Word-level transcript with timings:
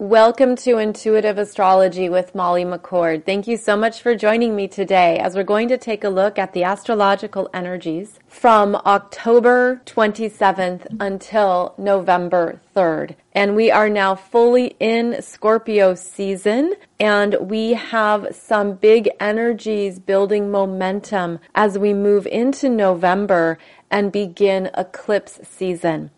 Welcome 0.00 0.56
to 0.56 0.78
Intuitive 0.78 1.36
Astrology 1.36 2.08
with 2.08 2.34
Molly 2.34 2.64
McCord. 2.64 3.26
Thank 3.26 3.46
you 3.46 3.58
so 3.58 3.76
much 3.76 4.00
for 4.00 4.14
joining 4.14 4.56
me 4.56 4.66
today 4.66 5.18
as 5.18 5.36
we're 5.36 5.42
going 5.42 5.68
to 5.68 5.76
take 5.76 6.04
a 6.04 6.08
look 6.08 6.38
at 6.38 6.54
the 6.54 6.64
astrological 6.64 7.50
energies 7.52 8.18
from 8.26 8.76
October 8.86 9.82
27th 9.84 10.86
until 11.00 11.74
November 11.76 12.62
3rd. 12.74 13.14
And 13.34 13.54
we 13.54 13.70
are 13.70 13.90
now 13.90 14.14
fully 14.14 14.74
in 14.80 15.20
Scorpio 15.20 15.94
season 15.94 16.76
and 16.98 17.36
we 17.38 17.74
have 17.74 18.28
some 18.34 18.76
big 18.76 19.10
energies 19.20 19.98
building 19.98 20.50
momentum 20.50 21.40
as 21.54 21.78
we 21.78 21.92
move 21.92 22.26
into 22.26 22.70
November 22.70 23.58
and 23.90 24.10
begin 24.10 24.70
eclipse 24.78 25.40
season. 25.42 26.10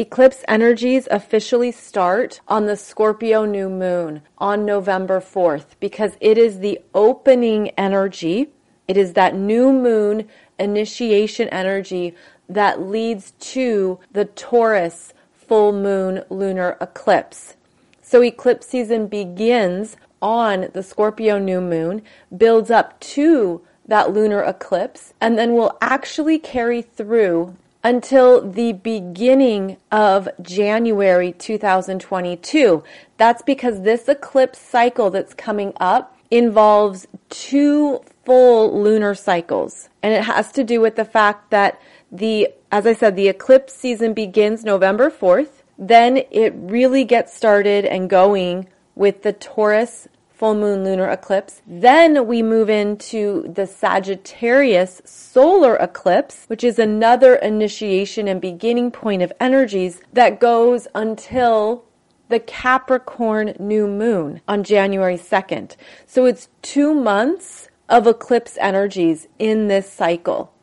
Eclipse 0.00 0.42
energies 0.48 1.06
officially 1.10 1.70
start 1.70 2.40
on 2.48 2.64
the 2.64 2.74
Scorpio 2.74 3.44
new 3.44 3.68
moon 3.68 4.22
on 4.38 4.64
November 4.64 5.20
4th 5.20 5.76
because 5.78 6.16
it 6.22 6.38
is 6.38 6.60
the 6.60 6.80
opening 6.94 7.68
energy. 7.76 8.48
It 8.88 8.96
is 8.96 9.12
that 9.12 9.34
new 9.34 9.70
moon 9.70 10.26
initiation 10.58 11.50
energy 11.50 12.14
that 12.48 12.80
leads 12.80 13.32
to 13.52 14.00
the 14.10 14.24
Taurus 14.24 15.12
full 15.34 15.70
moon 15.70 16.24
lunar 16.30 16.78
eclipse. 16.80 17.56
So 18.00 18.22
eclipse 18.22 18.68
season 18.68 19.06
begins 19.06 19.98
on 20.22 20.70
the 20.72 20.82
Scorpio 20.82 21.38
new 21.38 21.60
moon, 21.60 22.00
builds 22.34 22.70
up 22.70 22.98
to 23.00 23.60
that 23.84 24.14
lunar 24.14 24.42
eclipse, 24.44 25.12
and 25.20 25.36
then 25.36 25.52
will 25.52 25.76
actually 25.82 26.38
carry 26.38 26.80
through 26.80 27.54
until 27.82 28.48
the 28.48 28.72
beginning 28.72 29.76
of 29.90 30.28
January 30.42 31.32
2022. 31.32 32.82
That's 33.16 33.42
because 33.42 33.82
this 33.82 34.08
eclipse 34.08 34.58
cycle 34.58 35.10
that's 35.10 35.34
coming 35.34 35.72
up 35.80 36.16
involves 36.30 37.06
two 37.28 38.00
full 38.24 38.82
lunar 38.82 39.14
cycles. 39.14 39.88
And 40.02 40.12
it 40.12 40.24
has 40.24 40.52
to 40.52 40.64
do 40.64 40.80
with 40.80 40.96
the 40.96 41.04
fact 41.04 41.50
that 41.50 41.80
the, 42.12 42.48
as 42.70 42.86
I 42.86 42.94
said, 42.94 43.16
the 43.16 43.28
eclipse 43.28 43.74
season 43.74 44.14
begins 44.14 44.64
November 44.64 45.10
4th. 45.10 45.62
Then 45.78 46.18
it 46.30 46.52
really 46.56 47.04
gets 47.04 47.34
started 47.34 47.84
and 47.84 48.10
going 48.10 48.68
with 48.94 49.22
the 49.22 49.32
Taurus 49.32 50.08
full 50.40 50.54
moon 50.54 50.82
lunar 50.82 51.06
eclipse. 51.10 51.60
Then 51.66 52.26
we 52.26 52.42
move 52.42 52.70
into 52.70 53.52
the 53.54 53.66
Sagittarius 53.66 55.02
solar 55.04 55.76
eclipse, 55.76 56.46
which 56.46 56.64
is 56.64 56.78
another 56.78 57.34
initiation 57.34 58.26
and 58.26 58.40
beginning 58.40 58.90
point 58.90 59.20
of 59.20 59.34
energies 59.38 60.00
that 60.14 60.40
goes 60.40 60.88
until 60.94 61.84
the 62.30 62.40
Capricorn 62.40 63.54
new 63.58 63.86
moon 63.86 64.40
on 64.48 64.64
January 64.64 65.18
2nd. 65.18 65.76
So 66.06 66.24
it's 66.24 66.48
two 66.62 66.94
months 66.94 67.68
of 67.90 68.06
eclipse 68.06 68.56
energies 68.62 69.28
in 69.38 69.68
this 69.68 69.92
cycle. 69.92 70.54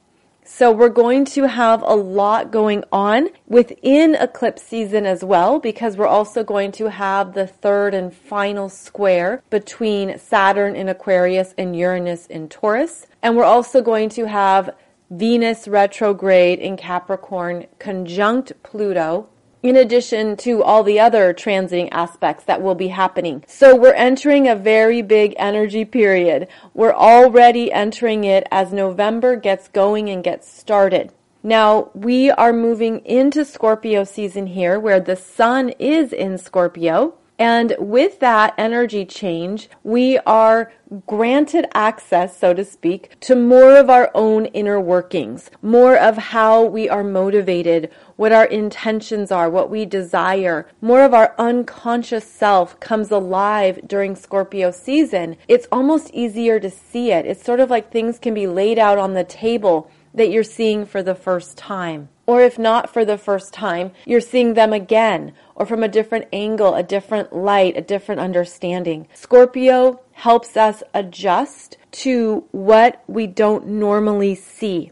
So 0.50 0.72
we're 0.72 0.88
going 0.88 1.26
to 1.26 1.46
have 1.50 1.82
a 1.82 1.94
lot 1.94 2.52
going 2.52 2.86
on 2.90 3.28
within 3.48 4.16
eclipse 4.16 4.64
season 4.64 5.06
as 5.06 5.22
well 5.22 5.60
because 5.60 5.98
we're 5.98 6.08
also 6.08 6.42
going 6.42 6.72
to 6.72 6.90
have 6.90 7.34
the 7.34 7.46
third 7.46 7.94
and 7.94 8.14
final 8.14 8.70
square 8.70 9.44
between 9.50 10.18
Saturn 10.18 10.74
in 10.74 10.88
Aquarius 10.88 11.54
and 11.58 11.76
Uranus 11.76 12.28
in 12.28 12.48
Taurus. 12.48 13.08
And 13.22 13.36
we're 13.36 13.44
also 13.44 13.82
going 13.82 14.08
to 14.12 14.30
have 14.30 14.74
Venus 15.12 15.68
retrograde 15.68 16.60
in 16.60 16.78
Capricorn 16.78 17.68
conjunct 17.78 18.54
Pluto 18.64 19.28
in 19.68 19.76
addition 19.76 20.38
to 20.38 20.64
all 20.64 20.84
the 20.84 21.00
other 21.00 21.34
transiting 21.34 21.90
aspects 21.92 22.44
that 22.46 22.62
will 22.62 22.76
be 22.76 22.88
happening. 22.88 23.44
So 23.48 23.76
we're 23.76 23.94
entering 23.94 24.48
a 24.48 24.56
very 24.56 25.02
big 25.02 25.34
energy 25.38 25.86
period. 25.86 26.48
We're 26.74 26.94
already 26.94 27.72
entering 27.72 28.24
it 28.24 28.48
as 28.52 28.74
November 28.74 29.36
gets 29.36 29.68
going 29.68 30.10
and 30.10 30.24
gets 30.24 30.52
started. 30.52 31.12
Now, 31.44 31.92
we 31.94 32.30
are 32.32 32.52
moving 32.52 33.00
into 33.06 33.46
Scorpio 33.46 34.04
season 34.04 34.48
here 34.48 34.80
where 34.80 35.00
the 35.00 35.16
sun 35.16 35.70
is 35.80 36.12
in 36.12 36.38
Scorpio. 36.38 37.14
And 37.40 37.76
with 37.78 38.20
that 38.20 38.54
energy 38.58 39.06
change, 39.06 39.70
we 39.84 40.18
are 40.20 40.72
granted 41.06 41.68
access, 41.74 42.38
so 42.38 42.54
to 42.54 42.64
speak, 42.64 43.20
to 43.20 43.36
more 43.36 43.78
of 43.78 43.90
our 43.90 44.10
own 44.16 44.46
inner 44.48 44.80
workings, 44.80 45.52
more 45.62 45.98
of 45.98 46.18
how 46.18 46.64
we 46.64 46.90
are 46.90 47.04
motivated, 47.04 47.92
what 48.16 48.32
our 48.32 48.46
intentions 48.46 49.32
are, 49.32 49.50
what 49.50 49.70
we 49.70 49.86
desire. 49.86 50.68
More 50.82 51.04
of 51.04 51.14
our 51.14 51.36
unconscious 51.38 52.26
self 52.26 52.80
comes 52.80 53.12
alive 53.12 53.82
during 53.86 54.16
Scorpio 54.16 54.72
season. 54.72 55.38
It's 55.48 55.68
almost 55.72 56.10
easier 56.12 56.60
to 56.60 56.72
see 56.72 57.12
it. 57.12 57.26
It's 57.26 57.44
sort 57.44 57.60
of 57.60 57.70
like 57.70 57.92
things 57.92 58.18
can 58.18 58.34
be 58.34 58.48
laid 58.48 58.80
out 58.80 58.98
on 58.98 59.14
the 59.14 59.24
table 59.24 59.92
that 60.18 60.30
you're 60.30 60.44
seeing 60.44 60.86
for 60.86 61.02
the 61.02 61.16
first 61.16 61.58
time. 61.58 62.10
Or 62.26 62.42
if 62.42 62.60
not 62.60 62.92
for 62.92 63.06
the 63.06 63.18
first 63.18 63.54
time, 63.54 63.92
you're 64.06 64.20
seeing 64.20 64.54
them 64.54 64.74
again 64.74 65.34
or 65.56 65.66
from 65.66 65.82
a 65.82 65.88
different 65.88 66.28
angle, 66.34 66.76
a 66.76 66.84
different 66.84 67.34
light, 67.34 67.78
a 67.78 67.82
different 67.82 68.20
understanding. 68.20 69.08
Scorpio 69.14 70.02
helps 70.12 70.58
us 70.58 70.84
adjust 70.94 71.78
to 71.92 72.44
what 72.52 73.02
we 73.08 73.28
don't 73.28 73.66
normally 73.68 74.36
see 74.36 74.92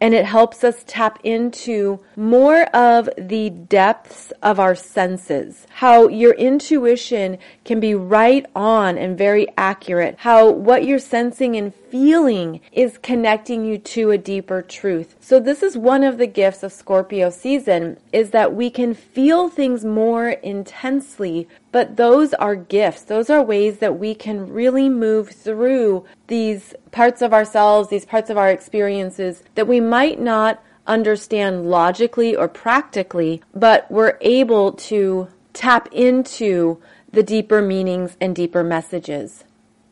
and 0.00 0.14
it 0.14 0.24
helps 0.24 0.64
us 0.64 0.84
tap 0.86 1.18
into 1.24 2.00
more 2.16 2.64
of 2.74 3.08
the 3.16 3.50
depths 3.50 4.32
of 4.42 4.60
our 4.60 4.74
senses. 4.74 5.66
How 5.70 6.08
your 6.08 6.34
intuition 6.34 7.38
can 7.64 7.80
be 7.80 7.94
right 7.94 8.46
on 8.54 8.98
and 8.98 9.16
very 9.16 9.48
accurate. 9.56 10.16
How 10.18 10.50
what 10.50 10.84
you're 10.84 10.98
sensing 10.98 11.56
and 11.56 11.74
feeling 11.74 12.60
is 12.72 12.98
connecting 12.98 13.64
you 13.64 13.78
to 13.78 14.10
a 14.10 14.18
deeper 14.18 14.62
truth. 14.62 15.16
So 15.20 15.40
this 15.40 15.62
is 15.62 15.76
one 15.76 16.02
of 16.02 16.18
the 16.18 16.26
gifts 16.26 16.62
of 16.62 16.72
Scorpio 16.72 17.30
season 17.30 17.98
is 18.12 18.30
that 18.30 18.54
we 18.54 18.70
can 18.70 18.94
feel 18.94 19.48
things 19.48 19.84
more 19.84 20.30
intensely, 20.30 21.48
but 21.76 21.96
those 21.96 22.32
are 22.32 22.56
gifts. 22.56 23.02
Those 23.02 23.28
are 23.28 23.42
ways 23.42 23.80
that 23.80 23.98
we 23.98 24.14
can 24.14 24.50
really 24.50 24.88
move 24.88 25.28
through 25.28 26.06
these 26.26 26.72
parts 26.90 27.20
of 27.20 27.34
ourselves, 27.34 27.90
these 27.90 28.06
parts 28.06 28.30
of 28.30 28.38
our 28.38 28.48
experiences 28.48 29.42
that 29.56 29.68
we 29.68 29.78
might 29.78 30.18
not 30.18 30.64
understand 30.86 31.68
logically 31.68 32.34
or 32.34 32.48
practically, 32.48 33.42
but 33.54 33.90
we're 33.90 34.16
able 34.22 34.72
to 34.72 35.28
tap 35.52 35.86
into 35.92 36.80
the 37.12 37.22
deeper 37.22 37.60
meanings 37.60 38.16
and 38.22 38.34
deeper 38.34 38.64
messages. 38.64 39.44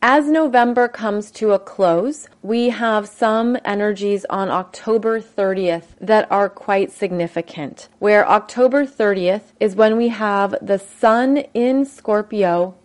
As 0.07 0.27
November 0.27 0.87
comes 0.87 1.31
to 1.31 1.53
a 1.53 1.57
close, 1.57 2.29
we 2.43 2.69
have 2.69 3.07
some 3.07 3.57
energies 3.65 4.23
on 4.29 4.51
October 4.51 5.19
30th 5.19 5.95
that 5.99 6.31
are 6.31 6.47
quite 6.47 6.91
significant. 6.91 7.89
Where 7.97 8.29
October 8.29 8.85
30th 8.85 9.53
is 9.59 9.75
when 9.75 9.97
we 9.97 10.09
have 10.09 10.53
the 10.61 10.77
Sun 10.77 11.37
in 11.55 11.85
Scorpio 11.85 12.75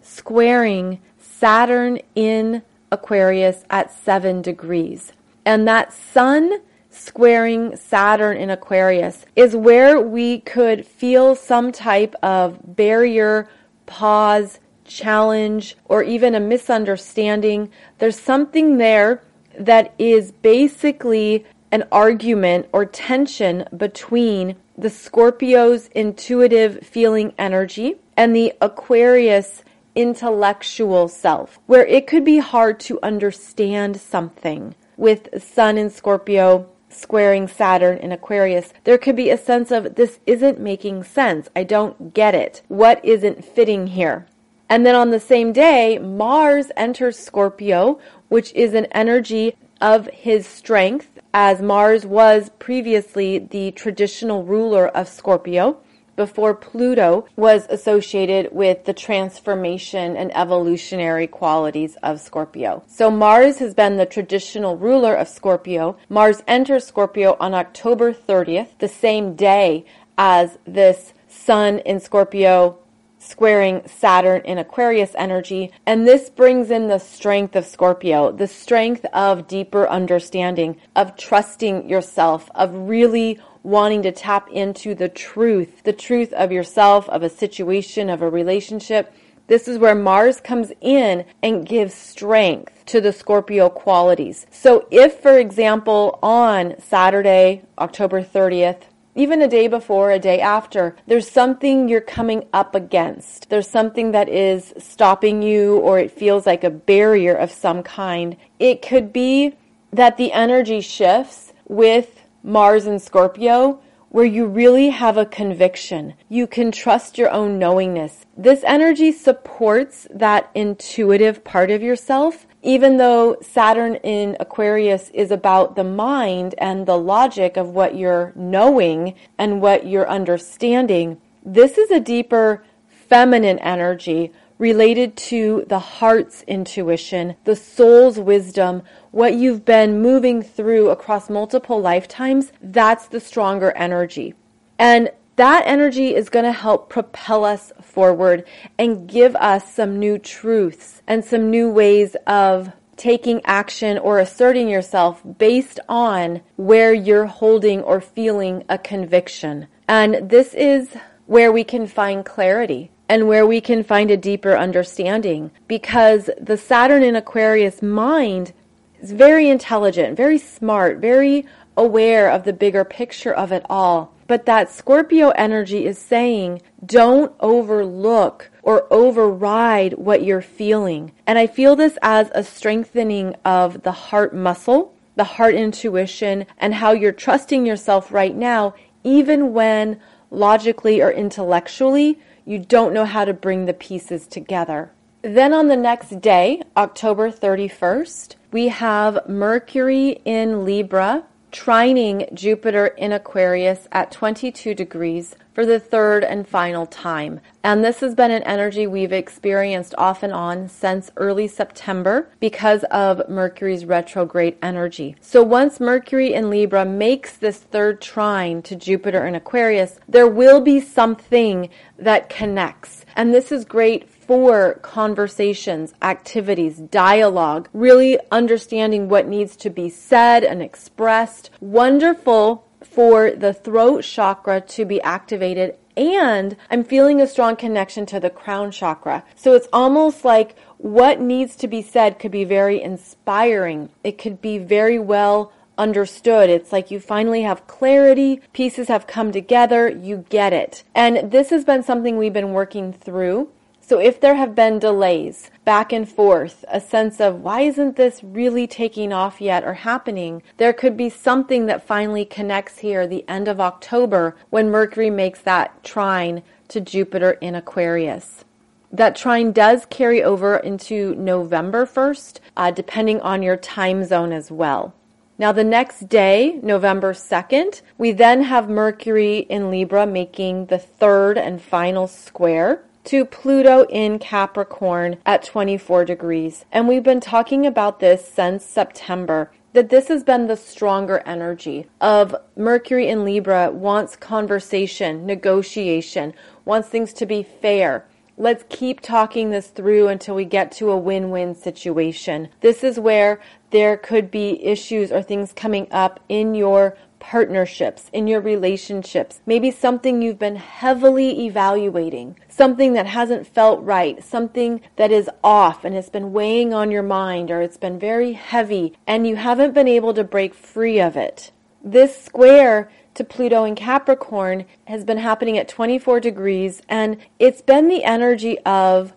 squaring 0.00 1.02
Saturn 1.18 1.98
in 2.14 2.62
Aquarius 2.90 3.62
at 3.68 3.92
7 3.92 4.40
degrees. 4.40 5.12
And 5.44 5.68
that 5.68 5.92
Sun 5.92 6.60
squaring 6.88 7.76
Saturn 7.76 8.38
in 8.38 8.48
Aquarius 8.48 9.26
is 9.36 9.54
where 9.54 10.00
we 10.00 10.40
could 10.40 10.86
feel 10.86 11.34
some 11.34 11.72
type 11.72 12.14
of 12.22 12.74
barrier, 12.74 13.50
pause, 13.84 14.60
challenge, 14.90 15.76
or 15.86 16.02
even 16.02 16.34
a 16.34 16.40
misunderstanding. 16.40 17.70
There's 17.98 18.18
something 18.18 18.76
there 18.76 19.22
that 19.58 19.94
is 19.98 20.32
basically 20.32 21.46
an 21.72 21.84
argument 21.90 22.68
or 22.72 22.84
tension 22.84 23.64
between 23.76 24.56
the 24.76 24.90
Scorpio's 24.90 25.86
intuitive 25.88 26.84
feeling 26.86 27.32
energy 27.38 27.94
and 28.16 28.34
the 28.34 28.52
Aquarius 28.60 29.62
intellectual 29.94 31.08
self, 31.08 31.58
where 31.66 31.86
it 31.86 32.06
could 32.06 32.24
be 32.24 32.38
hard 32.38 32.80
to 32.80 32.98
understand 33.02 34.00
something 34.00 34.74
with 34.96 35.42
Sun 35.42 35.78
in 35.78 35.90
Scorpio 35.90 36.68
squaring 36.90 37.48
Saturn 37.48 37.98
in 37.98 38.12
Aquarius, 38.12 38.72
there 38.84 38.98
could 38.98 39.16
be 39.16 39.30
a 39.30 39.38
sense 39.38 39.70
of 39.70 39.94
this 39.94 40.18
isn't 40.26 40.60
making 40.60 41.04
sense. 41.04 41.48
I 41.54 41.64
don't 41.64 42.12
get 42.12 42.34
it. 42.34 42.62
What 42.68 43.02
isn't 43.04 43.44
fitting 43.44 43.88
here? 43.88 44.26
And 44.70 44.86
then 44.86 44.94
on 44.94 45.10
the 45.10 45.20
same 45.20 45.52
day, 45.52 45.98
Mars 45.98 46.70
enters 46.76 47.18
Scorpio, 47.18 47.98
which 48.28 48.52
is 48.54 48.72
an 48.72 48.86
energy 48.92 49.56
of 49.80 50.06
his 50.12 50.46
strength, 50.46 51.18
as 51.34 51.60
Mars 51.60 52.06
was 52.06 52.50
previously 52.60 53.38
the 53.38 53.72
traditional 53.72 54.44
ruler 54.44 54.86
of 54.86 55.08
Scorpio 55.08 55.78
before 56.14 56.54
Pluto 56.54 57.26
was 57.34 57.66
associated 57.70 58.52
with 58.52 58.84
the 58.84 58.92
transformation 58.92 60.16
and 60.16 60.30
evolutionary 60.36 61.26
qualities 61.26 61.96
of 62.02 62.20
Scorpio. 62.20 62.84
So 62.86 63.10
Mars 63.10 63.58
has 63.58 63.74
been 63.74 63.96
the 63.96 64.06
traditional 64.06 64.76
ruler 64.76 65.14
of 65.14 65.28
Scorpio. 65.28 65.96
Mars 66.08 66.42
enters 66.46 66.86
Scorpio 66.86 67.36
on 67.40 67.54
October 67.54 68.12
30th, 68.12 68.78
the 68.78 68.88
same 68.88 69.34
day 69.34 69.84
as 70.18 70.58
this 70.66 71.14
Sun 71.26 71.78
in 71.80 72.00
Scorpio 72.00 72.79
squaring 73.20 73.82
Saturn 73.86 74.42
in 74.44 74.58
Aquarius 74.58 75.12
energy. 75.14 75.70
And 75.86 76.08
this 76.08 76.28
brings 76.28 76.70
in 76.70 76.88
the 76.88 76.98
strength 76.98 77.54
of 77.54 77.66
Scorpio, 77.66 78.32
the 78.32 78.48
strength 78.48 79.04
of 79.12 79.46
deeper 79.46 79.88
understanding, 79.88 80.76
of 80.96 81.16
trusting 81.16 81.88
yourself, 81.88 82.50
of 82.54 82.74
really 82.74 83.38
wanting 83.62 84.02
to 84.02 84.10
tap 84.10 84.48
into 84.50 84.94
the 84.94 85.08
truth, 85.08 85.82
the 85.84 85.92
truth 85.92 86.32
of 86.32 86.50
yourself, 86.50 87.08
of 87.10 87.22
a 87.22 87.28
situation, 87.28 88.08
of 88.08 88.22
a 88.22 88.30
relationship. 88.30 89.12
This 89.46 89.68
is 89.68 89.78
where 89.78 89.94
Mars 89.94 90.40
comes 90.40 90.72
in 90.80 91.24
and 91.42 91.66
gives 91.66 91.92
strength 91.92 92.84
to 92.86 93.00
the 93.00 93.12
Scorpio 93.12 93.68
qualities. 93.68 94.46
So 94.50 94.86
if, 94.90 95.20
for 95.20 95.38
example, 95.38 96.18
on 96.22 96.74
Saturday, 96.80 97.62
October 97.78 98.22
30th, 98.22 98.82
even 99.20 99.42
a 99.42 99.48
day 99.48 99.68
before, 99.68 100.10
a 100.10 100.18
day 100.18 100.40
after, 100.40 100.96
there's 101.06 101.30
something 101.30 101.88
you're 101.90 102.00
coming 102.00 102.46
up 102.54 102.74
against. 102.74 103.50
There's 103.50 103.68
something 103.68 104.12
that 104.12 104.30
is 104.30 104.72
stopping 104.78 105.42
you 105.42 105.76
or 105.76 105.98
it 105.98 106.10
feels 106.10 106.46
like 106.46 106.64
a 106.64 106.70
barrier 106.70 107.34
of 107.34 107.50
some 107.50 107.82
kind. 107.82 108.36
It 108.58 108.80
could 108.80 109.12
be 109.12 109.54
that 109.92 110.16
the 110.16 110.32
energy 110.32 110.80
shifts 110.80 111.52
with 111.68 112.22
Mars 112.42 112.86
and 112.86 113.02
Scorpio 113.02 113.80
where 114.08 114.24
you 114.24 114.46
really 114.46 114.88
have 114.88 115.16
a 115.16 115.26
conviction. 115.26 116.14
You 116.28 116.46
can 116.46 116.72
trust 116.72 117.18
your 117.18 117.30
own 117.30 117.58
knowingness. 117.58 118.24
This 118.36 118.64
energy 118.64 119.12
supports 119.12 120.08
that 120.10 120.50
intuitive 120.54 121.44
part 121.44 121.70
of 121.70 121.82
yourself 121.82 122.46
even 122.62 122.98
though 122.98 123.36
Saturn 123.40 123.96
in 123.96 124.36
Aquarius 124.38 125.10
is 125.10 125.30
about 125.30 125.76
the 125.76 125.84
mind 125.84 126.54
and 126.58 126.86
the 126.86 126.98
logic 126.98 127.56
of 127.56 127.70
what 127.70 127.96
you're 127.96 128.32
knowing 128.36 129.14
and 129.38 129.62
what 129.62 129.86
you're 129.86 130.08
understanding, 130.08 131.20
this 131.44 131.78
is 131.78 131.90
a 131.90 132.00
deeper 132.00 132.62
feminine 133.08 133.58
energy 133.60 134.32
related 134.58 135.16
to 135.16 135.64
the 135.68 135.78
heart's 135.78 136.42
intuition, 136.42 137.34
the 137.44 137.56
soul's 137.56 138.18
wisdom, 138.18 138.82
what 139.10 139.34
you've 139.34 139.64
been 139.64 140.02
moving 140.02 140.42
through 140.42 140.90
across 140.90 141.30
multiple 141.30 141.80
lifetimes. 141.80 142.52
That's 142.60 143.08
the 143.08 143.20
stronger 143.20 143.72
energy. 143.72 144.34
And 144.78 145.10
that 145.40 145.62
energy 145.64 146.14
is 146.14 146.28
going 146.28 146.44
to 146.44 146.52
help 146.52 146.90
propel 146.90 147.46
us 147.46 147.72
forward 147.80 148.44
and 148.78 149.08
give 149.08 149.34
us 149.36 149.72
some 149.72 149.98
new 149.98 150.18
truths 150.18 151.00
and 151.06 151.24
some 151.24 151.50
new 151.50 151.70
ways 151.70 152.14
of 152.26 152.70
taking 152.98 153.40
action 153.46 153.96
or 153.96 154.18
asserting 154.18 154.68
yourself 154.68 155.22
based 155.38 155.80
on 155.88 156.42
where 156.56 156.92
you're 156.92 157.24
holding 157.24 157.80
or 157.80 158.02
feeling 158.02 158.62
a 158.68 158.76
conviction. 158.76 159.66
And 159.88 160.28
this 160.28 160.52
is 160.52 160.90
where 161.24 161.50
we 161.50 161.64
can 161.64 161.86
find 161.86 162.22
clarity 162.22 162.90
and 163.08 163.26
where 163.26 163.46
we 163.46 163.62
can 163.62 163.82
find 163.82 164.10
a 164.10 164.18
deeper 164.18 164.54
understanding 164.54 165.50
because 165.66 166.28
the 166.38 166.58
Saturn 166.58 167.02
in 167.02 167.16
Aquarius 167.16 167.80
mind 167.80 168.52
is 169.00 169.12
very 169.12 169.48
intelligent, 169.48 170.18
very 170.18 170.36
smart, 170.36 170.98
very 170.98 171.46
aware 171.80 172.30
of 172.30 172.44
the 172.44 172.52
bigger 172.52 172.84
picture 172.84 173.32
of 173.32 173.52
it 173.52 173.64
all. 173.70 174.14
But 174.26 174.46
that 174.46 174.70
Scorpio 174.70 175.30
energy 175.30 175.86
is 175.86 175.98
saying, 175.98 176.62
don't 176.84 177.34
overlook 177.40 178.50
or 178.62 178.86
override 178.92 179.94
what 179.94 180.22
you're 180.22 180.42
feeling. 180.42 181.12
And 181.26 181.38
I 181.38 181.46
feel 181.46 181.74
this 181.74 181.98
as 182.02 182.30
a 182.34 182.44
strengthening 182.44 183.34
of 183.44 183.82
the 183.82 183.92
heart 183.92 184.34
muscle, 184.34 184.94
the 185.16 185.24
heart 185.24 185.54
intuition, 185.54 186.46
and 186.58 186.74
how 186.74 186.92
you're 186.92 187.12
trusting 187.12 187.66
yourself 187.66 188.12
right 188.12 188.36
now, 188.36 188.74
even 189.02 189.52
when 189.52 189.98
logically 190.30 191.00
or 191.00 191.10
intellectually 191.10 192.18
you 192.44 192.58
don't 192.58 192.94
know 192.94 193.06
how 193.06 193.24
to 193.24 193.32
bring 193.32 193.64
the 193.64 193.74
pieces 193.74 194.26
together. 194.26 194.92
Then 195.22 195.52
on 195.52 195.68
the 195.68 195.76
next 195.76 196.20
day, 196.20 196.62
October 196.76 197.30
31st, 197.30 198.36
we 198.52 198.68
have 198.68 199.28
Mercury 199.28 200.20
in 200.24 200.64
Libra 200.64 201.24
trining 201.50 202.32
Jupiter 202.32 202.88
in 202.88 203.12
Aquarius 203.12 203.88
at 203.92 204.10
22 204.10 204.74
degrees 204.74 205.36
for 205.52 205.66
the 205.66 205.80
third 205.80 206.24
and 206.24 206.46
final 206.46 206.86
time. 206.86 207.40
And 207.62 207.84
this 207.84 208.00
has 208.00 208.14
been 208.14 208.30
an 208.30 208.42
energy 208.44 208.86
we've 208.86 209.12
experienced 209.12 209.94
off 209.98 210.22
and 210.22 210.32
on 210.32 210.68
since 210.68 211.10
early 211.16 211.48
September 211.48 212.30
because 212.40 212.84
of 212.84 213.28
Mercury's 213.28 213.84
retrograde 213.84 214.56
energy. 214.62 215.16
So 215.20 215.42
once 215.42 215.80
Mercury 215.80 216.32
in 216.32 216.50
Libra 216.50 216.84
makes 216.84 217.36
this 217.36 217.58
third 217.58 218.00
trine 218.00 218.62
to 218.62 218.76
Jupiter 218.76 219.26
in 219.26 219.34
Aquarius, 219.34 219.98
there 220.08 220.28
will 220.28 220.60
be 220.60 220.80
something 220.80 221.68
that 221.98 222.28
connects. 222.28 223.04
And 223.16 223.34
this 223.34 223.52
is 223.52 223.64
great 223.64 224.08
for 224.30 224.74
conversations, 224.74 225.92
activities, 226.02 226.76
dialogue, 226.76 227.68
really 227.72 228.16
understanding 228.30 229.08
what 229.08 229.26
needs 229.26 229.56
to 229.56 229.68
be 229.68 229.88
said 229.88 230.44
and 230.44 230.62
expressed. 230.62 231.50
Wonderful 231.60 232.64
for 232.80 233.32
the 233.32 233.52
throat 233.52 234.04
chakra 234.04 234.60
to 234.60 234.84
be 234.84 235.00
activated 235.00 235.74
and 235.96 236.56
I'm 236.70 236.84
feeling 236.84 237.20
a 237.20 237.26
strong 237.26 237.56
connection 237.56 238.06
to 238.06 238.20
the 238.20 238.30
crown 238.30 238.70
chakra. 238.70 239.24
So 239.34 239.54
it's 239.54 239.66
almost 239.72 240.24
like 240.24 240.56
what 240.78 241.20
needs 241.20 241.56
to 241.56 241.66
be 241.66 241.82
said 241.82 242.20
could 242.20 242.30
be 242.30 242.44
very 242.44 242.80
inspiring. 242.80 243.88
It 244.04 244.16
could 244.16 244.40
be 244.40 244.58
very 244.58 245.00
well 245.00 245.52
understood. 245.76 246.48
It's 246.48 246.70
like 246.70 246.92
you 246.92 247.00
finally 247.00 247.42
have 247.42 247.66
clarity, 247.66 248.42
pieces 248.52 248.86
have 248.86 249.08
come 249.08 249.32
together, 249.32 249.88
you 249.88 250.24
get 250.28 250.52
it. 250.52 250.84
And 250.94 251.32
this 251.32 251.50
has 251.50 251.64
been 251.64 251.82
something 251.82 252.16
we've 252.16 252.32
been 252.32 252.52
working 252.52 252.92
through 252.92 253.50
so 253.90 253.98
if 253.98 254.20
there 254.20 254.36
have 254.36 254.54
been 254.54 254.78
delays 254.78 255.50
back 255.64 255.92
and 255.92 256.08
forth, 256.08 256.64
a 256.68 256.80
sense 256.80 257.20
of 257.20 257.42
why 257.42 257.62
isn't 257.62 257.96
this 257.96 258.22
really 258.22 258.68
taking 258.68 259.12
off 259.12 259.40
yet 259.40 259.64
or 259.64 259.74
happening, 259.74 260.44
there 260.58 260.72
could 260.72 260.96
be 260.96 261.10
something 261.10 261.66
that 261.66 261.84
finally 261.84 262.24
connects 262.24 262.78
here 262.78 263.04
the 263.04 263.28
end 263.28 263.48
of 263.48 263.60
October 263.60 264.36
when 264.48 264.70
Mercury 264.70 265.10
makes 265.10 265.40
that 265.40 265.82
trine 265.82 266.44
to 266.68 266.80
Jupiter 266.80 267.32
in 267.40 267.56
Aquarius. 267.56 268.44
That 268.92 269.16
trine 269.16 269.50
does 269.50 269.86
carry 269.86 270.22
over 270.22 270.58
into 270.58 271.16
November 271.16 271.84
1st, 271.84 272.38
uh, 272.56 272.70
depending 272.70 273.20
on 273.22 273.42
your 273.42 273.56
time 273.56 274.04
zone 274.04 274.32
as 274.32 274.52
well. 274.52 274.94
Now, 275.36 275.50
the 275.50 275.64
next 275.64 276.08
day, 276.08 276.60
November 276.62 277.12
2nd, 277.12 277.82
we 277.98 278.12
then 278.12 278.44
have 278.44 278.70
Mercury 278.70 279.38
in 279.38 279.68
Libra 279.68 280.06
making 280.06 280.66
the 280.66 280.78
third 280.78 281.36
and 281.36 281.60
final 281.60 282.06
square 282.06 282.84
to 283.10 283.24
Pluto 283.24 283.86
in 283.86 284.20
Capricorn 284.20 285.16
at 285.26 285.42
24 285.42 286.04
degrees. 286.04 286.64
And 286.70 286.86
we've 286.86 287.02
been 287.02 287.18
talking 287.18 287.66
about 287.66 287.98
this 287.98 288.24
since 288.24 288.64
September 288.64 289.50
that 289.72 289.88
this 289.88 290.06
has 290.06 290.22
been 290.22 290.46
the 290.46 290.56
stronger 290.56 291.20
energy 291.26 291.88
of 292.00 292.36
Mercury 292.54 293.08
in 293.08 293.24
Libra 293.24 293.72
wants 293.72 294.14
conversation, 294.14 295.26
negotiation, 295.26 296.34
wants 296.64 296.88
things 296.88 297.12
to 297.14 297.26
be 297.26 297.42
fair. 297.42 298.06
Let's 298.40 298.64
keep 298.70 299.02
talking 299.02 299.50
this 299.50 299.66
through 299.66 300.08
until 300.08 300.34
we 300.34 300.46
get 300.46 300.72
to 300.72 300.90
a 300.90 300.96
win 300.96 301.28
win 301.28 301.54
situation. 301.54 302.48
This 302.62 302.82
is 302.82 302.98
where 302.98 303.38
there 303.68 303.98
could 303.98 304.30
be 304.30 304.64
issues 304.64 305.12
or 305.12 305.20
things 305.20 305.52
coming 305.52 305.86
up 305.90 306.20
in 306.26 306.54
your 306.54 306.96
partnerships, 307.18 308.08
in 308.14 308.26
your 308.26 308.40
relationships, 308.40 309.42
maybe 309.44 309.70
something 309.70 310.22
you've 310.22 310.38
been 310.38 310.56
heavily 310.56 311.44
evaluating, 311.44 312.34
something 312.48 312.94
that 312.94 313.04
hasn't 313.04 313.46
felt 313.46 313.82
right, 313.82 314.24
something 314.24 314.80
that 314.96 315.12
is 315.12 315.28
off 315.44 315.84
and 315.84 315.94
has 315.94 316.08
been 316.08 316.32
weighing 316.32 316.72
on 316.72 316.90
your 316.90 317.02
mind 317.02 317.50
or 317.50 317.60
it's 317.60 317.76
been 317.76 317.98
very 317.98 318.32
heavy 318.32 318.94
and 319.06 319.26
you 319.26 319.36
haven't 319.36 319.74
been 319.74 319.86
able 319.86 320.14
to 320.14 320.24
break 320.24 320.54
free 320.54 320.98
of 320.98 321.14
it. 321.14 321.52
This 321.84 322.18
square 322.24 322.90
to 323.20 323.24
Pluto 323.24 323.64
in 323.64 323.74
Capricorn 323.74 324.64
has 324.86 325.04
been 325.04 325.18
happening 325.18 325.58
at 325.58 325.68
24 325.68 326.20
degrees 326.20 326.80
and 326.88 327.18
it's 327.38 327.60
been 327.60 327.86
the 327.86 328.02
energy 328.02 328.58
of 328.60 329.12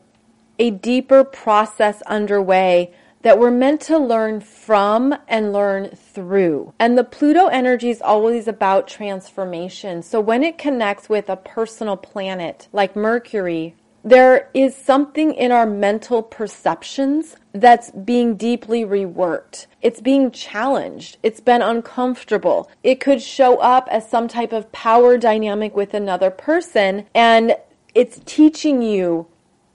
a 0.60 0.72
deeper 0.72 1.24
process 1.24 2.02
underway 2.02 2.94
that 3.22 3.40
we're 3.40 3.50
meant 3.50 3.80
to 3.80 3.98
learn 3.98 4.42
from 4.42 5.16
and 5.30 5.54
learn 5.54 5.88
through. 5.96 6.74
And 6.78 6.98
the 6.98 7.06
Pluto 7.06 7.48
energy 7.48 7.90
is 7.90 8.02
always 8.02 8.46
about 8.46 8.90
transformation. 8.90 10.04
So 10.04 10.20
when 10.20 10.44
it 10.44 10.58
connects 10.58 11.08
with 11.08 11.30
a 11.30 11.38
personal 11.38 11.96
planet 11.96 12.68
like 12.74 12.98
Mercury, 12.98 13.74
there 14.04 14.50
is 14.54 14.76
something 14.76 15.34
in 15.34 15.52
our 15.52 15.66
mental 15.66 16.22
perceptions 16.22 17.36
that's 17.54 17.92
being 17.92 18.36
deeply 18.36 18.84
reworked. 18.84 19.68
It's 19.82 20.02
being 20.02 20.32
challenged. 20.32 21.18
It's 21.24 21.40
been 21.40 21.62
uncomfortable. 21.62 22.70
It 22.84 23.00
could 23.00 23.22
show 23.22 23.58
up 23.60 23.88
as 23.90 24.10
some 24.10 24.28
type 24.28 24.52
of 24.52 24.72
power 24.72 25.18
dynamic 25.18 25.76
with 25.76 25.94
another 25.94 26.30
person 26.30 27.06
and 27.14 27.56
it's 27.96 28.20
teaching 28.26 28.82
you 28.82 29.28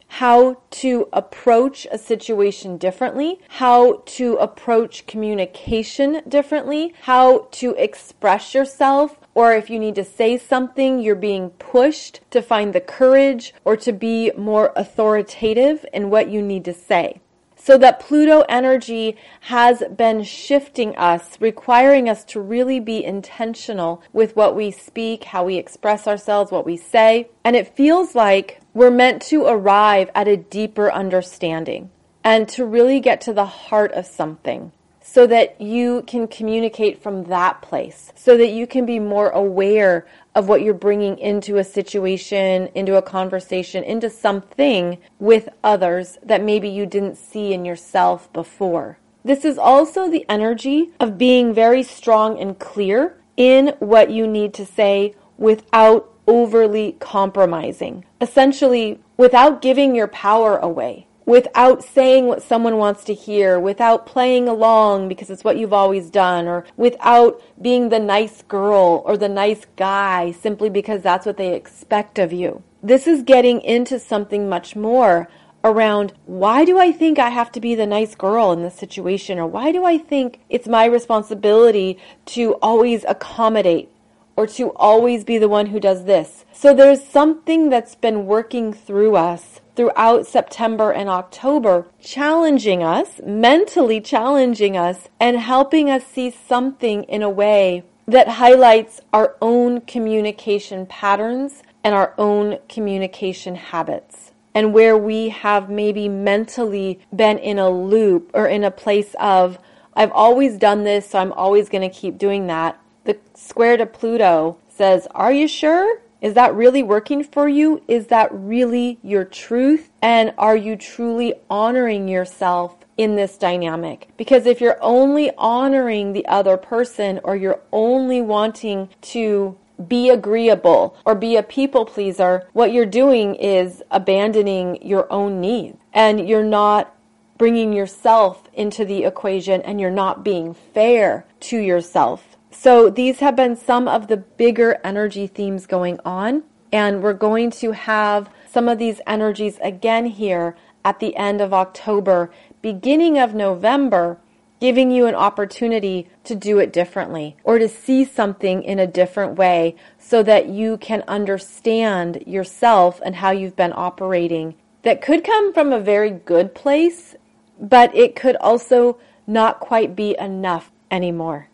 how 0.09 0.57
to 0.71 1.07
approach 1.13 1.87
a 1.93 1.99
situation 1.99 2.79
differently, 2.79 3.39
how 3.49 4.03
to 4.07 4.37
approach 4.37 5.07
communication 5.07 6.23
differently, 6.27 6.95
how 7.03 7.47
to 7.51 7.75
express 7.75 8.55
yourself, 8.55 9.19
or 9.39 9.53
if 9.53 9.71
you 9.71 9.79
need 9.79 9.95
to 9.95 10.03
say 10.03 10.37
something, 10.37 10.99
you're 10.99 11.15
being 11.15 11.51
pushed 11.51 12.21
to 12.29 12.43
find 12.43 12.73
the 12.73 12.81
courage 12.81 13.55
or 13.65 13.77
to 13.77 13.93
be 13.93 14.33
more 14.37 14.73
authoritative 14.75 15.87
in 15.93 16.11
what 16.11 16.29
you 16.29 16.43
need 16.43 16.65
to 16.65 16.75
say. 16.75 17.21
So 17.55 17.79
that 17.79 18.01
Pluto 18.01 18.41
energy 18.49 19.17
has 19.43 19.85
been 19.95 20.25
shifting 20.25 20.97
us, 20.97 21.41
requiring 21.41 22.09
us 22.09 22.25
to 22.25 22.41
really 22.41 22.81
be 22.81 23.05
intentional 23.05 24.03
with 24.13 24.35
what 24.35 24.57
we 24.57 24.73
speak, 24.73 25.23
how 25.23 25.45
we 25.45 25.57
express 25.57 26.09
ourselves, 26.09 26.51
what 26.51 26.67
we 26.67 26.77
say. 26.77 27.29
And 27.45 27.55
it 27.55 27.77
feels 27.77 28.17
like 28.17 28.61
we're 28.75 28.91
meant 28.91 29.23
to 29.31 29.45
arrive 29.47 30.11
at 30.17 30.27
a 30.27 30.37
deeper 30.37 30.91
understanding 30.91 31.91
and 32.25 32.49
to 32.49 32.65
really 32.65 32.99
get 32.99 33.21
to 33.21 33.33
the 33.33 33.47
heart 33.47 33.93
of 33.93 34.05
something 34.05 34.73
so 35.11 35.27
that 35.27 35.59
you 35.59 36.03
can 36.07 36.29
communicate 36.29 37.03
from 37.03 37.25
that 37.25 37.63
place, 37.63 38.13
so 38.15 38.37
that 38.37 38.51
you 38.51 38.67
can 38.67 38.85
be 38.85 38.99
more 38.99 39.31
aware 39.31 40.07
of 40.35 40.49
what 40.49 40.61
you're 40.61 40.75
bringing 40.75 41.19
into 41.19 41.57
a 41.57 41.65
situation, 41.65 42.69
into 42.75 42.95
a 42.95 43.01
conversation, 43.01 43.83
into 43.85 44.11
something 44.11 44.99
with 45.19 45.49
others 45.65 46.19
that 46.23 46.45
maybe 46.45 46.69
you 46.69 46.85
didn't 46.85 47.17
see 47.17 47.55
in 47.55 47.65
yourself 47.65 48.31
before. 48.35 48.99
This 49.25 49.47
is 49.47 49.57
also 49.57 50.11
the 50.11 50.27
energy 50.29 50.91
of 51.01 51.17
being 51.17 51.55
very 51.55 51.83
strong 51.83 52.39
and 52.39 52.59
clear 52.59 53.17
in 53.37 53.69
what 53.79 54.11
you 54.11 54.27
need 54.27 54.53
to 54.55 54.67
say 54.67 55.15
without 55.39 56.13
overly 56.27 56.97
compromising. 57.01 58.05
Essentially, 58.21 59.01
without 59.17 59.63
giving 59.63 59.95
your 59.95 60.09
power 60.09 60.59
away 60.59 61.08
without 61.29 61.85
saying 61.85 62.25
what 62.25 62.43
someone 62.43 62.79
wants 62.79 63.05
to 63.05 63.13
hear, 63.13 63.61
without 63.61 64.07
playing 64.07 64.49
along 64.49 65.07
because 65.07 65.29
it's 65.29 65.45
what 65.45 65.59
you've 65.59 65.75
always 65.75 66.09
done, 66.09 66.49
or 66.49 66.65
without 66.79 67.39
being 67.61 67.91
the 67.91 67.99
nice 67.99 68.41
girl 68.49 69.03
or 69.05 69.15
the 69.19 69.29
nice 69.29 69.67
guy 69.77 70.33
simply 70.33 70.71
because 70.71 71.03
that's 71.03 71.27
what 71.27 71.37
they 71.37 71.55
expect 71.55 72.19
of 72.19 72.33
you. 72.33 72.63
This 72.83 73.07
is 73.07 73.23
getting 73.23 73.61
into 73.61 73.99
something 73.99 74.49
much 74.49 74.75
more 74.75 75.29
around 75.63 76.15
why 76.25 76.65
do 76.65 76.79
I 76.79 76.93
think 76.93 77.19
I 77.19 77.29
have 77.29 77.53
to 77.53 77.61
be 77.61 77.75
the 77.75 77.87
nice 77.87 78.15
girl 78.15 78.51
in 78.53 78.63
this 78.63 78.77
situation, 78.77 79.39
or 79.39 79.47
why 79.47 79.71
do 79.71 79.85
I 79.85 79.99
think 79.99 80.41
it's 80.49 80.67
my 80.67 80.87
responsibility 80.87 81.99
to 82.37 82.55
always 82.63 83.05
accommodate 83.07 83.91
or 84.35 84.47
to 84.47 84.71
always 84.77 85.25
be 85.25 85.37
the 85.37 85.49
one 85.49 85.67
who 85.67 85.81
does 85.81 86.05
this. 86.05 86.47
So 86.53 86.73
there's 86.73 87.05
something 87.05 87.69
that's 87.69 87.97
been 87.97 88.25
working 88.25 88.73
through 88.73 89.17
us 89.17 89.61
throughout 89.79 90.27
September 90.27 90.91
and 90.91 91.09
October, 91.09 91.87
challenging 92.01 92.83
us, 92.83 93.21
mentally 93.25 94.01
challenging 94.01 94.77
us, 94.77 95.07
and 95.21 95.39
helping 95.39 95.89
us 95.89 96.05
see 96.05 96.35
something 96.49 97.05
in 97.05 97.23
a 97.23 97.31
way 97.31 97.85
that 98.09 98.27
highlights 98.27 99.01
our 99.13 99.37
own 99.41 99.81
communication 99.83 100.85
patterns 100.85 101.63
and 101.85 101.95
our 101.95 102.13
own 102.19 102.59
communication 102.69 103.55
habits. 103.55 104.33
And 104.53 104.75
where 104.75 104.99
we 104.99 105.29
have 105.29 105.71
maybe 105.71 106.09
mentally 106.09 106.99
been 107.15 107.39
in 107.39 107.61
a 107.61 107.71
loop 107.71 108.33
or 108.35 108.49
in 108.49 108.65
a 108.65 108.73
place 108.73 109.15
of, 109.21 109.61
I've 109.95 110.11
always 110.11 110.59
done 110.59 110.83
this, 110.83 111.11
so 111.11 111.21
I'm 111.21 111.33
always 111.35 111.69
going 111.69 111.89
to 111.89 111.97
keep 111.97 112.19
doing 112.19 112.49
that. 112.49 112.81
The 113.05 113.17
square 113.35 113.77
to 113.77 113.87
Pluto 113.87 114.59
says, 114.69 115.07
Are 115.13 115.33
you 115.33 115.47
sure? 115.47 116.01
Is 116.21 116.35
that 116.35 116.55
really 116.55 116.83
working 116.83 117.23
for 117.23 117.49
you? 117.49 117.83
Is 117.87 118.09
that 118.09 118.29
really 118.33 118.99
your 119.03 119.25
truth? 119.25 119.91
And 120.03 120.35
are 120.37 120.57
you 120.57 120.77
truly 120.77 121.35
honoring 121.49 122.09
yourself 122.09 122.77
in 122.97 123.15
this 123.15 123.39
dynamic? 123.39 124.09
Because 124.17 124.47
if 124.47 124.61
you're 124.61 124.83
only 124.83 125.31
honoring 125.39 126.13
the 126.13 126.27
other 126.27 126.57
person 126.57 127.21
or 127.23 127.37
you're 127.37 127.61
only 127.73 128.21
wanting 128.21 128.89
to 129.03 129.57
be 129.87 130.11
agreeable 130.11 130.97
or 131.05 131.15
be 131.15 131.37
a 131.37 131.43
people 131.43 131.85
pleaser, 131.85 132.49
what 132.53 132.73
you're 132.73 132.85
doing 132.85 133.37
is 133.37 133.83
abandoning 133.93 134.85
your 134.85 135.11
own 135.13 135.41
needs 135.41 135.79
and 135.93 136.29
you're 136.29 136.43
not 136.43 136.95
bringing 137.39 137.73
yourself 137.73 138.49
into 138.53 138.85
the 138.85 139.05
equation 139.05 139.63
and 139.63 139.81
you're 139.81 139.91
not 139.91 140.25
being 140.25 140.53
fair 140.53 141.25
to 141.39 141.57
yourself. 141.57 142.28
So 142.51 142.91
these 142.91 143.21
have 143.21 143.37
been 143.37 143.57
some 143.57 143.89
of 143.89 144.09
the 144.09 144.17
bigger 144.17 144.79
energy 144.85 145.27
themes 145.27 145.67
going 145.67 146.01
on. 146.05 146.45
And 146.73 147.03
we're 147.03 147.15
going 147.15 147.51
to 147.53 147.73
have 147.73 148.29
some 148.51 148.69
of 148.69 148.79
these 148.79 149.01
energies 149.07 149.59
again 149.63 150.07
here 150.07 150.57
at 150.85 151.01
the 151.01 151.17
end 151.17 151.41
of 151.41 151.55
October, 151.55 152.31
beginning 152.61 153.19
of 153.19 153.35
November, 153.35 154.19
giving 154.61 154.91
you 154.91 155.07
an 155.07 155.15
opportunity 155.15 156.09
to 156.25 156.35
do 156.35 156.59
it 156.59 156.73
differently 156.73 157.37
or 157.45 157.59
to 157.59 157.69
see 157.69 158.05
something 158.05 158.63
in 158.63 158.79
a 158.79 158.87
different 158.87 159.37
way 159.37 159.77
so 159.99 160.23
that 160.23 160.49
you 160.49 160.77
can 160.79 161.03
understand 161.07 162.23
yourself 162.27 163.01
and 163.05 163.17
how 163.17 163.31
you've 163.31 163.57
been 163.57 163.73
operating. 163.75 164.55
That 164.83 165.01
could 165.01 165.25
come 165.25 165.53
from 165.53 165.73
a 165.73 165.81
very 165.81 166.11
good 166.11 166.55
place, 166.55 167.15
but 167.61 167.95
it 167.95 168.17
could 168.17 168.37
also 168.37 168.99
not 169.27 169.61
quite 169.61 169.95
be 169.95 170.17
enough 170.19 170.71
anymore. 170.91 171.48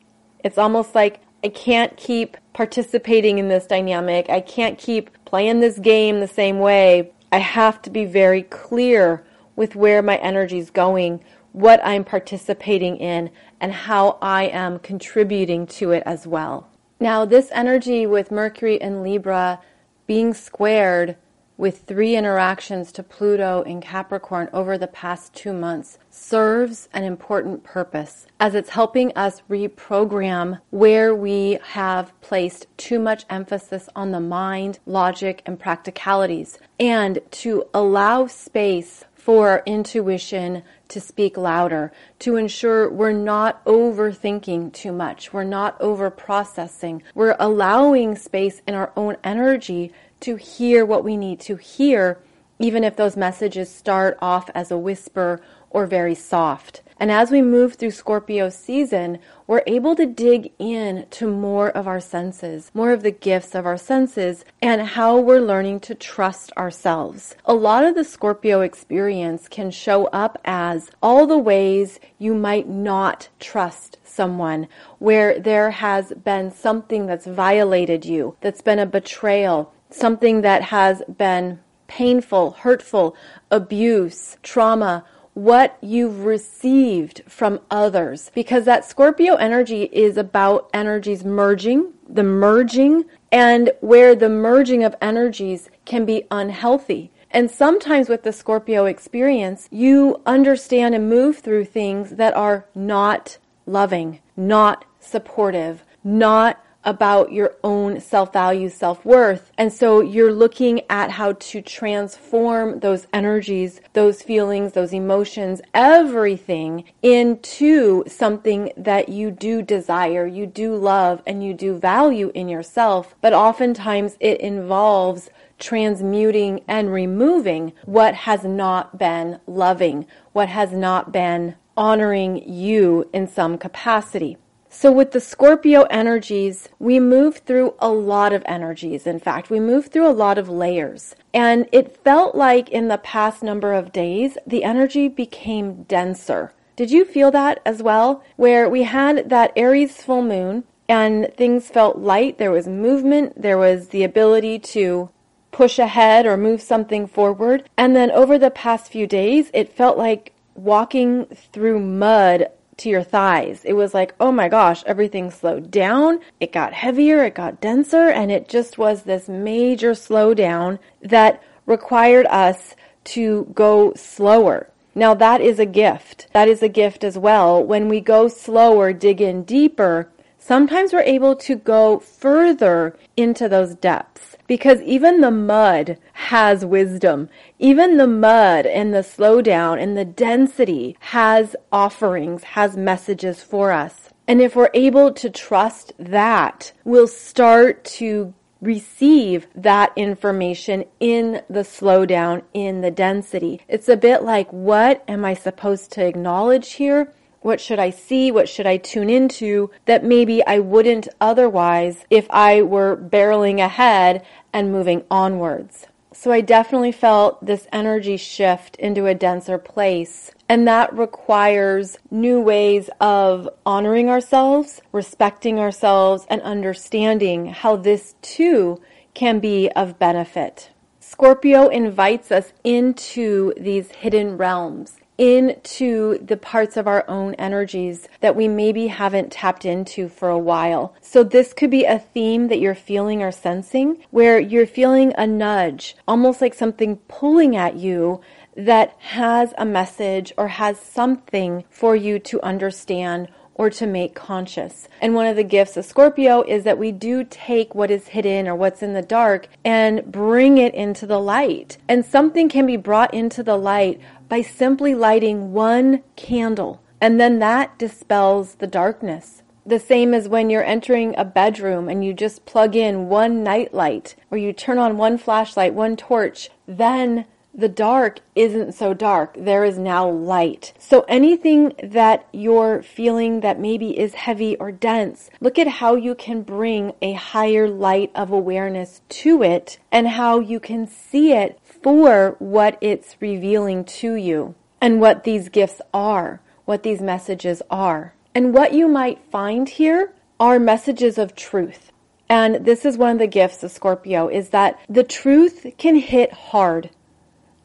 It's 0.44 0.58
almost 0.58 0.94
like 0.94 1.20
I 1.42 1.48
can't 1.48 1.96
keep 1.96 2.36
participating 2.52 3.38
in 3.38 3.48
this 3.48 3.66
dynamic. 3.66 4.28
I 4.28 4.40
can't 4.40 4.78
keep 4.78 5.10
playing 5.24 5.60
this 5.60 5.78
game 5.78 6.20
the 6.20 6.28
same 6.28 6.58
way. 6.58 7.12
I 7.32 7.38
have 7.38 7.82
to 7.82 7.90
be 7.90 8.04
very 8.04 8.42
clear 8.42 9.24
with 9.56 9.74
where 9.74 10.02
my 10.02 10.16
energy 10.18 10.58
is 10.58 10.70
going, 10.70 11.24
what 11.52 11.80
I'm 11.84 12.04
participating 12.04 12.98
in, 12.98 13.30
and 13.60 13.72
how 13.72 14.18
I 14.20 14.44
am 14.44 14.78
contributing 14.78 15.66
to 15.68 15.92
it 15.92 16.02
as 16.04 16.26
well. 16.26 16.68
Now, 17.00 17.24
this 17.24 17.50
energy 17.52 18.06
with 18.06 18.30
Mercury 18.30 18.80
and 18.80 19.02
Libra 19.02 19.60
being 20.06 20.34
squared 20.34 21.16
with 21.64 21.84
three 21.84 22.14
interactions 22.14 22.92
to 22.92 23.02
Pluto 23.02 23.62
in 23.62 23.80
Capricorn 23.80 24.50
over 24.52 24.76
the 24.76 24.86
past 24.86 25.32
two 25.32 25.54
months 25.54 25.96
serves 26.10 26.90
an 26.92 27.04
important 27.04 27.64
purpose 27.64 28.26
as 28.38 28.54
it's 28.54 28.68
helping 28.68 29.10
us 29.16 29.40
reprogram 29.48 30.60
where 30.68 31.14
we 31.14 31.58
have 31.68 32.12
placed 32.20 32.66
too 32.76 32.98
much 32.98 33.24
emphasis 33.30 33.88
on 33.96 34.10
the 34.10 34.20
mind, 34.20 34.78
logic, 34.84 35.40
and 35.46 35.58
practicalities, 35.58 36.58
and 36.78 37.18
to 37.30 37.64
allow 37.72 38.26
space 38.26 39.04
for 39.14 39.62
intuition 39.64 40.62
to 40.86 41.00
speak 41.00 41.38
louder, 41.38 41.90
to 42.18 42.36
ensure 42.36 42.90
we're 42.90 43.10
not 43.10 43.64
overthinking 43.64 44.70
too 44.74 44.92
much, 44.92 45.32
we're 45.32 45.42
not 45.42 45.80
over 45.80 46.10
processing, 46.10 47.02
we're 47.14 47.34
allowing 47.40 48.14
space 48.16 48.60
in 48.68 48.74
our 48.74 48.92
own 48.98 49.16
energy 49.24 49.90
to 50.24 50.36
hear 50.36 50.86
what 50.86 51.04
we 51.04 51.18
need 51.18 51.38
to 51.38 51.56
hear, 51.56 52.18
even 52.58 52.82
if 52.82 52.96
those 52.96 53.14
messages 53.14 53.68
start 53.70 54.16
off 54.22 54.48
as 54.54 54.70
a 54.70 54.78
whisper 54.78 55.42
or 55.68 55.86
very 55.86 56.14
soft. 56.14 56.80
And 56.98 57.10
as 57.10 57.30
we 57.30 57.42
move 57.42 57.74
through 57.74 57.90
Scorpio 57.90 58.48
season, 58.48 59.18
we're 59.46 59.64
able 59.66 59.94
to 59.96 60.06
dig 60.06 60.52
in 60.58 61.06
to 61.10 61.26
more 61.26 61.68
of 61.70 61.86
our 61.86 62.00
senses, 62.00 62.70
more 62.72 62.92
of 62.92 63.02
the 63.02 63.10
gifts 63.10 63.54
of 63.54 63.66
our 63.66 63.76
senses, 63.76 64.46
and 64.62 64.80
how 64.80 65.18
we're 65.18 65.40
learning 65.40 65.80
to 65.80 65.94
trust 65.94 66.52
ourselves. 66.56 67.34
A 67.44 67.52
lot 67.52 67.84
of 67.84 67.94
the 67.94 68.04
Scorpio 68.04 68.62
experience 68.62 69.46
can 69.48 69.70
show 69.70 70.06
up 70.06 70.40
as 70.46 70.90
all 71.02 71.26
the 71.26 71.36
ways 71.36 72.00
you 72.18 72.32
might 72.34 72.68
not 72.68 73.28
trust 73.40 73.98
someone, 74.04 74.68
where 75.00 75.38
there 75.38 75.72
has 75.72 76.12
been 76.12 76.50
something 76.50 77.04
that's 77.04 77.26
violated 77.26 78.06
you, 78.06 78.36
that's 78.40 78.62
been 78.62 78.78
a 78.78 78.86
betrayal, 78.86 79.72
something 79.94 80.42
that 80.42 80.62
has 80.62 81.02
been 81.16 81.60
painful, 81.86 82.52
hurtful, 82.52 83.16
abuse, 83.50 84.36
trauma, 84.42 85.04
what 85.34 85.76
you've 85.80 86.24
received 86.24 87.22
from 87.26 87.60
others. 87.70 88.30
Because 88.34 88.64
that 88.64 88.84
Scorpio 88.84 89.34
energy 89.34 89.84
is 89.92 90.16
about 90.16 90.70
energies 90.72 91.24
merging, 91.24 91.92
the 92.08 92.22
merging, 92.22 93.04
and 93.32 93.70
where 93.80 94.14
the 94.14 94.28
merging 94.28 94.84
of 94.84 94.94
energies 95.02 95.68
can 95.84 96.04
be 96.04 96.24
unhealthy. 96.30 97.10
And 97.30 97.50
sometimes 97.50 98.08
with 98.08 98.22
the 98.22 98.32
Scorpio 98.32 98.84
experience, 98.84 99.68
you 99.72 100.22
understand 100.24 100.94
and 100.94 101.08
move 101.08 101.38
through 101.38 101.64
things 101.64 102.10
that 102.10 102.34
are 102.34 102.66
not 102.76 103.38
loving, 103.66 104.20
not 104.36 104.84
supportive, 105.00 105.84
not 106.04 106.63
about 106.84 107.32
your 107.32 107.54
own 107.64 108.00
self 108.00 108.32
value, 108.32 108.68
self 108.68 109.04
worth. 109.04 109.50
And 109.58 109.72
so 109.72 110.00
you're 110.00 110.32
looking 110.32 110.82
at 110.90 111.10
how 111.10 111.32
to 111.32 111.62
transform 111.62 112.80
those 112.80 113.06
energies, 113.12 113.80
those 113.92 114.22
feelings, 114.22 114.72
those 114.72 114.92
emotions, 114.92 115.60
everything 115.72 116.84
into 117.02 118.04
something 118.06 118.72
that 118.76 119.08
you 119.08 119.30
do 119.30 119.62
desire, 119.62 120.26
you 120.26 120.46
do 120.46 120.74
love, 120.74 121.22
and 121.26 121.44
you 121.44 121.54
do 121.54 121.78
value 121.78 122.30
in 122.34 122.48
yourself. 122.48 123.14
But 123.20 123.32
oftentimes 123.32 124.16
it 124.20 124.40
involves 124.40 125.30
transmuting 125.58 126.62
and 126.68 126.92
removing 126.92 127.72
what 127.84 128.14
has 128.14 128.44
not 128.44 128.98
been 128.98 129.40
loving, 129.46 130.06
what 130.32 130.48
has 130.48 130.72
not 130.72 131.12
been 131.12 131.54
honoring 131.76 132.48
you 132.48 133.08
in 133.12 133.26
some 133.26 133.58
capacity. 133.58 134.36
So 134.76 134.90
with 134.90 135.12
the 135.12 135.20
Scorpio 135.20 135.84
energies, 135.84 136.68
we 136.80 136.98
move 136.98 137.38
through 137.38 137.74
a 137.78 137.88
lot 137.88 138.32
of 138.32 138.42
energies. 138.44 139.06
In 139.06 139.20
fact, 139.20 139.48
we 139.48 139.60
move 139.60 139.86
through 139.86 140.08
a 140.08 140.20
lot 140.24 140.36
of 140.36 140.48
layers. 140.48 141.14
And 141.32 141.68
it 141.70 141.96
felt 142.02 142.34
like 142.34 142.68
in 142.70 142.88
the 142.88 142.98
past 142.98 143.44
number 143.44 143.72
of 143.72 143.92
days, 143.92 144.36
the 144.44 144.64
energy 144.64 145.06
became 145.06 145.84
denser. 145.84 146.52
Did 146.74 146.90
you 146.90 147.04
feel 147.04 147.30
that 147.30 147.60
as 147.64 147.84
well? 147.84 148.24
Where 148.34 148.68
we 148.68 148.82
had 148.82 149.30
that 149.30 149.52
Aries 149.54 150.02
full 150.02 150.22
moon 150.22 150.64
and 150.88 151.32
things 151.36 151.68
felt 151.68 151.98
light, 151.98 152.38
there 152.38 152.50
was 152.50 152.66
movement, 152.66 153.40
there 153.40 153.56
was 153.56 153.88
the 153.88 154.02
ability 154.02 154.58
to 154.74 155.08
push 155.52 155.78
ahead 155.78 156.26
or 156.26 156.36
move 156.36 156.60
something 156.60 157.06
forward. 157.06 157.70
And 157.78 157.94
then 157.94 158.10
over 158.10 158.38
the 158.38 158.50
past 158.50 158.90
few 158.90 159.06
days, 159.06 159.52
it 159.54 159.72
felt 159.72 159.96
like 159.96 160.32
walking 160.56 161.26
through 161.26 161.78
mud 161.78 162.48
to 162.78 162.88
your 162.88 163.02
thighs. 163.02 163.64
It 163.64 163.74
was 163.74 163.94
like, 163.94 164.14
oh 164.20 164.32
my 164.32 164.48
gosh, 164.48 164.82
everything 164.84 165.30
slowed 165.30 165.70
down. 165.70 166.20
It 166.40 166.52
got 166.52 166.72
heavier, 166.72 167.24
it 167.24 167.34
got 167.34 167.60
denser, 167.60 168.08
and 168.08 168.30
it 168.30 168.48
just 168.48 168.78
was 168.78 169.02
this 169.02 169.28
major 169.28 169.92
slowdown 169.92 170.78
that 171.02 171.42
required 171.66 172.26
us 172.26 172.74
to 173.04 173.50
go 173.54 173.92
slower. 173.94 174.70
Now 174.94 175.14
that 175.14 175.40
is 175.40 175.58
a 175.58 175.66
gift. 175.66 176.28
That 176.32 176.48
is 176.48 176.62
a 176.62 176.68
gift 176.68 177.04
as 177.04 177.18
well. 177.18 177.62
When 177.62 177.88
we 177.88 178.00
go 178.00 178.28
slower, 178.28 178.92
dig 178.92 179.20
in 179.20 179.44
deeper, 179.44 180.08
sometimes 180.38 180.92
we're 180.92 181.00
able 181.00 181.34
to 181.36 181.56
go 181.56 181.98
further 181.98 182.96
into 183.16 183.48
those 183.48 183.74
depths 183.74 184.33
because 184.46 184.80
even 184.82 185.20
the 185.20 185.30
mud 185.30 185.98
has 186.12 186.64
wisdom. 186.64 187.28
Even 187.58 187.96
the 187.96 188.06
mud 188.06 188.66
and 188.66 188.92
the 188.92 188.98
slowdown 188.98 189.82
and 189.82 189.96
the 189.96 190.04
density 190.04 190.96
has 191.00 191.56
offerings, 191.72 192.44
has 192.44 192.76
messages 192.76 193.42
for 193.42 193.72
us. 193.72 194.10
And 194.26 194.40
if 194.40 194.56
we're 194.56 194.70
able 194.74 195.12
to 195.12 195.30
trust 195.30 195.92
that, 195.98 196.72
we'll 196.84 197.08
start 197.08 197.84
to 197.84 198.32
receive 198.60 199.46
that 199.54 199.92
information 199.96 200.84
in 200.98 201.42
the 201.50 201.60
slowdown, 201.60 202.42
in 202.54 202.80
the 202.80 202.90
density. 202.90 203.60
It's 203.68 203.88
a 203.88 203.96
bit 203.96 204.22
like, 204.22 204.50
what 204.50 205.04
am 205.06 205.24
I 205.24 205.34
supposed 205.34 205.92
to 205.92 206.06
acknowledge 206.06 206.72
here? 206.72 207.12
What 207.44 207.60
should 207.60 207.78
I 207.78 207.90
see? 207.90 208.32
What 208.32 208.48
should 208.48 208.66
I 208.66 208.78
tune 208.78 209.10
into 209.10 209.70
that 209.84 210.02
maybe 210.02 210.42
I 210.46 210.60
wouldn't 210.60 211.08
otherwise 211.20 212.06
if 212.08 212.26
I 212.30 212.62
were 212.62 212.96
barreling 212.96 213.62
ahead 213.62 214.24
and 214.54 214.72
moving 214.72 215.04
onwards? 215.10 215.86
So 216.14 216.32
I 216.32 216.40
definitely 216.40 216.90
felt 216.90 217.44
this 217.44 217.66
energy 217.70 218.16
shift 218.16 218.76
into 218.76 219.04
a 219.04 219.14
denser 219.14 219.58
place. 219.58 220.30
And 220.48 220.66
that 220.66 220.96
requires 220.96 221.98
new 222.10 222.40
ways 222.40 222.88
of 222.98 223.46
honoring 223.66 224.08
ourselves, 224.08 224.80
respecting 224.90 225.58
ourselves, 225.58 226.24
and 226.30 226.40
understanding 226.40 227.48
how 227.48 227.76
this 227.76 228.14
too 228.22 228.80
can 229.12 229.38
be 229.38 229.68
of 229.72 229.98
benefit. 229.98 230.70
Scorpio 230.98 231.68
invites 231.68 232.32
us 232.32 232.54
into 232.64 233.52
these 233.58 233.90
hidden 233.90 234.38
realms 234.38 234.96
into 235.18 236.18
the 236.18 236.36
parts 236.36 236.76
of 236.76 236.86
our 236.86 237.04
own 237.08 237.34
energies 237.34 238.08
that 238.20 238.36
we 238.36 238.48
maybe 238.48 238.88
haven't 238.88 239.32
tapped 239.32 239.64
into 239.64 240.08
for 240.08 240.28
a 240.28 240.38
while. 240.38 240.94
So 241.00 241.22
this 241.22 241.52
could 241.52 241.70
be 241.70 241.84
a 241.84 241.98
theme 241.98 242.48
that 242.48 242.58
you're 242.58 242.74
feeling 242.74 243.22
or 243.22 243.30
sensing 243.30 244.04
where 244.10 244.38
you're 244.38 244.66
feeling 244.66 245.12
a 245.16 245.26
nudge, 245.26 245.96
almost 246.08 246.40
like 246.40 246.54
something 246.54 246.96
pulling 247.08 247.56
at 247.56 247.76
you 247.76 248.20
that 248.56 248.94
has 248.98 249.52
a 249.58 249.64
message 249.64 250.32
or 250.36 250.48
has 250.48 250.78
something 250.78 251.64
for 251.70 251.96
you 251.96 252.18
to 252.20 252.42
understand 252.42 253.28
or 253.54 253.70
to 253.70 253.86
make 253.86 254.14
conscious. 254.14 254.88
And 255.00 255.14
one 255.14 255.26
of 255.26 255.36
the 255.36 255.44
gifts 255.44 255.76
of 255.76 255.84
Scorpio 255.84 256.42
is 256.42 256.64
that 256.64 256.78
we 256.78 256.92
do 256.92 257.24
take 257.24 257.74
what 257.74 257.90
is 257.90 258.08
hidden 258.08 258.48
or 258.48 258.54
what's 258.54 258.82
in 258.82 258.94
the 258.94 259.02
dark 259.02 259.48
and 259.64 260.04
bring 260.10 260.58
it 260.58 260.74
into 260.74 261.06
the 261.06 261.20
light. 261.20 261.78
And 261.88 262.04
something 262.04 262.48
can 262.48 262.66
be 262.66 262.76
brought 262.76 263.14
into 263.14 263.42
the 263.42 263.56
light 263.56 264.00
by 264.28 264.42
simply 264.42 264.94
lighting 264.94 265.52
one 265.52 266.02
candle, 266.16 266.80
and 267.00 267.20
then 267.20 267.38
that 267.38 267.78
dispels 267.78 268.56
the 268.56 268.66
darkness. 268.66 269.42
The 269.66 269.78
same 269.78 270.12
as 270.12 270.28
when 270.28 270.50
you're 270.50 270.64
entering 270.64 271.14
a 271.16 271.24
bedroom 271.24 271.88
and 271.88 272.04
you 272.04 272.12
just 272.12 272.44
plug 272.44 272.76
in 272.76 273.08
one 273.08 273.42
nightlight 273.42 274.14
or 274.30 274.36
you 274.36 274.52
turn 274.52 274.78
on 274.78 274.98
one 274.98 275.16
flashlight, 275.16 275.72
one 275.72 275.96
torch, 275.96 276.50
then 276.66 277.24
the 277.56 277.68
dark 277.68 278.18
isn't 278.34 278.72
so 278.72 278.92
dark. 278.92 279.36
There 279.38 279.64
is 279.64 279.78
now 279.78 280.08
light. 280.08 280.72
So 280.78 281.04
anything 281.08 281.72
that 281.82 282.26
you're 282.32 282.82
feeling 282.82 283.40
that 283.40 283.60
maybe 283.60 283.98
is 283.98 284.14
heavy 284.14 284.56
or 284.56 284.72
dense, 284.72 285.30
look 285.40 285.58
at 285.58 285.68
how 285.68 285.94
you 285.94 286.16
can 286.16 286.42
bring 286.42 286.92
a 287.00 287.12
higher 287.12 287.68
light 287.68 288.10
of 288.14 288.32
awareness 288.32 289.02
to 289.08 289.42
it 289.42 289.78
and 289.92 290.08
how 290.08 290.40
you 290.40 290.58
can 290.58 290.88
see 290.88 291.32
it 291.32 291.60
for 291.84 292.34
what 292.38 292.78
it's 292.80 293.14
revealing 293.20 293.84
to 293.84 294.14
you 294.14 294.54
and 294.80 295.02
what 295.02 295.24
these 295.24 295.50
gifts 295.50 295.82
are, 295.92 296.40
what 296.64 296.82
these 296.82 297.02
messages 297.02 297.62
are. 297.70 298.14
And 298.34 298.54
what 298.54 298.72
you 298.72 298.88
might 298.88 299.30
find 299.30 299.68
here 299.68 300.14
are 300.40 300.58
messages 300.58 301.18
of 301.18 301.36
truth. 301.36 301.92
And 302.26 302.64
this 302.64 302.86
is 302.86 302.96
one 302.96 303.10
of 303.10 303.18
the 303.18 303.26
gifts 303.26 303.62
of 303.62 303.70
Scorpio 303.70 304.28
is 304.28 304.48
that 304.48 304.80
the 304.88 305.04
truth 305.04 305.66
can 305.76 305.96
hit 305.96 306.32
hard 306.32 306.88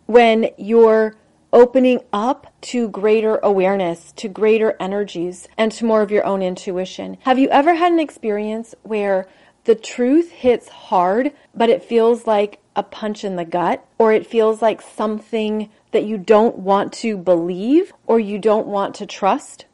when 0.05 0.49
you're 0.57 1.15
opening 1.53 2.01
up 2.11 2.53
to 2.61 2.89
greater 2.89 3.37
awareness, 3.37 4.11
to 4.17 4.27
greater 4.27 4.75
energies, 4.81 5.47
and 5.57 5.71
to 5.71 5.85
more 5.85 6.01
of 6.01 6.11
your 6.11 6.25
own 6.25 6.41
intuition. 6.41 7.17
Have 7.21 7.39
you 7.39 7.47
ever 7.49 7.73
had 7.73 7.93
an 7.93 7.99
experience 7.99 8.75
where 8.83 9.29
the 9.63 9.75
truth 9.75 10.31
hits 10.31 10.67
hard, 10.67 11.31
but 11.55 11.69
it 11.69 11.83
feels 11.83 12.27
like 12.27 12.59
a 12.79 12.83
punch 12.83 13.25
in 13.25 13.35
the 13.35 13.45
gut, 13.45 13.85
or 13.97 14.13
it 14.13 14.25
feels 14.25 14.61
like 14.61 14.81
something 14.81 15.69
that 15.91 16.05
you 16.05 16.17
don't 16.17 16.57
want 16.57 16.93
to 16.93 17.17
believe 17.17 17.91
or 18.07 18.19
you 18.19 18.39
don't 18.39 18.67
want 18.67 18.95
to 18.95 19.05
trust. 19.05 19.65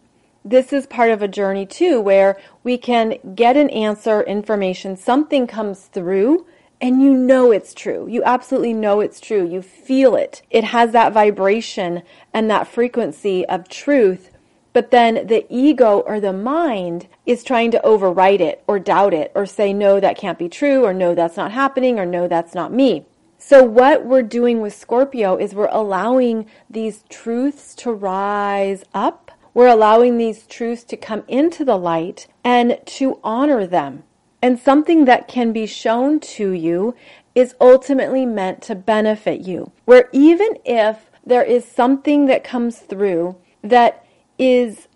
This 0.44 0.74
is 0.74 0.88
part 0.88 1.12
of 1.12 1.22
a 1.22 1.28
journey 1.28 1.66
too, 1.66 2.02
where 2.02 2.38
we 2.64 2.78
can 2.78 3.18
get 3.36 3.56
an 3.58 3.70
answer, 3.70 4.22
information, 4.22 4.98
something 4.98 5.46
comes 5.48 5.82
through, 5.86 6.46
and 6.82 7.02
you 7.02 7.14
know 7.14 7.52
it's 7.52 7.74
true. 7.74 8.08
You 8.10 8.24
absolutely 8.24 8.74
know 8.74 9.00
it's 9.00 9.20
true. 9.20 9.48
You 9.48 9.62
feel 9.62 10.16
it. 10.16 10.42
It 10.50 10.64
has 10.66 10.92
that 10.92 11.14
vibration 11.14 12.04
and 12.34 12.50
that 12.50 12.68
frequency 12.68 13.46
of 13.46 13.70
truth. 13.70 14.32
But 14.76 14.92
then 14.92 15.26
the 15.28 15.46
ego 15.50 16.00
or 16.02 16.20
the 16.20 16.34
mind 16.34 17.08
is 17.26 17.46
trying 17.46 17.72
to 17.72 17.82
overwrite 17.86 18.42
it 18.42 18.62
or 18.68 18.78
doubt 18.78 19.14
it 19.14 19.32
or 19.34 19.46
say, 19.46 19.72
no, 19.72 20.02
that 20.02 20.18
can't 20.18 20.38
be 20.38 20.50
true, 20.50 20.84
or 20.84 20.94
no, 20.94 21.16
that's 21.16 21.38
not 21.38 21.54
happening, 21.54 21.98
or 21.98 22.06
no, 22.06 22.28
that's 22.28 22.54
not 22.54 22.74
me. 22.74 23.06
So, 23.38 23.64
what 23.64 24.06
we're 24.06 24.22
doing 24.22 24.60
with 24.60 24.76
Scorpio 24.76 25.38
is 25.38 25.56
we're 25.56 25.70
allowing 25.72 26.48
these 26.70 27.06
truths 27.08 27.74
to 27.76 27.94
rise 27.94 28.84
up. 28.94 29.32
We're 29.54 29.70
allowing 29.70 30.18
these 30.18 30.46
truths 30.46 30.84
to 30.86 30.98
come 30.98 31.24
into 31.30 31.64
the 31.64 31.78
light 31.78 32.28
and 32.44 32.78
to 32.98 33.22
honor 33.24 33.66
them. 33.66 34.04
And 34.42 34.60
something 34.60 35.06
that 35.06 35.30
can 35.30 35.54
be 35.54 35.68
shown 35.68 36.20
to 36.36 36.52
you 36.52 36.96
is 37.34 37.56
ultimately 37.62 38.26
meant 38.26 38.62
to 38.64 38.76
benefit 38.76 39.40
you. 39.40 39.72
Where 39.86 40.10
even 40.12 40.58
if 40.66 41.10
there 41.26 41.44
is 41.44 41.64
something 41.64 42.26
that 42.26 42.44
comes 42.44 42.80
through 42.80 43.38
that 43.62 44.05
is 44.38 44.88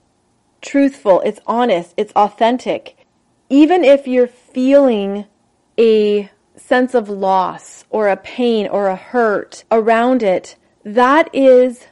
truthful, 0.61 1.21
it's 1.21 1.39
honest, 1.45 1.93
it's 1.97 2.13
authentic. 2.13 3.05
Even 3.49 3.83
if 3.83 4.07
you're 4.07 4.27
feeling 4.27 5.25
a 5.77 6.29
sense 6.55 6.93
of 6.93 7.09
loss 7.09 7.85
or 7.89 8.09
a 8.09 8.17
pain 8.17 8.67
or 8.67 8.87
a 8.87 8.95
hurt 8.95 9.63
around 9.71 10.21
it, 10.21 10.55
that 10.83 11.29
is 11.33 11.87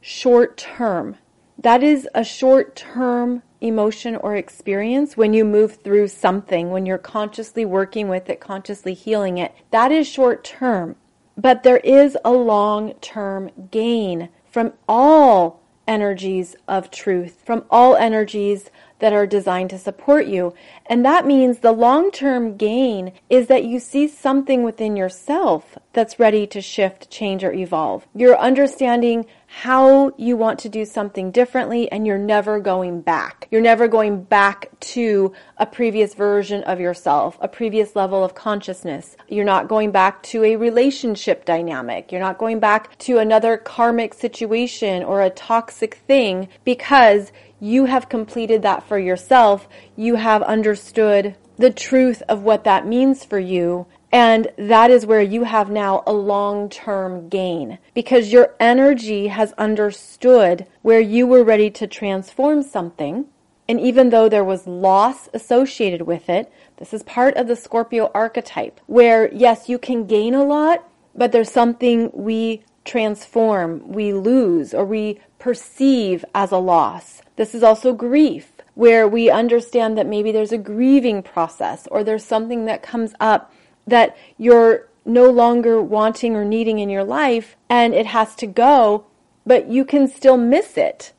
short 0.00 0.56
term. 0.56 1.16
That 1.58 1.82
is 1.82 2.08
a 2.14 2.24
short 2.24 2.76
term 2.76 3.42
emotion 3.60 4.16
or 4.16 4.36
experience 4.36 5.16
when 5.16 5.32
you 5.32 5.44
move 5.44 5.76
through 5.76 6.08
something, 6.08 6.70
when 6.70 6.84
you're 6.84 6.98
consciously 6.98 7.64
working 7.64 8.08
with 8.08 8.28
it, 8.28 8.40
consciously 8.40 8.92
healing 8.92 9.38
it. 9.38 9.54
That 9.70 9.90
is 9.90 10.06
short 10.06 10.44
term. 10.44 10.96
But 11.36 11.62
there 11.62 11.78
is 11.78 12.16
a 12.24 12.32
long 12.32 12.94
term 12.94 13.50
gain 13.70 14.28
from 14.50 14.74
all 14.88 15.62
energies 15.86 16.56
of 16.68 16.90
truth, 16.90 17.42
from 17.44 17.64
all 17.70 17.96
energies 17.96 18.70
that 19.04 19.12
are 19.12 19.26
designed 19.26 19.68
to 19.68 19.78
support 19.78 20.26
you. 20.26 20.54
And 20.86 21.04
that 21.04 21.26
means 21.26 21.58
the 21.58 21.72
long 21.72 22.10
term 22.10 22.56
gain 22.56 23.12
is 23.28 23.48
that 23.48 23.62
you 23.62 23.78
see 23.78 24.08
something 24.08 24.62
within 24.62 24.96
yourself 24.96 25.76
that's 25.92 26.18
ready 26.18 26.46
to 26.46 26.62
shift, 26.62 27.10
change, 27.10 27.44
or 27.44 27.52
evolve. 27.52 28.06
You're 28.14 28.38
understanding 28.38 29.26
how 29.46 30.12
you 30.16 30.36
want 30.36 30.58
to 30.58 30.68
do 30.68 30.84
something 30.84 31.30
differently 31.30 31.90
and 31.92 32.06
you're 32.06 32.18
never 32.18 32.58
going 32.58 33.02
back. 33.02 33.46
You're 33.50 33.60
never 33.60 33.86
going 33.86 34.24
back 34.24 34.68
to 34.80 35.32
a 35.58 35.66
previous 35.66 36.14
version 36.14 36.64
of 36.64 36.80
yourself, 36.80 37.38
a 37.40 37.46
previous 37.46 37.94
level 37.94 38.24
of 38.24 38.34
consciousness. 38.34 39.16
You're 39.28 39.44
not 39.44 39.68
going 39.68 39.92
back 39.92 40.22
to 40.24 40.42
a 40.44 40.56
relationship 40.56 41.44
dynamic. 41.44 42.10
You're 42.10 42.22
not 42.22 42.38
going 42.38 42.58
back 42.58 42.98
to 43.00 43.18
another 43.18 43.58
karmic 43.58 44.14
situation 44.14 45.04
or 45.04 45.20
a 45.20 45.30
toxic 45.30 45.96
thing 46.08 46.48
because 46.64 47.30
you 47.64 47.86
have 47.86 48.08
completed 48.08 48.62
that 48.62 48.86
for 48.86 48.98
yourself. 48.98 49.68
You 49.96 50.16
have 50.16 50.42
understood 50.42 51.34
the 51.56 51.70
truth 51.70 52.22
of 52.28 52.42
what 52.42 52.64
that 52.64 52.86
means 52.86 53.24
for 53.24 53.38
you 53.38 53.86
and 54.14 54.46
that 54.56 54.92
is 54.92 55.04
where 55.04 55.20
you 55.20 55.42
have 55.42 55.70
now 55.70 56.04
a 56.06 56.12
long 56.12 56.68
term 56.68 57.28
gain 57.28 57.80
because 57.94 58.32
your 58.32 58.54
energy 58.60 59.26
has 59.26 59.52
understood 59.54 60.68
where 60.82 61.00
you 61.00 61.26
were 61.26 61.42
ready 61.42 61.68
to 61.70 61.88
transform 61.88 62.62
something. 62.62 63.24
And 63.68 63.80
even 63.80 64.10
though 64.10 64.28
there 64.28 64.44
was 64.44 64.68
loss 64.68 65.28
associated 65.34 66.02
with 66.02 66.28
it, 66.28 66.52
this 66.76 66.94
is 66.94 67.02
part 67.02 67.36
of 67.36 67.48
the 67.48 67.56
Scorpio 67.56 68.12
archetype 68.14 68.78
where, 68.86 69.32
yes, 69.34 69.68
you 69.68 69.78
can 69.78 70.06
gain 70.06 70.32
a 70.32 70.44
lot, 70.44 70.88
but 71.16 71.32
there's 71.32 71.50
something 71.50 72.08
we 72.14 72.62
transform, 72.84 73.82
we 73.90 74.12
lose, 74.12 74.72
or 74.72 74.84
we 74.84 75.18
perceive 75.40 76.24
as 76.36 76.52
a 76.52 76.58
loss. 76.58 77.20
This 77.36 77.54
is 77.54 77.62
also 77.62 77.92
grief 77.92 78.52
where 78.74 79.06
we 79.08 79.30
understand 79.30 79.96
that 79.96 80.06
maybe 80.06 80.32
there's 80.32 80.52
a 80.52 80.58
grieving 80.58 81.22
process 81.22 81.86
or 81.90 82.02
there's 82.02 82.24
something 82.24 82.66
that 82.66 82.82
comes 82.82 83.14
up 83.20 83.52
that 83.86 84.16
you're 84.38 84.88
no 85.04 85.30
longer 85.30 85.80
wanting 85.82 86.34
or 86.34 86.44
needing 86.44 86.78
in 86.78 86.88
your 86.88 87.04
life 87.04 87.56
and 87.68 87.94
it 87.94 88.06
has 88.06 88.34
to 88.36 88.46
go, 88.46 89.04
but 89.46 89.68
you 89.68 89.84
can 89.84 90.08
still 90.08 90.36
miss 90.36 90.76
it. 90.76 91.12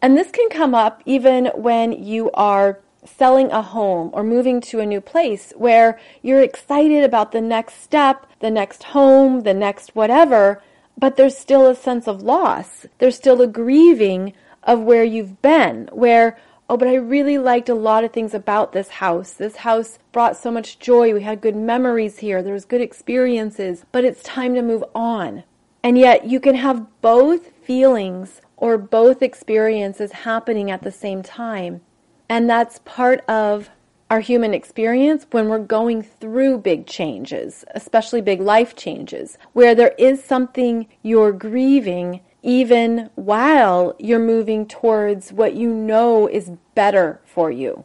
And 0.00 0.16
this 0.16 0.30
can 0.30 0.48
come 0.48 0.74
up 0.74 1.02
even 1.04 1.46
when 1.54 1.92
you 1.92 2.30
are 2.32 2.80
selling 3.04 3.50
a 3.50 3.62
home 3.62 4.10
or 4.12 4.22
moving 4.22 4.60
to 4.60 4.80
a 4.80 4.86
new 4.86 5.00
place 5.00 5.52
where 5.56 5.98
you're 6.22 6.42
excited 6.42 7.04
about 7.04 7.32
the 7.32 7.40
next 7.40 7.82
step, 7.82 8.26
the 8.40 8.50
next 8.50 8.84
home, 8.84 9.40
the 9.40 9.54
next 9.54 9.94
whatever, 9.94 10.62
but 10.98 11.16
there's 11.16 11.36
still 11.36 11.66
a 11.66 11.74
sense 11.74 12.08
of 12.08 12.22
loss. 12.22 12.86
There's 12.98 13.16
still 13.16 13.40
a 13.42 13.46
grieving 13.46 14.32
of 14.66 14.80
where 14.80 15.04
you've 15.04 15.40
been, 15.40 15.88
where 15.92 16.36
Oh, 16.68 16.76
but 16.76 16.88
I 16.88 16.96
really 16.96 17.38
liked 17.38 17.68
a 17.68 17.76
lot 17.76 18.02
of 18.02 18.12
things 18.12 18.34
about 18.34 18.72
this 18.72 18.88
house. 18.88 19.30
This 19.30 19.56
house 19.56 20.00
brought 20.10 20.36
so 20.36 20.50
much 20.50 20.80
joy. 20.80 21.14
We 21.14 21.22
had 21.22 21.40
good 21.40 21.54
memories 21.54 22.18
here. 22.18 22.42
There 22.42 22.52
was 22.52 22.64
good 22.64 22.80
experiences, 22.80 23.84
but 23.92 24.04
it's 24.04 24.22
time 24.24 24.52
to 24.54 24.62
move 24.62 24.82
on. 24.92 25.44
And 25.84 25.96
yet 25.96 26.26
you 26.26 26.40
can 26.40 26.56
have 26.56 26.88
both 27.00 27.52
feelings 27.62 28.40
or 28.56 28.78
both 28.78 29.22
experiences 29.22 30.10
happening 30.10 30.68
at 30.68 30.82
the 30.82 30.90
same 30.90 31.22
time. 31.22 31.82
And 32.28 32.50
that's 32.50 32.80
part 32.84 33.20
of 33.28 33.70
our 34.10 34.18
human 34.18 34.52
experience 34.52 35.26
when 35.30 35.48
we're 35.48 35.60
going 35.60 36.02
through 36.02 36.58
big 36.58 36.88
changes, 36.88 37.64
especially 37.76 38.20
big 38.20 38.40
life 38.40 38.74
changes, 38.74 39.38
where 39.52 39.76
there 39.76 39.94
is 39.98 40.24
something 40.24 40.88
you're 41.02 41.32
grieving 41.32 42.22
even 42.46 43.10
while 43.16 43.96
you're 43.98 44.20
moving 44.20 44.66
towards 44.68 45.32
what 45.32 45.54
you 45.54 45.68
know 45.68 46.28
is 46.28 46.52
better 46.76 47.20
for 47.24 47.50
you. 47.50 47.84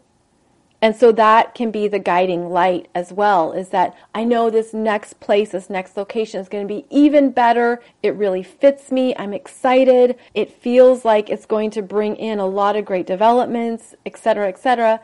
And 0.84 0.96
so 0.96 1.12
that 1.12 1.56
can 1.56 1.72
be 1.72 1.88
the 1.88 2.00
guiding 2.00 2.50
light 2.50 2.88
as 2.94 3.12
well 3.12 3.54
is 3.54 3.70
that 3.70 3.96
I 4.16 4.24
know 4.24 4.50
this 4.50 4.74
next 4.74 5.20
place, 5.20 5.50
this 5.50 5.70
next 5.70 5.98
location 5.98 6.40
is 6.40 6.48
going 6.48 6.68
to 6.68 6.74
be 6.74 6.86
even 6.92 7.32
better. 7.32 7.82
It 8.04 8.16
really 8.16 8.44
fits 8.44 8.92
me. 8.92 9.16
I'm 9.18 9.34
excited. 9.34 10.16
It 10.34 10.52
feels 10.52 11.06
like 11.06 11.30
it's 11.30 11.46
going 11.46 11.72
to 11.72 11.82
bring 11.82 12.16
in 12.16 12.40
a 12.40 12.48
lot 12.48 12.76
of 12.76 12.86
great 12.86 13.08
developments, 13.08 13.96
etc., 14.06 14.48
etc. 14.48 15.02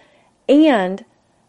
And 0.48 1.04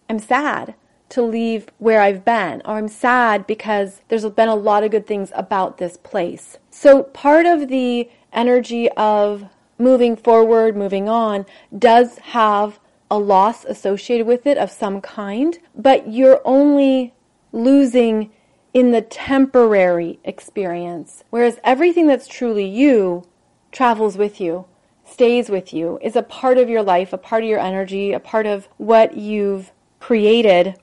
I'm 0.09 0.19
sad 0.19 0.75
to 1.11 1.23
leave 1.23 1.69
where 1.79 2.01
I've 2.01 2.25
been, 2.25 2.63
or 2.65 2.77
I'm 2.77 2.89
sad 2.89 3.47
because 3.47 4.03
there's 4.09 4.27
been 4.27 4.49
a 4.49 4.55
lot 4.55 4.85
of 4.85 4.91
good 4.91 5.07
things 5.07 5.33
about 5.35 5.79
this 5.79 5.97
place. 5.97 6.59
So 6.81 7.03
part 7.03 7.45
of 7.45 7.67
the 7.67 8.09
energy 8.33 8.89
of 8.91 9.47
moving 9.79 10.15
forward, 10.15 10.77
moving 10.77 11.09
on, 11.09 11.45
does 11.77 12.19
have 12.19 12.79
a 13.11 13.19
loss 13.19 13.65
associated 13.65 14.29
with 14.29 14.47
it 14.47 14.57
of 14.57 14.71
some 14.71 15.01
kind, 15.01 15.59
but 15.75 16.07
you're 16.09 16.41
only 16.45 17.15
losing 17.51 18.31
in 18.73 18.93
the 18.93 19.03
temporary 19.03 20.21
experience. 20.23 21.25
Whereas 21.31 21.59
everything 21.65 22.07
that's 22.07 22.29
truly 22.29 22.67
you 22.67 23.27
travels 23.73 24.17
with 24.17 24.41
you, 24.41 24.67
stays 25.05 25.51
with 25.51 25.73
you, 25.75 25.99
is 26.01 26.15
a 26.15 26.23
part 26.23 26.59
of 26.59 26.69
your 26.69 26.85
life, 26.85 27.13
a 27.13 27.19
part 27.19 27.43
of 27.43 27.49
your 27.49 27.59
energy, 27.59 28.13
a 28.13 28.21
part 28.21 28.47
of 28.47 28.69
what 28.77 29.17
you've 29.17 29.73
created 29.99 30.77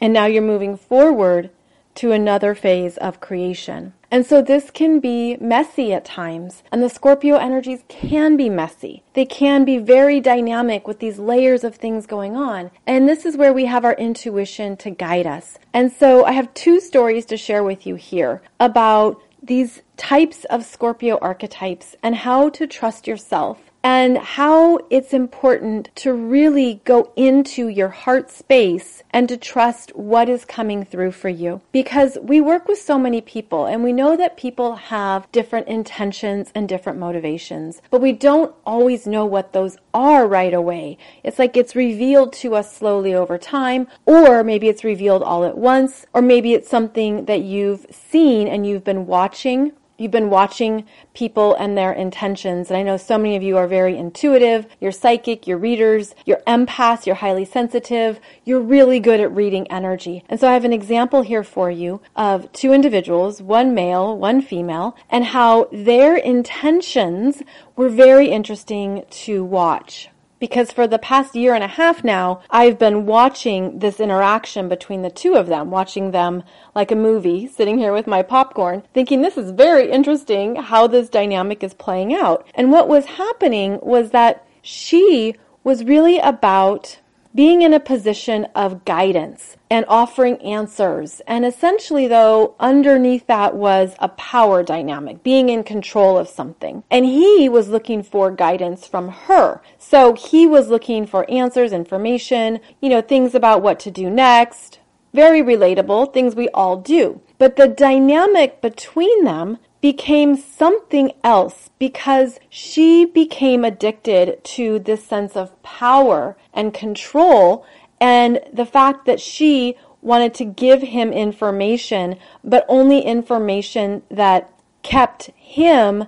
and 0.00 0.12
now 0.12 0.26
you're 0.26 0.42
moving 0.42 0.76
forward 0.76 1.50
to 1.94 2.10
another 2.10 2.56
phase 2.56 2.96
of 2.96 3.20
creation. 3.20 3.92
And 4.10 4.24
so 4.24 4.40
this 4.40 4.70
can 4.70 5.00
be 5.00 5.36
messy 5.38 5.92
at 5.92 6.04
times, 6.04 6.62
and 6.72 6.82
the 6.82 6.88
Scorpio 6.88 7.36
energies 7.36 7.84
can 7.88 8.36
be 8.36 8.48
messy. 8.48 9.02
They 9.12 9.26
can 9.26 9.64
be 9.64 9.76
very 9.78 10.18
dynamic 10.18 10.88
with 10.88 10.98
these 10.98 11.18
layers 11.18 11.62
of 11.62 11.74
things 11.74 12.06
going 12.06 12.34
on. 12.34 12.70
And 12.86 13.06
this 13.06 13.26
is 13.26 13.36
where 13.36 13.52
we 13.52 13.66
have 13.66 13.84
our 13.84 13.94
intuition 13.94 14.76
to 14.78 14.90
guide 14.90 15.26
us. 15.26 15.58
And 15.74 15.92
so 15.92 16.24
I 16.24 16.32
have 16.32 16.52
two 16.54 16.80
stories 16.80 17.26
to 17.26 17.36
share 17.36 17.62
with 17.62 17.86
you 17.86 17.96
here 17.96 18.40
about 18.58 19.22
these 19.42 19.82
types 19.96 20.44
of 20.46 20.64
Scorpio 20.64 21.18
archetypes 21.18 21.94
and 22.02 22.14
how 22.14 22.48
to 22.50 22.66
trust 22.66 23.06
yourself 23.06 23.67
and 23.82 24.18
how 24.18 24.78
it's 24.90 25.12
important 25.12 25.88
to 25.94 26.12
really 26.12 26.80
go 26.84 27.12
into 27.16 27.68
your 27.68 27.88
heart 27.88 28.30
space 28.30 29.02
and 29.10 29.28
to 29.28 29.36
trust 29.36 29.94
what 29.96 30.28
is 30.28 30.44
coming 30.44 30.84
through 30.84 31.12
for 31.12 31.28
you. 31.28 31.60
Because 31.72 32.18
we 32.20 32.40
work 32.40 32.68
with 32.68 32.78
so 32.78 32.98
many 32.98 33.20
people 33.20 33.66
and 33.66 33.84
we 33.84 33.92
know 33.92 34.16
that 34.16 34.36
people 34.36 34.76
have 34.76 35.30
different 35.32 35.68
intentions 35.68 36.50
and 36.54 36.68
different 36.68 36.98
motivations, 36.98 37.80
but 37.90 38.00
we 38.00 38.12
don't 38.12 38.54
always 38.66 39.06
know 39.06 39.24
what 39.24 39.52
those 39.52 39.76
are 39.94 40.26
right 40.26 40.54
away. 40.54 40.98
It's 41.22 41.38
like 41.38 41.56
it's 41.56 41.76
revealed 41.76 42.32
to 42.34 42.54
us 42.54 42.76
slowly 42.76 43.14
over 43.14 43.38
time, 43.38 43.88
or 44.06 44.42
maybe 44.44 44.68
it's 44.68 44.84
revealed 44.84 45.22
all 45.22 45.44
at 45.44 45.56
once, 45.56 46.06
or 46.12 46.22
maybe 46.22 46.54
it's 46.54 46.68
something 46.68 47.24
that 47.26 47.42
you've 47.42 47.86
seen 47.90 48.48
and 48.48 48.66
you've 48.66 48.84
been 48.84 49.06
watching 49.06 49.72
you've 49.98 50.12
been 50.12 50.30
watching 50.30 50.86
people 51.12 51.54
and 51.56 51.76
their 51.76 51.92
intentions. 51.92 52.70
And 52.70 52.78
I 52.78 52.82
know 52.82 52.96
so 52.96 53.18
many 53.18 53.36
of 53.36 53.42
you 53.42 53.58
are 53.58 53.66
very 53.66 53.98
intuitive, 53.98 54.66
you're 54.80 54.92
psychic, 54.92 55.46
you're 55.46 55.58
readers, 55.58 56.14
you're 56.24 56.40
empaths, 56.46 57.04
you're 57.04 57.16
highly 57.16 57.44
sensitive, 57.44 58.20
you're 58.44 58.60
really 58.60 59.00
good 59.00 59.20
at 59.20 59.34
reading 59.34 59.70
energy. 59.70 60.24
And 60.28 60.38
so 60.38 60.48
I 60.48 60.54
have 60.54 60.64
an 60.64 60.72
example 60.72 61.22
here 61.22 61.44
for 61.44 61.70
you 61.70 62.00
of 62.16 62.50
two 62.52 62.72
individuals, 62.72 63.42
one 63.42 63.74
male, 63.74 64.16
one 64.16 64.40
female, 64.40 64.96
and 65.10 65.24
how 65.26 65.68
their 65.72 66.16
intentions 66.16 67.42
were 67.76 67.88
very 67.88 68.28
interesting 68.28 69.04
to 69.10 69.44
watch 69.44 70.08
because 70.38 70.72
for 70.72 70.86
the 70.86 70.98
past 70.98 71.34
year 71.34 71.54
and 71.54 71.64
a 71.64 71.68
half 71.68 72.04
now, 72.04 72.40
I've 72.50 72.78
been 72.78 73.06
watching 73.06 73.78
this 73.78 74.00
interaction 74.00 74.68
between 74.68 75.02
the 75.02 75.10
two 75.10 75.34
of 75.34 75.46
them, 75.46 75.70
watching 75.70 76.10
them 76.10 76.42
like 76.74 76.90
a 76.90 76.96
movie, 76.96 77.46
sitting 77.46 77.78
here 77.78 77.92
with 77.92 78.06
my 78.06 78.22
popcorn, 78.22 78.82
thinking 78.94 79.22
this 79.22 79.36
is 79.36 79.50
very 79.50 79.90
interesting 79.90 80.56
how 80.56 80.86
this 80.86 81.08
dynamic 81.08 81.62
is 81.62 81.74
playing 81.74 82.14
out. 82.14 82.46
And 82.54 82.70
what 82.70 82.88
was 82.88 83.06
happening 83.06 83.78
was 83.82 84.10
that 84.10 84.46
she 84.62 85.34
was 85.64 85.84
really 85.84 86.18
about 86.18 86.98
being 87.38 87.62
in 87.62 87.72
a 87.72 87.78
position 87.78 88.44
of 88.56 88.84
guidance 88.84 89.56
and 89.70 89.84
offering 89.86 90.36
answers. 90.42 91.20
And 91.24 91.46
essentially, 91.46 92.08
though, 92.08 92.56
underneath 92.58 93.28
that 93.28 93.54
was 93.54 93.94
a 94.00 94.08
power 94.08 94.64
dynamic, 94.64 95.22
being 95.22 95.48
in 95.48 95.62
control 95.62 96.18
of 96.18 96.26
something. 96.26 96.82
And 96.90 97.04
he 97.04 97.48
was 97.48 97.68
looking 97.68 98.02
for 98.02 98.32
guidance 98.32 98.88
from 98.88 99.10
her. 99.10 99.62
So 99.78 100.14
he 100.14 100.48
was 100.48 100.68
looking 100.68 101.06
for 101.06 101.30
answers, 101.30 101.72
information, 101.72 102.58
you 102.80 102.88
know, 102.88 103.00
things 103.00 103.36
about 103.36 103.62
what 103.62 103.78
to 103.80 103.90
do 103.92 104.10
next. 104.10 104.80
Very 105.14 105.40
relatable, 105.40 106.12
things 106.12 106.34
we 106.34 106.48
all 106.48 106.78
do. 106.78 107.20
But 107.38 107.54
the 107.54 107.68
dynamic 107.68 108.60
between 108.60 109.22
them 109.22 109.58
became 109.80 110.36
something 110.36 111.12
else 111.22 111.70
because 111.78 112.40
she 112.48 113.04
became 113.04 113.64
addicted 113.64 114.42
to 114.42 114.78
this 114.78 115.04
sense 115.04 115.36
of 115.36 115.60
power 115.62 116.36
and 116.52 116.74
control 116.74 117.64
and 118.00 118.40
the 118.52 118.66
fact 118.66 119.06
that 119.06 119.20
she 119.20 119.76
wanted 120.02 120.34
to 120.34 120.44
give 120.44 120.82
him 120.82 121.12
information, 121.12 122.16
but 122.44 122.64
only 122.68 123.00
information 123.00 124.02
that 124.10 124.50
kept 124.82 125.30
him 125.36 126.04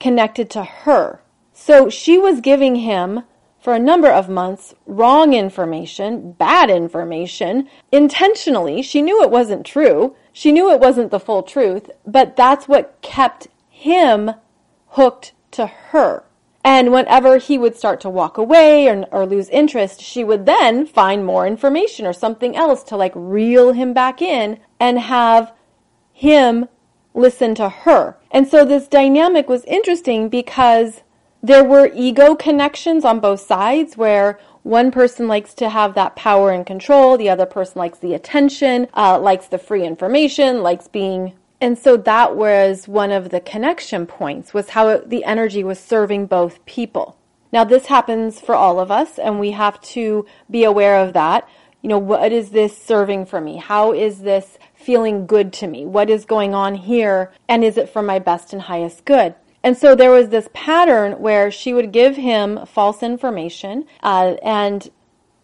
connected 0.00 0.50
to 0.50 0.64
her. 0.64 1.20
So 1.52 1.88
she 1.88 2.18
was 2.18 2.40
giving 2.40 2.76
him 2.76 3.22
for 3.60 3.74
a 3.74 3.78
number 3.78 4.08
of 4.08 4.28
months 4.28 4.74
wrong 4.86 5.34
information, 5.34 6.32
bad 6.32 6.68
information, 6.68 7.68
intentionally. 7.92 8.82
She 8.82 9.00
knew 9.00 9.22
it 9.22 9.30
wasn't 9.30 9.64
true. 9.64 10.16
She 10.32 10.52
knew 10.52 10.70
it 10.70 10.80
wasn't 10.80 11.10
the 11.10 11.20
full 11.20 11.42
truth, 11.42 11.90
but 12.06 12.36
that's 12.36 12.68
what 12.68 12.98
kept 13.02 13.48
him 13.68 14.32
hooked 14.88 15.32
to 15.52 15.66
her. 15.66 16.24
And 16.64 16.92
whenever 16.92 17.38
he 17.38 17.58
would 17.58 17.76
start 17.76 18.00
to 18.02 18.10
walk 18.10 18.38
away 18.38 18.86
or, 18.86 19.04
or, 19.10 19.26
lose 19.26 19.48
interest, 19.48 20.00
she 20.00 20.22
would 20.22 20.46
then 20.46 20.86
find 20.86 21.26
more 21.26 21.46
information 21.46 22.06
or 22.06 22.12
something 22.12 22.56
else 22.56 22.84
to 22.84 22.96
like 22.96 23.12
reel 23.16 23.72
him 23.72 23.92
back 23.92 24.22
in 24.22 24.60
and 24.78 25.00
have 25.00 25.52
him 26.12 26.68
listen 27.14 27.54
to 27.56 27.68
her. 27.68 28.16
And 28.30 28.46
so 28.46 28.64
this 28.64 28.86
dynamic 28.86 29.48
was 29.48 29.64
interesting 29.64 30.28
because 30.28 31.02
there 31.42 31.64
were 31.64 31.90
ego 31.92 32.36
connections 32.36 33.04
on 33.04 33.18
both 33.18 33.40
sides 33.40 33.96
where 33.96 34.38
one 34.62 34.90
person 34.90 35.28
likes 35.28 35.54
to 35.54 35.68
have 35.68 35.94
that 35.94 36.16
power 36.16 36.50
and 36.50 36.64
control, 36.64 37.16
the 37.16 37.30
other 37.30 37.46
person 37.46 37.78
likes 37.78 37.98
the 37.98 38.14
attention, 38.14 38.88
uh, 38.94 39.18
likes 39.18 39.46
the 39.46 39.58
free 39.58 39.84
information, 39.84 40.62
likes 40.62 40.88
being 40.88 41.34
and 41.62 41.78
so 41.78 41.96
that 41.96 42.34
was 42.34 42.88
one 42.88 43.12
of 43.12 43.30
the 43.30 43.38
connection 43.38 44.04
points 44.04 44.52
was 44.52 44.70
how 44.70 44.88
it, 44.88 45.10
the 45.10 45.22
energy 45.22 45.62
was 45.62 45.78
serving 45.78 46.26
both 46.26 46.66
people. 46.66 47.16
Now 47.52 47.62
this 47.62 47.86
happens 47.86 48.40
for 48.40 48.56
all 48.56 48.80
of 48.80 48.90
us 48.90 49.16
and 49.16 49.38
we 49.38 49.52
have 49.52 49.80
to 49.82 50.26
be 50.50 50.64
aware 50.64 50.98
of 50.98 51.12
that. 51.12 51.48
You 51.80 51.88
know, 51.88 52.00
what 52.00 52.32
is 52.32 52.50
this 52.50 52.76
serving 52.76 53.26
for 53.26 53.40
me? 53.40 53.58
How 53.58 53.92
is 53.92 54.22
this 54.22 54.58
feeling 54.74 55.24
good 55.24 55.52
to 55.54 55.68
me? 55.68 55.86
What 55.86 56.10
is 56.10 56.24
going 56.24 56.52
on 56.52 56.74
here? 56.74 57.30
And 57.48 57.62
is 57.62 57.76
it 57.76 57.88
for 57.88 58.02
my 58.02 58.18
best 58.18 58.52
and 58.52 58.62
highest 58.62 59.04
good? 59.04 59.36
And 59.64 59.76
so 59.76 59.94
there 59.94 60.10
was 60.10 60.28
this 60.28 60.48
pattern 60.52 61.12
where 61.20 61.50
she 61.50 61.72
would 61.72 61.92
give 61.92 62.16
him 62.16 62.66
false 62.66 63.02
information, 63.02 63.84
uh, 64.02 64.34
and 64.42 64.90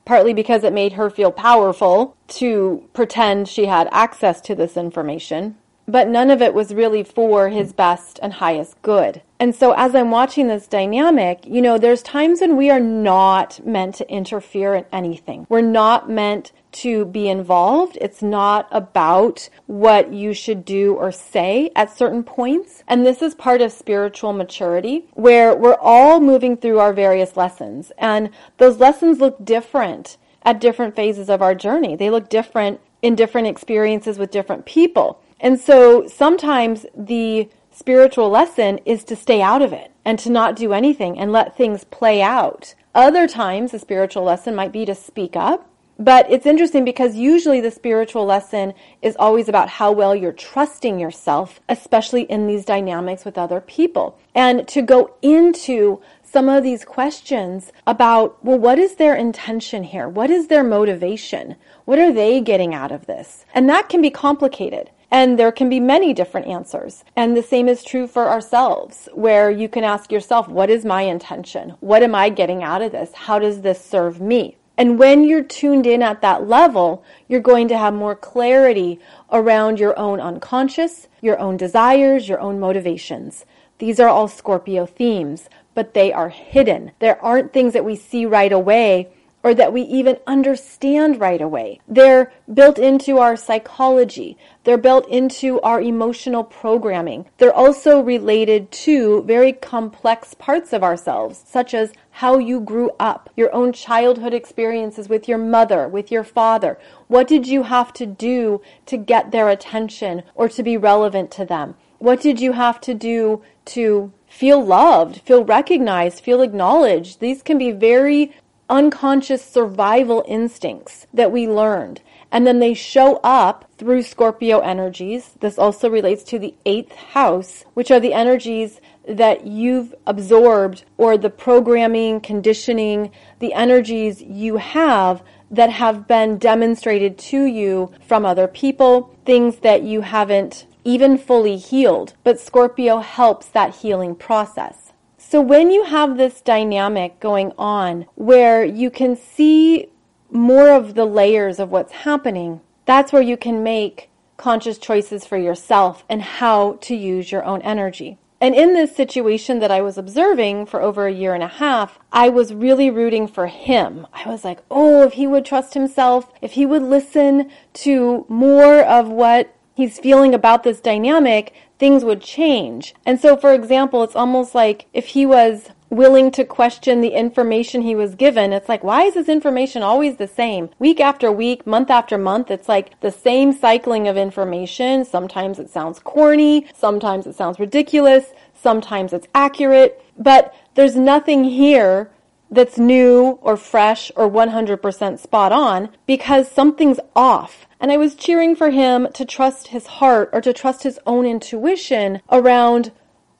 partly 0.04 0.33
because 0.33 0.64
it 0.64 0.72
made 0.72 0.94
her 0.94 1.11
feel 1.11 1.31
powerful 1.31 2.16
to 2.28 2.88
pretend 2.94 3.48
she 3.48 3.66
had 3.66 3.88
access 3.92 4.40
to 4.40 4.54
this 4.54 4.76
information 4.76 5.57
but 5.88 6.07
none 6.07 6.31
of 6.31 6.42
it 6.42 6.52
was 6.52 6.74
really 6.74 7.02
for 7.02 7.48
his 7.48 7.72
best 7.72 8.20
and 8.22 8.35
highest 8.35 8.81
good. 8.83 9.22
And 9.40 9.54
so 9.54 9.72
as 9.72 9.94
I'm 9.94 10.11
watching 10.11 10.46
this 10.46 10.66
dynamic, 10.66 11.46
you 11.46 11.62
know, 11.62 11.78
there's 11.78 12.02
times 12.02 12.42
when 12.42 12.57
we 12.57 12.68
are 12.70 12.81
not 12.81 13.64
meant 13.66 13.94
to 13.96 14.12
interfere 14.12 14.74
in 14.74 14.85
anything. 14.92 15.46
We're 15.48 15.62
not 15.62 16.11
meant 16.11 16.52
to 16.83 17.05
be 17.05 17.29
involved. 17.29 17.99
It's 18.01 18.23
not 18.23 18.69
about 18.71 19.49
what 19.67 20.12
you 20.12 20.33
should 20.33 20.64
do 20.64 20.95
or 20.95 21.11
say 21.12 21.71
at 21.75 21.97
certain 21.97 22.23
points. 22.23 22.83
And 22.87 23.05
this 23.05 23.23
is 23.23 23.35
part 23.35 23.61
of 23.61 23.73
spiritual 23.73 24.33
maturity 24.33 25.07
where 25.14 25.55
we're 25.55 25.79
all 25.81 26.21
moving 26.21 26.57
through 26.57 26.79
our 26.79 26.93
various 26.93 27.37
lessons 27.37 27.93
and 27.99 28.31
those 28.59 28.79
lessons 28.79 29.21
look 29.21 29.45
different 29.45 30.17
at 30.43 30.61
different 30.61 30.97
phases 30.97 31.29
of 31.29 31.43
our 31.43 31.55
journey. 31.55 31.97
They 31.97 32.11
look 32.11 32.29
different 32.29 32.81
in 33.03 33.14
different 33.14 33.49
experiences 33.49 34.19
with 34.19 34.31
different 34.31 34.67
people. 34.67 35.21
And 35.41 35.61
so 35.61 36.07
sometimes 36.07 36.87
the 36.97 37.49
spiritual 37.71 38.29
lesson 38.29 38.79
is 38.85 39.05
to 39.05 39.14
stay 39.14 39.41
out 39.41 39.62
of 39.62 39.73
it 39.73 39.93
and 40.05 40.19
to 40.19 40.31
not 40.31 40.57
do 40.57 40.73
anything 40.73 41.19
and 41.19 41.31
let 41.31 41.57
things 41.57 41.85
play 41.85 42.21
out. 42.23 42.75
Other 42.95 43.29
times, 43.29 43.71
the 43.71 43.79
spiritual 43.79 44.25
lesson 44.25 44.55
might 44.55 44.73
be 44.73 44.85
to 44.85 44.95
speak 44.95 45.37
up. 45.37 45.71
But 46.01 46.31
it's 46.31 46.47
interesting 46.47 46.85
because 46.85 47.17
usually 47.17 47.61
the 47.61 47.73
spiritual 47.73 48.25
lesson 48.25 48.73
is 49.03 49.17
always 49.19 49.49
about 49.49 49.69
how 49.69 49.91
well 49.91 50.15
you're 50.15 50.33
trusting 50.33 51.01
yourself, 51.01 51.61
especially 51.69 52.23
in 52.23 52.47
these 52.47 52.65
dynamics 52.65 53.25
with 53.25 53.37
other 53.37 53.61
people. 53.61 54.17
And 54.33 54.69
to 54.69 54.81
go 54.81 55.17
into 55.23 56.01
some 56.23 56.49
of 56.49 56.63
these 56.63 56.85
questions 56.85 57.73
about, 57.87 58.45
well, 58.45 58.59
what 58.59 58.79
is 58.79 58.95
their 58.95 59.17
intention 59.17 59.83
here? 59.83 60.09
What 60.09 60.31
is 60.31 60.47
their 60.47 60.63
motivation? 60.63 61.57
What 61.85 61.99
are 61.99 62.13
they 62.13 62.41
getting 62.41 62.75
out 62.75 62.93
of 62.93 63.07
this? 63.07 63.45
And 63.53 63.69
that 63.69 63.89
can 63.89 64.01
be 64.01 64.11
complicated. 64.11 64.91
And 65.11 65.39
there 65.39 65.51
can 65.51 65.71
be 65.71 65.81
many 65.81 66.13
different 66.13 66.47
answers. 66.47 67.03
And 67.17 67.35
the 67.35 67.43
same 67.43 67.67
is 67.67 67.83
true 67.83 68.07
for 68.07 68.29
ourselves, 68.29 69.09
where 69.15 69.51
you 69.51 69.67
can 69.69 69.83
ask 69.83 70.13
yourself, 70.13 70.49
what 70.49 70.69
is 70.69 70.85
my 70.85 71.03
intention? 71.03 71.71
What 71.81 72.03
am 72.03 72.15
I 72.15 72.29
getting 72.29 72.63
out 72.63 72.83
of 72.83 72.93
this? 72.93 73.15
How 73.15 73.39
does 73.39 73.63
this 73.63 73.83
serve 73.83 74.21
me? 74.21 74.58
And 74.79 74.97
when 74.97 75.25
you're 75.25 75.43
tuned 75.43 75.88
in 75.88 76.03
at 76.03 76.23
that 76.23 76.47
level, 76.47 77.03
you're 77.27 77.41
going 77.41 77.67
to 77.67 77.77
have 77.77 77.93
more 77.93 78.14
clarity 78.14 79.01
around 79.33 79.81
your 79.81 79.99
own 79.99 80.21
unconscious, 80.21 81.09
your 81.21 81.37
own 81.41 81.57
desires, 81.57 82.29
your 82.29 82.38
own 82.38 82.61
motivations. 82.61 83.45
These 83.79 83.99
are 83.99 84.09
all 84.09 84.29
Scorpio 84.29 84.87
themes, 84.87 85.49
but 85.75 85.95
they 85.95 86.12
are 86.12 86.29
hidden. 86.29 86.93
There 87.01 87.21
aren't 87.25 87.53
things 87.53 87.73
that 87.73 87.85
we 87.85 87.97
see 87.97 88.25
right 88.25 88.53
away 88.53 89.09
or 89.42 89.55
that 89.55 89.72
we 89.72 89.83
even 89.83 90.18
understand 90.27 91.20
right 91.20 91.40
away. 91.40 91.81
They're 91.87 92.33
built 92.53 92.79
into 92.79 93.18
our 93.18 93.37
psychology. 93.37 94.37
They're 94.64 94.77
built 94.77 95.09
into 95.09 95.61
our 95.61 95.81
emotional 95.81 96.44
programming. 96.44 97.27
They're 97.38 97.55
also 97.55 98.01
related 98.01 98.70
to 98.72 99.22
very 99.22 99.53
complex 99.53 100.35
parts 100.35 100.72
of 100.72 100.83
ourselves, 100.83 101.42
such 101.46 101.72
as 101.72 101.92
how 102.11 102.38
you 102.38 102.61
grew 102.61 102.90
up, 102.98 103.31
your 103.37 103.55
own 103.55 103.72
childhood 103.72 104.35
experiences 104.35 105.09
with 105.09 105.29
your 105.29 105.38
mother, 105.38 105.87
with 105.87 106.11
your 106.11 106.24
father. 106.24 106.79
What 107.07 107.29
did 107.29 107.46
you 107.46 107.62
have 107.62 107.92
to 107.94 108.07
do 108.07 108.61
to 108.87 108.96
get 108.96 109.31
their 109.31 109.48
attention 109.48 110.24
or 110.35 110.48
to 110.48 110.62
be 110.62 110.77
relevant 110.77 111.31
to 111.33 111.44
them? 111.44 111.77
What 111.98 112.20
did 112.20 112.40
you 112.40 112.53
have 112.53 112.81
to 112.83 112.94
do 112.94 113.42
to 113.66 114.12
feel 114.27 114.64
loved, 114.64 115.20
feel 115.22 115.44
recognized, 115.44 116.22
feel 116.22 116.42
acknowledged? 116.42 117.20
These 117.20 117.42
can 117.42 117.59
be 117.59 117.70
very 117.70 118.33
unconscious 118.68 119.44
survival 119.44 120.24
instincts 120.28 121.07
that 121.12 121.33
we 121.33 121.48
learned. 121.48 122.00
And 122.31 122.46
then 122.46 122.59
they 122.59 122.74
show 122.74 123.16
up 123.24 123.70
through 123.78 124.02
Scorpio 124.02 124.59
energies. 124.61 125.31
This 125.40 125.59
also 125.59 125.88
relates 125.88 126.22
to 126.24 126.38
the 126.38 126.54
eighth 126.66 126.92
house, 126.92 127.64
which 127.74 127.90
are 127.90 128.00
the 128.00 128.12
energies 128.12 128.81
that 129.09 129.46
you've 129.46 129.94
absorbed 130.07 130.85
or 130.98 131.16
the 131.16 131.31
programming, 131.31 132.20
conditioning, 132.20 133.11
the 133.38 133.54
energies 133.54 134.20
you 134.20 134.59
have 134.59 135.22
that 135.50 135.70
have 135.70 136.07
been 136.07 136.37
demonstrated 136.37 137.16
to 137.16 137.44
you 137.44 137.90
from 138.07 138.26
other 138.26 138.46
people, 138.46 139.16
things 139.24 139.61
that 139.61 139.83
you 139.83 140.02
haven't 140.02 140.66
even 140.85 141.16
fully 141.16 141.57
healed. 141.57 142.12
But 142.22 142.38
Scorpio 142.38 142.98
helps 142.98 143.46
that 143.48 143.76
healing 143.76 144.14
process. 144.14 144.88
So 145.31 145.43
when 145.43 145.71
you 145.71 145.85
have 145.85 146.17
this 146.17 146.41
dynamic 146.41 147.21
going 147.21 147.53
on 147.59 148.07
where 148.14 148.64
you 148.64 148.91
can 148.91 149.14
see 149.14 149.91
more 150.31 150.71
of 150.71 150.95
the 150.95 151.05
layers 151.05 151.59
of 151.59 151.71
what's 151.71 151.93
happening, 151.93 152.62
that's 152.87 153.12
where 153.12 153.21
you 153.21 153.37
can 153.37 153.62
make 153.62 154.09
conscious 154.38 154.79
choices 154.79 155.27
for 155.27 155.37
yourself 155.37 156.03
and 156.09 156.23
how 156.23 156.79
to 156.81 156.97
use 156.97 157.31
your 157.31 157.45
own 157.45 157.61
energy. 157.61 158.17
And 158.41 158.55
in 158.55 158.73
this 158.73 158.97
situation 158.97 159.59
that 159.59 159.71
I 159.71 159.83
was 159.83 159.99
observing 159.99 160.64
for 160.64 160.81
over 160.81 161.07
a 161.07 161.12
year 161.12 161.35
and 161.35 161.43
a 161.43 161.49
half, 161.49 161.99
I 162.11 162.31
was 162.31 162.55
really 162.55 162.88
rooting 162.88 163.29
for 163.29 163.49
him. 163.49 164.07
I 164.14 164.31
was 164.31 164.47
like, 164.47 164.61
oh, 164.71 165.03
if 165.03 165.12
he 165.12 165.27
would 165.27 165.45
trust 165.45 165.75
himself, 165.75 166.33
if 166.41 166.53
he 166.53 166.64
would 166.64 166.83
listen 166.83 167.51
to 167.75 168.25
more 168.31 168.81
of 168.81 169.09
what 169.09 169.55
he's 169.75 169.99
feeling 169.99 170.33
about 170.33 170.62
this 170.62 170.81
dynamic, 170.81 171.53
things 171.79 172.05
would 172.05 172.21
change. 172.21 172.95
And 173.07 173.21
so, 173.21 173.37
for 173.37 173.53
example, 173.53 174.03
it's 174.03 174.17
almost 174.17 174.55
like 174.55 174.87
if 174.93 175.09
he 175.09 175.27
was 175.27 175.71
willing 175.91 176.31
to 176.31 176.45
question 176.45 177.01
the 177.01 177.14
information 177.14 177.83
he 177.83 177.95
was 177.95 178.14
given, 178.14 178.53
it's 178.53 178.69
like, 178.69 178.85
why 178.85 179.05
is 179.05 179.14
this 179.14 179.29
information 179.29 179.83
always 179.83 180.17
the 180.17 180.29
same? 180.29 180.69
Week 180.79 181.01
after 181.01 181.33
week, 181.33 181.67
month 181.67 181.91
after 181.91 182.19
month, 182.19 182.51
it's 182.51 182.69
like 182.69 182.99
the 183.01 183.11
same 183.11 183.53
cycling 183.53 184.07
of 184.07 184.17
information. 184.17 185.05
Sometimes 185.05 185.59
it 185.59 185.71
sounds 185.71 185.99
corny, 185.99 186.67
sometimes 186.75 187.27
it 187.27 187.35
sounds 187.35 187.59
ridiculous, 187.59 188.27
sometimes 188.55 189.12
it's 189.12 189.29
accurate, 189.35 190.03
but 190.19 190.55
there's 190.75 190.97
nothing 190.97 191.45
here 191.45 192.11
that's 192.51 192.79
new 192.79 193.38
or 193.43 193.57
fresh 193.57 194.11
or 194.17 194.31
100% 194.31 195.19
spot 195.19 195.53
on 195.53 195.91
because 196.07 196.51
something's 196.51 197.01
off. 197.14 197.67
And 197.81 197.93
I 197.93 197.97
was 197.97 198.14
cheering 198.14 198.57
for 198.57 198.71
him 198.71 199.09
to 199.14 199.25
trust 199.25 199.69
his 199.69 199.87
heart 199.87 200.31
or 200.33 200.41
to 200.41 200.53
trust 200.53 200.83
his 200.83 200.99
own 201.07 201.25
intuition 201.27 202.21
around 202.31 202.91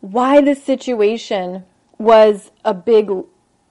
why 0.01 0.40
this 0.40 0.62
situation 0.62 1.64
was 1.98 2.53
a 2.64 2.72
big 2.72 3.11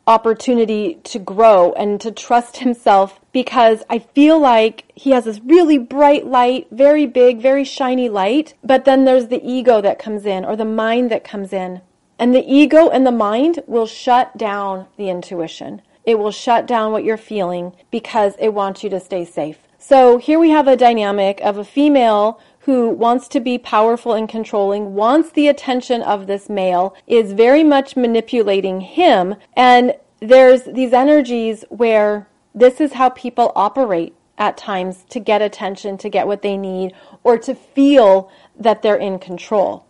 opportunity 0.08 0.96
to 1.04 1.20
grow 1.20 1.74
and 1.74 2.00
to 2.00 2.12
trust 2.12 2.58
himself 2.58 3.20
because 3.34 3.84
I 3.90 4.00
feel 4.00 4.40
like 4.40 4.90
he 4.96 5.12
has 5.12 5.26
this 5.26 5.42
really 5.42 5.78
bright 5.78 6.26
light, 6.26 6.68
very 6.72 7.06
big, 7.06 7.42
very 7.42 7.66
shiny 7.66 8.10
light, 8.10 8.54
but 8.64 8.86
then 8.86 9.06
there's 9.06 9.28
the 9.28 9.42
ego 9.44 9.82
that 9.82 10.00
comes 10.00 10.26
in 10.26 10.46
or 10.46 10.56
the 10.56 10.66
mind 10.66 11.12
that 11.12 11.24
comes 11.24 11.52
in. 11.52 11.82
And 12.20 12.34
the 12.34 12.46
ego 12.52 12.90
and 12.90 13.06
the 13.06 13.12
mind 13.12 13.60
will 13.68 13.86
shut 13.86 14.38
down 14.38 14.88
the 14.98 15.10
intuition. 15.10 15.82
It 16.04 16.18
will 16.18 16.32
shut 16.32 16.66
down 16.66 16.94
what 16.94 17.04
you're 17.04 17.18
feeling 17.18 17.74
because 17.92 18.34
it 18.40 18.54
wants 18.54 18.84
you 18.84 18.90
to 18.90 19.00
stay 19.00 19.26
safe. 19.26 19.67
So 19.80 20.18
here 20.18 20.40
we 20.40 20.50
have 20.50 20.68
a 20.68 20.76
dynamic 20.76 21.40
of 21.42 21.58
a 21.58 21.64
female 21.64 22.40
who 22.62 22.90
wants 22.90 23.28
to 23.30 23.40
be 23.40 23.58
powerful 23.58 24.14
and 24.14 24.28
controlling, 24.28 24.94
wants 24.94 25.32
the 25.32 25.48
attention 25.48 26.02
of 26.02 26.28
this 26.28 26.50
male, 26.50 26.96
is 27.08 27.32
very 27.32 27.64
much 27.64 27.96
manipulating 27.96 28.82
him, 28.82 29.36
and 29.56 29.96
there's 30.20 30.64
these 30.64 30.92
energies 30.94 31.64
where 31.70 32.28
this 32.54 32.82
is 32.82 32.94
how 32.94 33.10
people 33.10 33.54
operate 33.56 34.16
at 34.38 34.58
times 34.58 35.06
to 35.10 35.20
get 35.20 35.42
attention, 35.42 35.98
to 35.98 36.10
get 36.10 36.28
what 36.28 36.42
they 36.42 36.58
need, 36.58 36.94
or 37.24 37.38
to 37.38 37.56
feel 37.56 38.30
that 38.60 38.82
they're 38.82 38.98
in 38.98 39.20
control. 39.20 39.87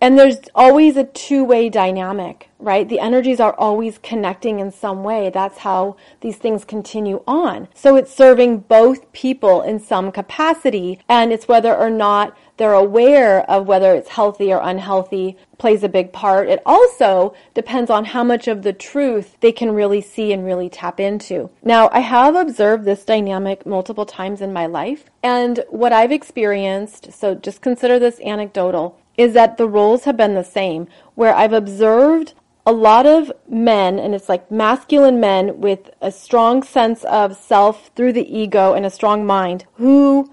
And 0.00 0.16
there's 0.16 0.38
always 0.54 0.96
a 0.96 1.04
two 1.04 1.42
way 1.42 1.68
dynamic, 1.68 2.50
right? 2.58 2.88
The 2.88 3.00
energies 3.00 3.40
are 3.40 3.54
always 3.54 3.98
connecting 3.98 4.60
in 4.60 4.70
some 4.70 5.02
way. 5.02 5.30
That's 5.30 5.58
how 5.58 5.96
these 6.20 6.36
things 6.36 6.64
continue 6.64 7.22
on. 7.26 7.68
So 7.74 7.96
it's 7.96 8.14
serving 8.14 8.60
both 8.60 9.12
people 9.12 9.62
in 9.62 9.80
some 9.80 10.12
capacity, 10.12 11.00
and 11.08 11.32
it's 11.32 11.48
whether 11.48 11.74
or 11.74 11.90
not 11.90 12.36
they're 12.58 12.74
aware 12.74 13.48
of 13.50 13.66
whether 13.66 13.94
it's 13.94 14.10
healthy 14.10 14.52
or 14.52 14.60
unhealthy 14.62 15.36
plays 15.58 15.82
a 15.82 15.88
big 15.88 16.12
part. 16.12 16.48
It 16.48 16.60
also 16.66 17.34
depends 17.54 17.90
on 17.90 18.04
how 18.04 18.24
much 18.24 18.48
of 18.48 18.62
the 18.62 18.72
truth 18.72 19.36
they 19.40 19.52
can 19.52 19.72
really 19.72 20.00
see 20.00 20.32
and 20.32 20.44
really 20.44 20.68
tap 20.68 21.00
into. 21.00 21.50
Now, 21.62 21.88
I 21.92 22.00
have 22.00 22.34
observed 22.34 22.84
this 22.84 23.04
dynamic 23.04 23.64
multiple 23.64 24.06
times 24.06 24.40
in 24.40 24.52
my 24.52 24.66
life, 24.66 25.04
and 25.22 25.64
what 25.70 25.92
I've 25.92 26.12
experienced, 26.12 27.12
so 27.12 27.34
just 27.34 27.62
consider 27.62 27.98
this 27.98 28.20
anecdotal, 28.20 28.98
is 29.18 29.34
that 29.34 29.58
the 29.58 29.68
roles 29.68 30.04
have 30.04 30.16
been 30.16 30.34
the 30.34 30.44
same, 30.44 30.86
where 31.14 31.34
I've 31.34 31.52
observed 31.52 32.32
a 32.64 32.72
lot 32.72 33.04
of 33.04 33.32
men, 33.48 33.98
and 33.98 34.14
it's 34.14 34.28
like 34.28 34.50
masculine 34.50 35.18
men 35.20 35.60
with 35.60 35.90
a 36.00 36.12
strong 36.12 36.62
sense 36.62 37.02
of 37.04 37.36
self 37.36 37.90
through 37.96 38.12
the 38.12 38.38
ego 38.38 38.74
and 38.74 38.86
a 38.86 38.90
strong 38.90 39.26
mind, 39.26 39.66
who 39.74 40.30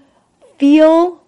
feel 0.58 1.24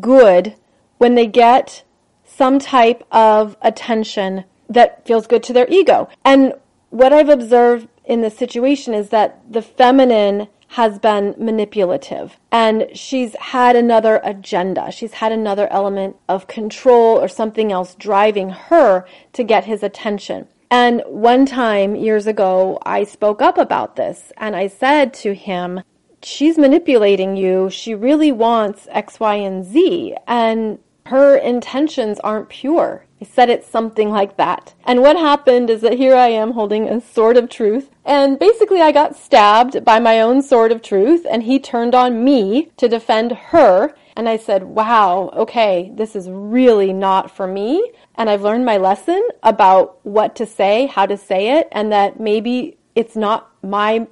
good 0.00 0.54
when 0.98 1.14
they 1.14 1.26
get 1.26 1.82
some 2.24 2.58
type 2.58 3.04
of 3.10 3.56
attention 3.62 4.44
that 4.68 5.06
feels 5.06 5.26
good 5.26 5.42
to 5.44 5.52
their 5.52 5.68
ego. 5.70 6.08
And 6.24 6.52
what 6.90 7.12
I've 7.12 7.30
observed 7.30 7.88
in 8.04 8.20
this 8.20 8.36
situation 8.36 8.94
is 8.94 9.08
that 9.10 9.40
the 9.50 9.62
feminine 9.62 10.48
has 10.68 10.98
been 10.98 11.34
manipulative 11.38 12.36
and 12.52 12.88
she's 12.92 13.34
had 13.36 13.74
another 13.74 14.20
agenda. 14.22 14.90
She's 14.92 15.14
had 15.14 15.32
another 15.32 15.66
element 15.70 16.16
of 16.28 16.46
control 16.46 17.18
or 17.18 17.28
something 17.28 17.72
else 17.72 17.94
driving 17.94 18.50
her 18.50 19.06
to 19.32 19.44
get 19.44 19.64
his 19.64 19.82
attention. 19.82 20.46
And 20.70 21.02
one 21.06 21.46
time 21.46 21.96
years 21.96 22.26
ago, 22.26 22.78
I 22.84 23.04
spoke 23.04 23.40
up 23.40 23.56
about 23.56 23.96
this 23.96 24.32
and 24.36 24.54
I 24.54 24.68
said 24.68 25.14
to 25.14 25.34
him, 25.34 25.80
she's 26.22 26.58
manipulating 26.58 27.36
you. 27.36 27.70
She 27.70 27.94
really 27.94 28.32
wants 28.32 28.86
X, 28.90 29.18
Y, 29.18 29.36
and 29.36 29.64
Z. 29.64 30.16
And 30.26 30.78
her 31.08 31.36
intentions 31.36 32.20
aren't 32.20 32.48
pure. 32.48 33.04
I 33.20 33.24
said 33.24 33.50
it 33.50 33.64
something 33.64 34.10
like 34.10 34.36
that. 34.36 34.74
And 34.84 35.02
what 35.02 35.16
happened 35.16 35.70
is 35.70 35.80
that 35.80 35.94
here 35.94 36.14
I 36.14 36.28
am 36.28 36.52
holding 36.52 36.88
a 36.88 37.00
sword 37.00 37.36
of 37.36 37.48
truth. 37.48 37.90
And 38.04 38.38
basically, 38.38 38.80
I 38.80 38.92
got 38.92 39.16
stabbed 39.16 39.84
by 39.84 39.98
my 39.98 40.20
own 40.20 40.40
sword 40.40 40.70
of 40.70 40.82
truth, 40.82 41.26
and 41.28 41.42
he 41.42 41.58
turned 41.58 41.94
on 41.94 42.24
me 42.24 42.70
to 42.76 42.88
defend 42.88 43.32
her. 43.32 43.94
And 44.14 44.28
I 44.28 44.36
said, 44.36 44.62
wow, 44.64 45.30
okay, 45.34 45.90
this 45.94 46.14
is 46.14 46.28
really 46.30 46.92
not 46.92 47.30
for 47.30 47.46
me. 47.46 47.92
And 48.14 48.30
I've 48.30 48.42
learned 48.42 48.64
my 48.64 48.76
lesson 48.76 49.28
about 49.42 50.04
what 50.04 50.36
to 50.36 50.46
say, 50.46 50.86
how 50.86 51.06
to 51.06 51.16
say 51.16 51.58
it, 51.58 51.68
and 51.72 51.90
that 51.92 52.20
maybe 52.20 52.78
it's 52.94 53.16
not 53.16 53.50
my 53.62 54.06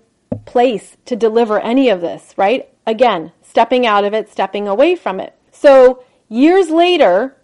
place 0.45 0.97
to 1.07 1.17
deliver 1.17 1.61
any 1.61 1.89
of 1.89 2.01
this, 2.01 2.35
right? 2.37 2.69
Again, 2.87 3.33
stepping 3.43 3.87
out 3.87 4.05
of 4.05 4.15
it, 4.15 4.31
stepping 4.31 4.69
away 4.69 4.95
from 4.95 5.19
it. 5.21 5.35
So 5.51 6.05
years 6.29 6.71
later, 6.71 7.37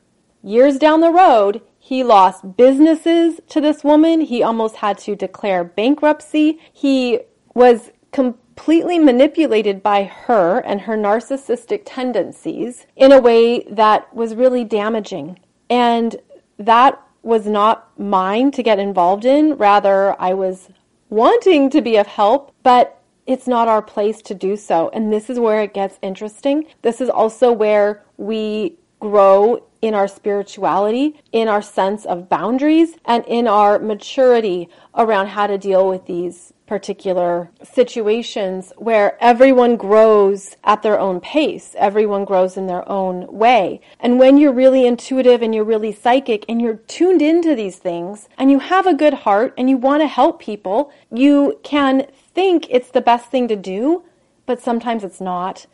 years 0.43 0.79
down 0.79 1.01
the 1.01 1.11
road, 1.11 1.63
he 1.79 2.05
lost 2.05 2.57
businesses 2.57 3.41
to 3.49 3.61
this 3.61 3.83
woman. 3.83 4.21
He 4.21 4.43
almost 4.43 4.77
had 4.77 4.99
to 4.99 5.17
declare 5.17 5.65
bankruptcy. 5.65 6.61
He 6.73 7.21
was 7.55 7.91
completely 8.13 8.99
manipulated 8.99 9.83
by 9.83 10.05
her 10.05 10.61
and 10.61 10.83
her 10.83 10.97
narcissistic 10.97 11.83
tendencies 11.85 12.87
in 12.95 13.11
a 13.11 13.21
way 13.21 13.65
that 13.65 14.15
was 14.15 14.35
really 14.35 14.63
damaging. 14.63 15.41
And 15.69 16.17
that 16.59 17.03
was 17.23 17.47
not 17.47 17.99
mine 17.99 18.51
to 18.53 18.63
get 18.63 18.79
involved 18.79 19.25
in. 19.25 19.57
Rather, 19.57 20.21
I 20.21 20.35
was 20.35 20.69
wanting 21.09 21.71
to 21.71 21.81
be 21.81 21.97
of 21.97 22.07
help, 22.07 22.55
but 22.63 23.02
it's 23.33 23.47
not 23.47 23.67
our 23.67 23.83
place 23.83 24.21
to 24.23 24.35
do 24.35 24.57
so. 24.57 24.91
And 24.91 25.13
this 25.13 25.31
is 25.31 25.41
where 25.41 25.63
it 25.63 25.75
gets 25.75 25.99
interesting. 26.03 26.67
This 26.83 27.01
is 27.01 27.09
also 27.09 27.51
where 27.51 28.05
we 28.17 28.77
grow 29.01 29.65
in 29.81 29.95
our 29.95 30.07
spirituality, 30.07 31.21
in 31.33 31.49
our 31.49 31.63
sense 31.63 32.05
of 32.05 32.29
boundaries, 32.29 32.97
and 33.05 33.25
in 33.27 33.49
our 33.49 33.79
maturity 33.79 34.69
around 34.95 35.27
how 35.29 35.47
to 35.49 35.59
deal 35.59 35.89
with 35.89 36.07
these 36.07 36.53
particular 36.73 37.51
situations 37.63 38.73
where 38.79 39.23
everyone 39.23 39.77
grows 39.77 40.57
at 40.65 40.81
their 40.81 40.99
own 40.99 41.21
pace. 41.21 41.77
Everyone 41.77 42.25
grows 42.25 42.57
in 42.57 42.67
their 42.67 42.89
own 42.91 43.31
way. 43.31 43.79
And 44.01 44.19
when 44.19 44.39
you're 44.39 44.55
really 44.55 44.87
intuitive 44.87 45.43
and 45.43 45.55
you're 45.55 45.65
really 45.65 45.93
psychic 45.93 46.47
and 46.49 46.63
you're 46.63 46.81
tuned 46.89 47.21
into 47.21 47.55
these 47.55 47.77
things 47.77 48.27
and 48.39 48.51
you 48.51 48.59
have 48.59 48.87
a 48.87 48.95
good 48.95 49.13
heart 49.13 49.53
and 49.59 49.69
you 49.69 49.77
want 49.77 50.01
to 50.01 50.07
help 50.07 50.41
people, 50.41 50.91
you 51.13 51.61
can 51.63 52.07
think 52.35 52.67
it's 52.71 52.91
the 52.91 53.03
best 53.03 53.27
thing 53.27 53.49
to 53.49 53.57
do, 53.57 54.05
but 54.47 54.63
sometimes 54.63 55.05
it's 55.05 55.21
not. 55.21 55.67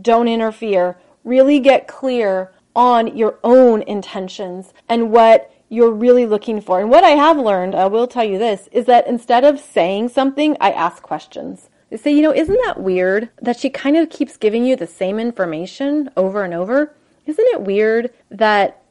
Don't 0.00 0.26
interfere. 0.26 0.96
Really 1.22 1.60
get 1.60 1.86
clear 1.86 2.50
on 2.74 3.14
your 3.14 3.38
own 3.44 3.82
intentions 3.82 4.72
and 4.88 5.10
what 5.10 5.52
you're 5.68 5.90
really 5.90 6.26
looking 6.26 6.60
for. 6.60 6.80
And 6.80 6.90
what 6.90 7.04
I 7.04 7.10
have 7.10 7.38
learned, 7.38 7.74
I 7.74 7.86
will 7.86 8.06
tell 8.06 8.24
you 8.24 8.38
this, 8.38 8.68
is 8.72 8.86
that 8.86 9.06
instead 9.06 9.44
of 9.44 9.58
saying 9.58 10.10
something, 10.10 10.56
I 10.60 10.70
ask 10.70 11.02
questions. 11.02 11.70
I 11.90 11.96
say, 11.96 12.12
you 12.12 12.22
know, 12.22 12.34
isn't 12.34 12.60
that 12.64 12.80
weird 12.80 13.30
that 13.40 13.58
she 13.58 13.70
kind 13.70 13.96
of 13.96 14.10
keeps 14.10 14.36
giving 14.36 14.64
you 14.64 14.76
the 14.76 14.86
same 14.86 15.18
information 15.18 16.10
over 16.16 16.42
and 16.42 16.52
over? 16.52 16.94
Isn't 17.26 17.46
it 17.48 17.62
weird 17.62 18.12
that 18.30 18.82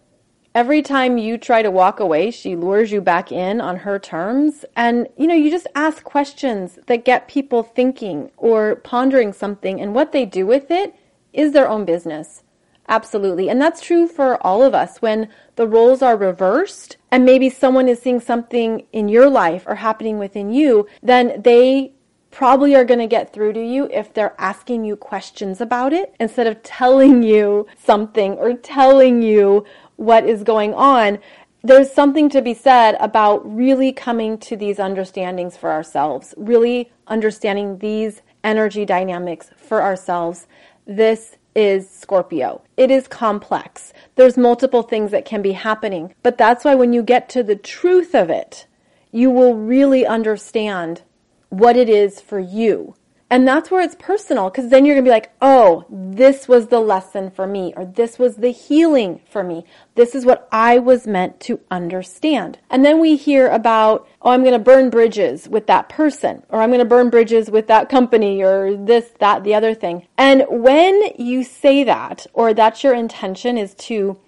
every 0.53 0.81
time 0.81 1.17
you 1.17 1.37
try 1.37 1.61
to 1.61 1.69
walk 1.71 1.99
away, 1.99 2.31
she 2.31 2.55
lures 2.55 2.91
you 2.91 3.01
back 3.01 3.31
in 3.31 3.59
on 3.59 3.77
her 3.77 3.99
terms? 3.99 4.63
And, 4.77 5.07
you 5.17 5.27
know, 5.27 5.35
you 5.35 5.51
just 5.51 5.67
ask 5.75 6.03
questions 6.03 6.79
that 6.87 7.03
get 7.03 7.27
people 7.27 7.63
thinking 7.63 8.31
or 8.37 8.77
pondering 8.77 9.33
something, 9.33 9.81
and 9.81 9.93
what 9.93 10.13
they 10.13 10.25
do 10.25 10.45
with 10.45 10.71
it 10.71 10.95
is 11.33 11.51
their 11.51 11.67
own 11.67 11.83
business. 11.83 12.43
Absolutely. 12.87 13.49
And 13.49 13.59
that's 13.59 13.81
true 13.81 14.07
for 14.07 14.41
all 14.45 14.61
of 14.61 14.75
us 14.75 15.01
when 15.01 15.29
the 15.55 15.67
roles 15.67 16.01
are 16.01 16.17
reversed 16.17 16.97
and 17.11 17.25
maybe 17.25 17.49
someone 17.49 17.87
is 17.87 17.99
seeing 17.99 18.19
something 18.19 18.85
in 18.91 19.09
your 19.09 19.29
life 19.29 19.63
or 19.65 19.75
happening 19.75 20.19
within 20.19 20.51
you, 20.51 20.87
then 21.01 21.41
they 21.41 21.93
probably 22.29 22.75
are 22.75 22.85
going 22.85 22.99
to 22.99 23.07
get 23.07 23.31
through 23.31 23.53
to 23.53 23.65
you 23.65 23.87
if 23.91 24.13
they're 24.13 24.35
asking 24.37 24.83
you 24.83 24.95
questions 24.95 25.61
about 25.61 25.93
it 25.93 26.13
instead 26.19 26.45
of 26.45 26.61
telling 26.61 27.23
you 27.23 27.65
something 27.81 28.33
or 28.33 28.53
telling 28.53 29.21
you 29.21 29.65
what 29.95 30.27
is 30.27 30.43
going 30.43 30.73
on. 30.73 31.17
There's 31.63 31.91
something 31.91 32.29
to 32.29 32.41
be 32.41 32.53
said 32.53 32.97
about 32.99 33.39
really 33.51 33.91
coming 33.91 34.37
to 34.39 34.55
these 34.55 34.77
understandings 34.77 35.57
for 35.57 35.71
ourselves, 35.71 36.35
really 36.37 36.91
understanding 37.07 37.79
these 37.79 38.21
energy 38.43 38.85
dynamics 38.85 39.49
for 39.55 39.81
ourselves. 39.81 40.45
This 40.85 41.37
is 41.55 41.89
Scorpio. 41.89 42.61
It 42.77 42.91
is 42.91 43.07
complex. 43.07 43.93
There's 44.15 44.37
multiple 44.37 44.83
things 44.83 45.11
that 45.11 45.25
can 45.25 45.41
be 45.41 45.53
happening. 45.53 46.13
But 46.21 46.37
that's 46.37 46.65
why 46.65 46.75
when 46.75 46.93
you 46.93 47.01
get 47.01 47.29
to 47.29 47.43
the 47.43 47.55
truth 47.55 48.13
of 48.13 48.29
it, 48.29 48.67
you 49.11 49.31
will 49.31 49.55
really 49.55 50.05
understand 50.05 51.01
what 51.49 51.77
it 51.77 51.87
is 51.87 52.19
for 52.19 52.39
you 52.39 52.95
and 53.29 53.47
that's 53.47 53.71
where 53.71 53.81
it's 53.81 53.95
personal 53.95 54.49
because 54.49 54.69
then 54.69 54.85
you're 54.85 54.95
going 54.95 55.03
to 55.03 55.09
be 55.09 55.13
like, 55.13 55.33
oh, 55.41 55.85
this 55.89 56.47
was 56.47 56.67
the 56.67 56.79
lesson 56.79 57.31
for 57.31 57.47
me, 57.47 57.73
or 57.75 57.83
this 57.83 58.19
was 58.19 58.35
the 58.35 58.51
healing 58.51 59.19
for 59.27 59.43
me. 59.43 59.65
This 59.95 60.13
is 60.13 60.25
what 60.25 60.47
I 60.51 60.77
was 60.77 61.07
meant 61.07 61.39
to 61.41 61.59
understand. 61.71 62.59
And 62.69 62.85
then 62.85 62.99
we 62.99 63.15
hear 63.15 63.47
about, 63.47 64.07
oh, 64.21 64.29
I'm 64.29 64.41
going 64.41 64.53
to 64.53 64.59
burn 64.59 64.91
bridges 64.91 65.49
with 65.49 65.65
that 65.67 65.89
person, 65.89 66.43
or 66.49 66.61
I'm 66.61 66.69
going 66.69 66.79
to 66.79 66.85
burn 66.85 67.09
bridges 67.09 67.49
with 67.49 67.65
that 67.67 67.89
company, 67.89 68.43
or 68.43 68.77
this, 68.77 69.11
that, 69.19 69.43
the 69.43 69.55
other 69.55 69.73
thing. 69.73 70.07
And 70.17 70.43
when 70.47 71.01
you 71.17 71.43
say 71.43 71.83
that, 71.83 72.27
or 72.33 72.53
that's 72.53 72.83
your 72.83 72.93
intention 72.93 73.57
is 73.57 73.73
to 73.75 74.19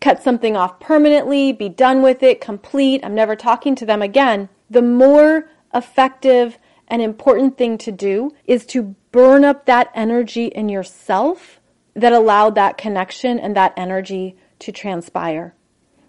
cut 0.00 0.22
something 0.22 0.56
off 0.56 0.80
permanently, 0.80 1.52
be 1.52 1.68
done 1.68 2.00
with 2.00 2.22
it, 2.22 2.40
complete, 2.40 3.04
I'm 3.04 3.14
never 3.14 3.36
talking 3.36 3.74
to 3.76 3.86
them 3.86 4.00
again, 4.00 4.48
the 4.70 4.82
more 4.82 5.50
effective 5.74 6.58
an 6.88 7.00
important 7.00 7.58
thing 7.58 7.78
to 7.78 7.92
do 7.92 8.32
is 8.44 8.66
to 8.66 8.94
burn 9.12 9.44
up 9.44 9.66
that 9.66 9.90
energy 9.94 10.46
in 10.46 10.68
yourself 10.68 11.60
that 11.94 12.12
allowed 12.12 12.54
that 12.54 12.76
connection 12.76 13.38
and 13.38 13.56
that 13.56 13.72
energy 13.76 14.36
to 14.58 14.70
transpire. 14.70 15.54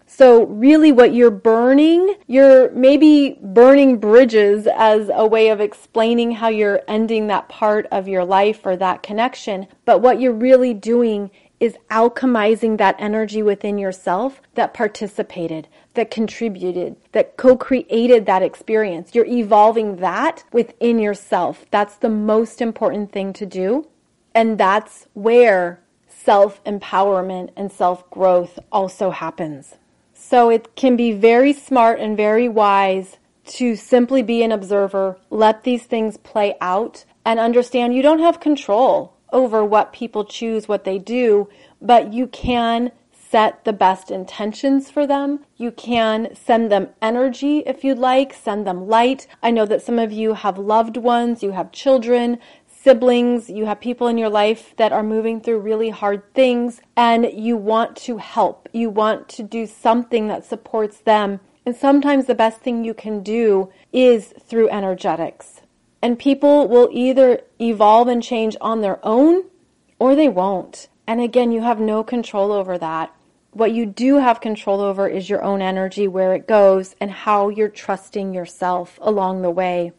So 0.10 0.46
really 0.46 0.92
what 0.94 1.14
you're 1.14 1.30
burning, 1.32 2.16
you're 2.28 2.72
maybe 2.72 3.38
burning 3.42 3.98
bridges 4.00 4.66
as 4.66 5.12
a 5.14 5.28
way 5.28 5.50
of 5.50 5.60
explaining 5.60 6.32
how 6.32 6.48
you're 6.48 6.82
ending 6.88 7.28
that 7.28 7.50
part 7.50 7.88
of 7.92 8.08
your 8.08 8.24
life 8.24 8.66
or 8.66 8.78
that 8.78 9.04
connection. 9.04 9.68
But 9.84 10.02
what 10.02 10.22
you're 10.22 10.34
really 10.34 10.74
doing 10.74 11.30
is 11.60 11.78
alchemizing 11.90 12.78
that 12.78 12.96
energy 13.00 13.42
within 13.42 13.78
yourself 13.78 14.42
that 14.56 14.74
participated, 14.74 15.68
that 15.96 16.12
contributed, 16.12 16.96
that 17.14 17.36
co 17.38 17.58
created 17.58 18.26
that 18.26 18.44
experience. 18.44 19.16
You're 19.16 19.26
evolving 19.26 19.98
that 19.98 20.44
within 20.52 21.00
yourself. 21.00 21.66
That's 21.72 21.96
the 21.96 22.10
most 22.10 22.62
important 22.62 23.12
thing 23.12 23.34
to 23.34 23.46
do. 23.46 23.88
And 24.36 24.58
that's 24.58 25.08
where 25.14 25.80
self 26.08 26.64
empowerment 26.64 27.50
and 27.56 27.72
self 27.72 28.08
growth 28.10 28.60
also 28.72 29.10
happens. 29.10 29.76
So 30.14 30.50
it 30.50 30.76
can 30.76 30.96
be 30.96 31.12
very 31.12 31.54
smart 31.54 32.00
and 32.00 32.16
very 32.16 32.48
wise 32.50 33.18
to 33.46 33.76
simply 33.76 34.22
be 34.22 34.44
an 34.44 34.52
observer, 34.52 35.18
let 35.30 35.64
these 35.64 35.84
things 35.84 36.18
play 36.18 36.56
out, 36.60 37.06
and 37.26 37.40
understand 37.40 37.96
you 37.96 38.02
don't 38.02 38.20
have 38.20 38.40
control 38.40 39.17
over 39.32 39.64
what 39.64 39.94
people 39.94 40.26
choose, 40.26 40.68
what 40.68 40.84
they 40.84 40.98
do, 40.98 41.50
but 41.82 42.14
you 42.14 42.28
can 42.28 42.92
set 43.30 43.66
the 43.66 43.74
best 43.74 44.10
intentions 44.10 44.90
for 44.90 45.06
them. 45.06 45.40
You 45.58 45.72
can 45.72 46.34
send 46.34 46.72
them 46.72 46.90
energy 47.02 47.60
if 47.66 47.84
you'd 47.84 47.98
like, 47.98 48.34
send 48.34 48.66
them 48.66 48.88
light. 48.88 49.28
I 49.44 49.52
know 49.52 49.66
that 49.66 49.82
some 49.82 50.00
of 50.00 50.12
you 50.12 50.34
have 50.34 50.58
loved 50.58 50.98
ones, 50.98 51.44
you 51.44 51.52
have 51.52 51.72
children, 51.72 52.40
siblings, 52.68 53.50
you 53.50 53.66
have 53.66 53.82
people 53.82 54.08
in 54.08 54.18
your 54.18 54.30
life 54.30 54.74
that 54.78 54.94
are 54.94 55.04
moving 55.04 55.42
through 55.42 55.60
really 55.60 55.90
hard 55.90 56.34
things, 56.34 56.80
and 56.96 57.30
you 57.34 57.58
want 57.58 57.98
to 57.98 58.18
help. 58.18 58.70
You 58.72 58.90
want 58.90 59.28
to 59.30 59.44
do 59.44 59.66
something 59.66 60.30
that 60.30 60.46
supports 60.46 61.00
them. 61.00 61.42
And 61.66 61.76
sometimes 61.76 62.28
the 62.28 62.36
best 62.36 62.62
thing 62.62 62.86
you 62.86 62.94
can 62.94 63.24
do 63.24 63.70
is 63.92 64.34
through 64.40 64.70
energetics. 64.70 65.57
And 66.02 66.20
people 66.20 66.68
will 66.68 66.90
either 66.92 67.42
evolve 67.60 68.08
and 68.08 68.22
change 68.22 68.56
on 68.62 68.82
their 68.82 69.00
own 69.06 69.46
or 70.00 70.16
they 70.16 70.30
won't. 70.30 70.90
And 71.08 71.22
again, 71.22 71.52
you 71.52 71.62
have 71.62 71.80
no 71.80 72.04
control 72.04 72.52
over 72.52 72.78
that. 72.78 73.14
What 73.52 73.72
you 73.72 73.86
do 73.86 74.18
have 74.18 74.42
control 74.42 74.82
over 74.82 75.08
is 75.08 75.30
your 75.30 75.42
own 75.42 75.62
energy, 75.62 76.08
where 76.08 76.36
it 76.36 76.48
goes, 76.48 76.96
and 77.02 77.10
how 77.10 77.50
you're 77.50 77.70
trusting 77.70 78.34
yourself 78.34 79.00
along 79.02 79.42
the 79.42 79.50
way 79.50 79.94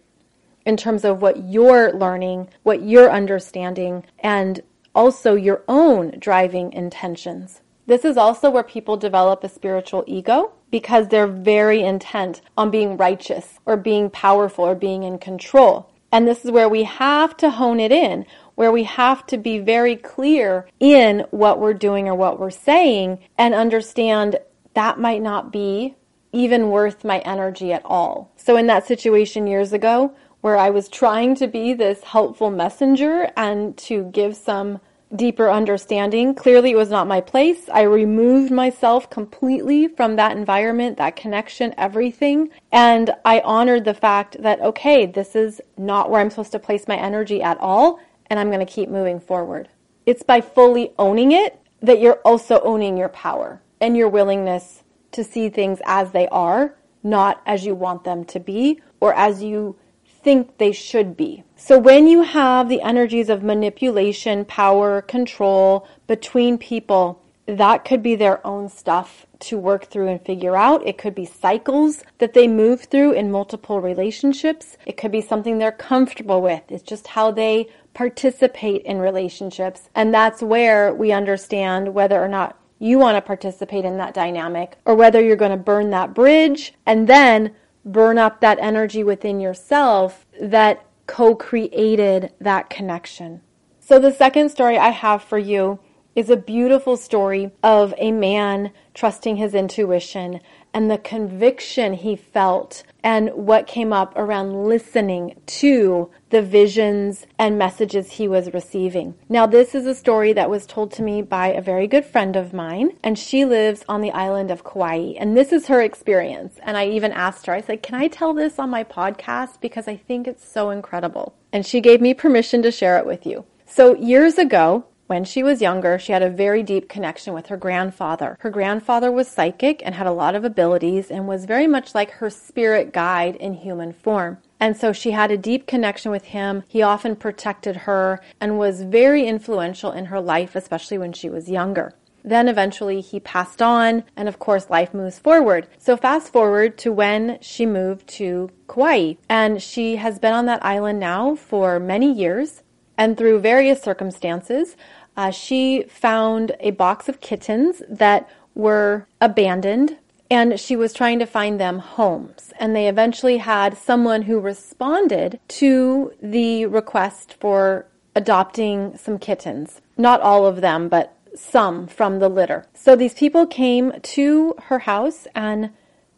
in 0.64 0.76
terms 0.76 1.04
of 1.04 1.22
what 1.22 1.48
you're 1.48 1.92
learning, 1.92 2.48
what 2.62 2.82
you're 2.82 3.10
understanding, 3.10 4.04
and 4.20 4.60
also 4.94 5.34
your 5.34 5.64
own 5.66 6.14
driving 6.18 6.72
intentions. 6.72 7.62
This 7.86 8.04
is 8.04 8.18
also 8.18 8.50
where 8.50 8.62
people 8.62 8.96
develop 8.98 9.42
a 9.42 9.48
spiritual 9.48 10.04
ego 10.06 10.52
because 10.70 11.08
they're 11.08 11.26
very 11.26 11.82
intent 11.82 12.40
on 12.56 12.70
being 12.70 12.96
righteous 12.96 13.58
or 13.66 13.76
being 13.76 14.10
powerful 14.10 14.64
or 14.64 14.74
being 14.74 15.02
in 15.02 15.18
control. 15.18 15.90
And 16.10 16.26
this 16.26 16.44
is 16.44 16.50
where 16.50 16.68
we 16.68 16.84
have 16.84 17.36
to 17.38 17.50
hone 17.50 17.80
it 17.80 17.92
in, 17.92 18.24
where 18.54 18.72
we 18.72 18.84
have 18.84 19.26
to 19.26 19.36
be 19.36 19.58
very 19.58 19.96
clear 19.96 20.66
in 20.80 21.24
what 21.30 21.60
we're 21.60 21.74
doing 21.74 22.08
or 22.08 22.14
what 22.14 22.40
we're 22.40 22.50
saying 22.50 23.18
and 23.36 23.54
understand 23.54 24.38
that 24.74 24.98
might 24.98 25.22
not 25.22 25.52
be 25.52 25.94
even 26.32 26.70
worth 26.70 27.04
my 27.04 27.18
energy 27.20 27.72
at 27.72 27.84
all. 27.84 28.32
So, 28.36 28.56
in 28.56 28.66
that 28.66 28.86
situation 28.86 29.46
years 29.46 29.72
ago, 29.72 30.14
where 30.40 30.56
I 30.56 30.70
was 30.70 30.88
trying 30.88 31.34
to 31.36 31.48
be 31.48 31.74
this 31.74 32.02
helpful 32.04 32.50
messenger 32.50 33.30
and 33.36 33.76
to 33.78 34.04
give 34.04 34.36
some 34.36 34.80
deeper 35.14 35.50
understanding. 35.50 36.34
Clearly, 36.34 36.72
it 36.72 36.76
was 36.76 36.90
not 36.90 37.06
my 37.06 37.20
place. 37.20 37.68
I 37.72 37.82
removed 37.82 38.50
myself 38.50 39.08
completely 39.08 39.88
from 39.88 40.16
that 40.16 40.36
environment, 40.36 40.98
that 40.98 41.16
connection, 41.16 41.74
everything. 41.78 42.50
And 42.72 43.10
I 43.24 43.40
honored 43.40 43.84
the 43.84 43.94
fact 43.94 44.36
that, 44.42 44.60
okay, 44.60 45.06
this 45.06 45.34
is 45.34 45.60
not 45.76 46.10
where 46.10 46.20
I'm 46.20 46.30
supposed 46.30 46.52
to 46.52 46.58
place 46.58 46.86
my 46.86 46.96
energy 46.96 47.42
at 47.42 47.58
all, 47.58 48.00
and 48.26 48.38
I'm 48.38 48.50
going 48.50 48.64
to 48.64 48.72
keep 48.72 48.88
moving 48.88 49.20
forward. 49.20 49.68
It's 50.04 50.22
by 50.22 50.40
fully 50.40 50.92
owning 50.98 51.32
it 51.32 51.60
that 51.80 52.00
you're 52.00 52.20
also 52.24 52.60
owning 52.60 52.96
your 52.96 53.08
power 53.08 53.62
and 53.80 53.96
your 53.96 54.08
willingness 54.08 54.82
to 55.12 55.24
see 55.24 55.48
things 55.48 55.80
as 55.86 56.12
they 56.12 56.28
are, 56.28 56.76
not 57.02 57.40
as 57.46 57.64
you 57.64 57.74
want 57.74 58.04
them 58.04 58.24
to 58.26 58.40
be 58.40 58.80
or 59.00 59.14
as 59.14 59.42
you 59.42 59.76
think 60.22 60.58
they 60.58 60.72
should 60.72 61.16
be. 61.16 61.44
So 61.60 61.76
when 61.76 62.06
you 62.06 62.22
have 62.22 62.68
the 62.68 62.80
energies 62.82 63.28
of 63.28 63.42
manipulation, 63.42 64.44
power, 64.44 65.02
control 65.02 65.88
between 66.06 66.56
people, 66.56 67.20
that 67.46 67.84
could 67.84 68.00
be 68.00 68.14
their 68.14 68.46
own 68.46 68.68
stuff 68.68 69.26
to 69.40 69.58
work 69.58 69.86
through 69.86 70.06
and 70.06 70.24
figure 70.24 70.56
out. 70.56 70.86
It 70.86 70.98
could 70.98 71.16
be 71.16 71.24
cycles 71.24 72.04
that 72.18 72.32
they 72.32 72.46
move 72.46 72.82
through 72.82 73.12
in 73.12 73.32
multiple 73.32 73.80
relationships. 73.80 74.76
It 74.86 74.96
could 74.96 75.10
be 75.10 75.20
something 75.20 75.58
they're 75.58 75.72
comfortable 75.72 76.40
with. 76.40 76.62
It's 76.68 76.82
just 76.82 77.08
how 77.08 77.32
they 77.32 77.68
participate 77.92 78.82
in 78.82 79.00
relationships. 79.00 79.90
And 79.96 80.14
that's 80.14 80.40
where 80.40 80.94
we 80.94 81.10
understand 81.10 81.92
whether 81.92 82.22
or 82.22 82.28
not 82.28 82.56
you 82.78 83.00
want 83.00 83.16
to 83.16 83.20
participate 83.20 83.84
in 83.84 83.96
that 83.96 84.14
dynamic 84.14 84.76
or 84.84 84.94
whether 84.94 85.20
you're 85.20 85.34
going 85.34 85.50
to 85.50 85.56
burn 85.56 85.90
that 85.90 86.14
bridge 86.14 86.72
and 86.86 87.08
then 87.08 87.52
burn 87.84 88.16
up 88.16 88.40
that 88.40 88.58
energy 88.60 89.02
within 89.02 89.40
yourself 89.40 90.24
that 90.40 90.84
co 91.08 91.34
created 91.34 92.32
that 92.40 92.70
connection. 92.70 93.40
So, 93.80 93.98
the 93.98 94.12
second 94.12 94.50
story 94.50 94.78
I 94.78 94.90
have 94.90 95.24
for 95.24 95.38
you 95.38 95.80
is 96.14 96.30
a 96.30 96.36
beautiful 96.36 96.96
story 96.96 97.50
of 97.62 97.94
a 97.98 98.12
man 98.12 98.70
trusting 98.94 99.36
his 99.36 99.54
intuition 99.54 100.40
and 100.72 100.90
the 100.90 100.98
conviction 100.98 101.94
he 101.94 102.14
felt 102.14 102.84
and 103.08 103.30
what 103.30 103.66
came 103.66 103.90
up 103.90 104.12
around 104.16 104.66
listening 104.66 105.34
to 105.46 106.10
the 106.28 106.42
visions 106.42 107.26
and 107.38 107.56
messages 107.56 108.10
he 108.10 108.28
was 108.28 108.52
receiving. 108.52 109.14
Now, 109.30 109.46
this 109.46 109.74
is 109.74 109.86
a 109.86 109.94
story 109.94 110.34
that 110.34 110.50
was 110.50 110.66
told 110.66 110.92
to 110.92 111.02
me 111.02 111.22
by 111.22 111.46
a 111.46 111.62
very 111.62 111.86
good 111.86 112.04
friend 112.04 112.36
of 112.36 112.52
mine, 112.52 112.98
and 113.02 113.18
she 113.18 113.46
lives 113.46 113.82
on 113.88 114.02
the 114.02 114.10
island 114.10 114.50
of 114.50 114.62
Kauai. 114.62 115.14
And 115.18 115.34
this 115.34 115.52
is 115.52 115.68
her 115.68 115.80
experience. 115.80 116.58
And 116.62 116.76
I 116.76 116.86
even 116.88 117.12
asked 117.12 117.46
her, 117.46 117.54
I 117.54 117.62
said, 117.62 117.82
Can 117.82 117.94
I 117.94 118.08
tell 118.08 118.34
this 118.34 118.58
on 118.58 118.68
my 118.68 118.84
podcast? 118.84 119.62
Because 119.62 119.88
I 119.88 119.96
think 119.96 120.28
it's 120.28 120.46
so 120.46 120.68
incredible. 120.68 121.34
And 121.50 121.64
she 121.64 121.80
gave 121.80 122.02
me 122.02 122.12
permission 122.12 122.60
to 122.60 122.70
share 122.70 122.98
it 122.98 123.06
with 123.06 123.24
you. 123.24 123.46
So, 123.64 123.96
years 123.96 124.36
ago, 124.36 124.84
when 125.08 125.24
she 125.24 125.42
was 125.42 125.62
younger, 125.62 125.98
she 125.98 126.12
had 126.12 126.22
a 126.22 126.28
very 126.28 126.62
deep 126.62 126.86
connection 126.86 127.32
with 127.32 127.46
her 127.46 127.56
grandfather. 127.56 128.36
Her 128.40 128.50
grandfather 128.50 129.10
was 129.10 129.26
psychic 129.26 129.82
and 129.82 129.94
had 129.94 130.06
a 130.06 130.12
lot 130.12 130.34
of 130.34 130.44
abilities 130.44 131.10
and 131.10 131.26
was 131.26 131.46
very 131.46 131.66
much 131.66 131.94
like 131.94 132.10
her 132.12 132.28
spirit 132.28 132.92
guide 132.92 133.34
in 133.36 133.54
human 133.54 133.94
form. 133.94 134.36
And 134.60 134.76
so 134.76 134.92
she 134.92 135.12
had 135.12 135.30
a 135.30 135.38
deep 135.38 135.66
connection 135.66 136.10
with 136.10 136.24
him. 136.24 136.62
He 136.68 136.82
often 136.82 137.16
protected 137.16 137.74
her 137.76 138.20
and 138.38 138.58
was 138.58 138.82
very 138.82 139.26
influential 139.26 139.92
in 139.92 140.06
her 140.06 140.20
life, 140.20 140.54
especially 140.54 140.98
when 140.98 141.14
she 141.14 141.30
was 141.30 141.48
younger. 141.48 141.94
Then 142.22 142.46
eventually 142.46 143.00
he 143.00 143.18
passed 143.18 143.62
on, 143.62 144.04
and 144.14 144.28
of 144.28 144.38
course, 144.38 144.68
life 144.68 144.92
moves 144.92 145.18
forward. 145.18 145.68
So, 145.78 145.96
fast 145.96 146.30
forward 146.30 146.76
to 146.78 146.92
when 146.92 147.38
she 147.40 147.64
moved 147.64 148.06
to 148.18 148.50
Kauai, 148.66 149.14
and 149.26 149.62
she 149.62 149.96
has 149.96 150.18
been 150.18 150.34
on 150.34 150.44
that 150.44 150.62
island 150.62 151.00
now 151.00 151.34
for 151.34 151.80
many 151.80 152.12
years. 152.12 152.62
And 152.98 153.16
through 153.16 153.38
various 153.38 153.80
circumstances, 153.80 154.76
uh, 155.18 155.32
she 155.32 155.82
found 155.88 156.52
a 156.60 156.70
box 156.70 157.08
of 157.08 157.20
kittens 157.20 157.82
that 157.88 158.30
were 158.54 159.06
abandoned 159.20 159.98
and 160.30 160.60
she 160.60 160.76
was 160.76 160.92
trying 160.92 161.18
to 161.18 161.26
find 161.26 161.58
them 161.58 161.80
homes. 161.80 162.52
And 162.60 162.74
they 162.76 162.88
eventually 162.88 163.38
had 163.38 163.76
someone 163.76 164.22
who 164.22 164.38
responded 164.38 165.40
to 165.48 166.12
the 166.22 166.66
request 166.66 167.34
for 167.40 167.86
adopting 168.14 168.96
some 168.96 169.18
kittens. 169.18 169.80
Not 169.96 170.20
all 170.20 170.46
of 170.46 170.60
them, 170.60 170.88
but 170.88 171.16
some 171.34 171.88
from 171.88 172.20
the 172.20 172.28
litter. 172.28 172.66
So 172.74 172.94
these 172.94 173.14
people 173.14 173.46
came 173.46 173.92
to 174.00 174.54
her 174.64 174.80
house 174.80 175.26
and 175.34 175.70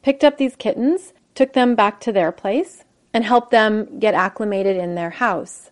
picked 0.03 0.25
up 0.25 0.37
these 0.37 0.57
kittens, 0.57 1.15
took 1.35 1.55
them 1.55 1.75
back 1.75 2.01
to 2.01 2.13
their 2.13 2.33
place, 2.33 2.85
and 3.15 3.25
helped 3.25 3.51
them 3.51 3.99
get 3.99 4.13
acclimated 4.13 4.77
in 4.77 4.95
their 4.95 5.11
house. 5.11 5.71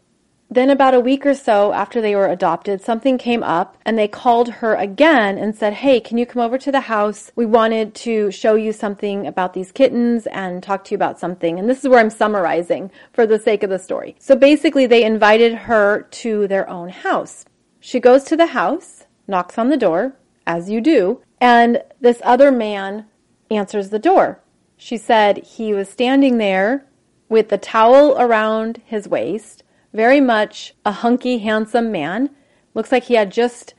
Then, 0.51 0.71
about 0.71 0.95
a 0.95 1.01
week 1.01 1.27
or 1.27 1.35
so 1.35 1.75
after 1.75 2.01
they 2.01 2.17
were 2.17 2.27
adopted, 2.27 2.81
something 2.81 3.19
came 3.19 3.43
up 3.43 3.77
and 3.85 3.99
they 3.99 4.09
called 4.09 4.49
her 4.49 4.75
again 4.75 5.37
and 5.37 5.55
said, 5.55 5.75
Hey, 5.75 6.01
can 6.01 6.17
you 6.17 6.25
come 6.25 6.41
over 6.41 6.57
to 6.57 6.73
the 6.73 6.81
house? 6.81 7.31
We 7.37 7.45
wanted 7.45 7.95
to 7.97 8.31
show 8.31 8.55
you 8.55 8.73
something 8.73 9.27
about 9.27 9.53
these 9.53 9.73
kittens 9.73 10.27
and 10.29 10.63
talk 10.63 10.85
to 10.85 10.93
you 10.93 10.97
about 10.97 11.21
something. 11.21 11.59
And 11.59 11.69
this 11.69 11.81
is 11.81 11.89
where 11.89 12.01
I'm 12.01 12.09
summarizing 12.09 12.91
for 13.13 13.27
the 13.27 13.39
sake 13.39 13.63
of 13.63 13.69
the 13.69 13.79
story. 13.79 14.17
So 14.19 14.37
basically, 14.37 14.87
they 14.87 15.05
invited 15.05 15.53
her 15.53 16.07
to 16.13 16.49
their 16.49 16.67
own 16.71 16.89
house. 16.89 17.45
She 17.79 18.01
goes 18.01 18.25
to 18.25 18.37
the 18.37 18.47
house, 18.47 19.05
knocks 19.27 19.59
on 19.59 19.69
the 19.69 19.77
door, 19.77 20.17
as 20.47 20.71
you 20.71 20.81
do, 20.81 21.21
and 21.43 21.83
this 22.01 22.23
other 22.25 22.51
man 22.51 23.05
answers 23.51 23.91
the 23.91 23.99
door. 23.99 24.41
She 24.79 24.97
said 24.97 25.45
he 25.45 25.75
was 25.75 25.91
standing 25.91 26.39
there 26.39 26.87
with 27.29 27.51
the 27.51 27.59
towel 27.59 28.17
around 28.19 28.81
his 28.87 29.07
waist 29.07 29.63
very 29.99 30.21
much 30.21 30.75
a 30.87 30.93
hunky, 30.93 31.39
handsome 31.39 31.91
man. 31.91 32.31
Looks 32.73 32.93
like 32.93 33.03
he 33.03 33.15
had 33.15 33.33
just 33.33 33.75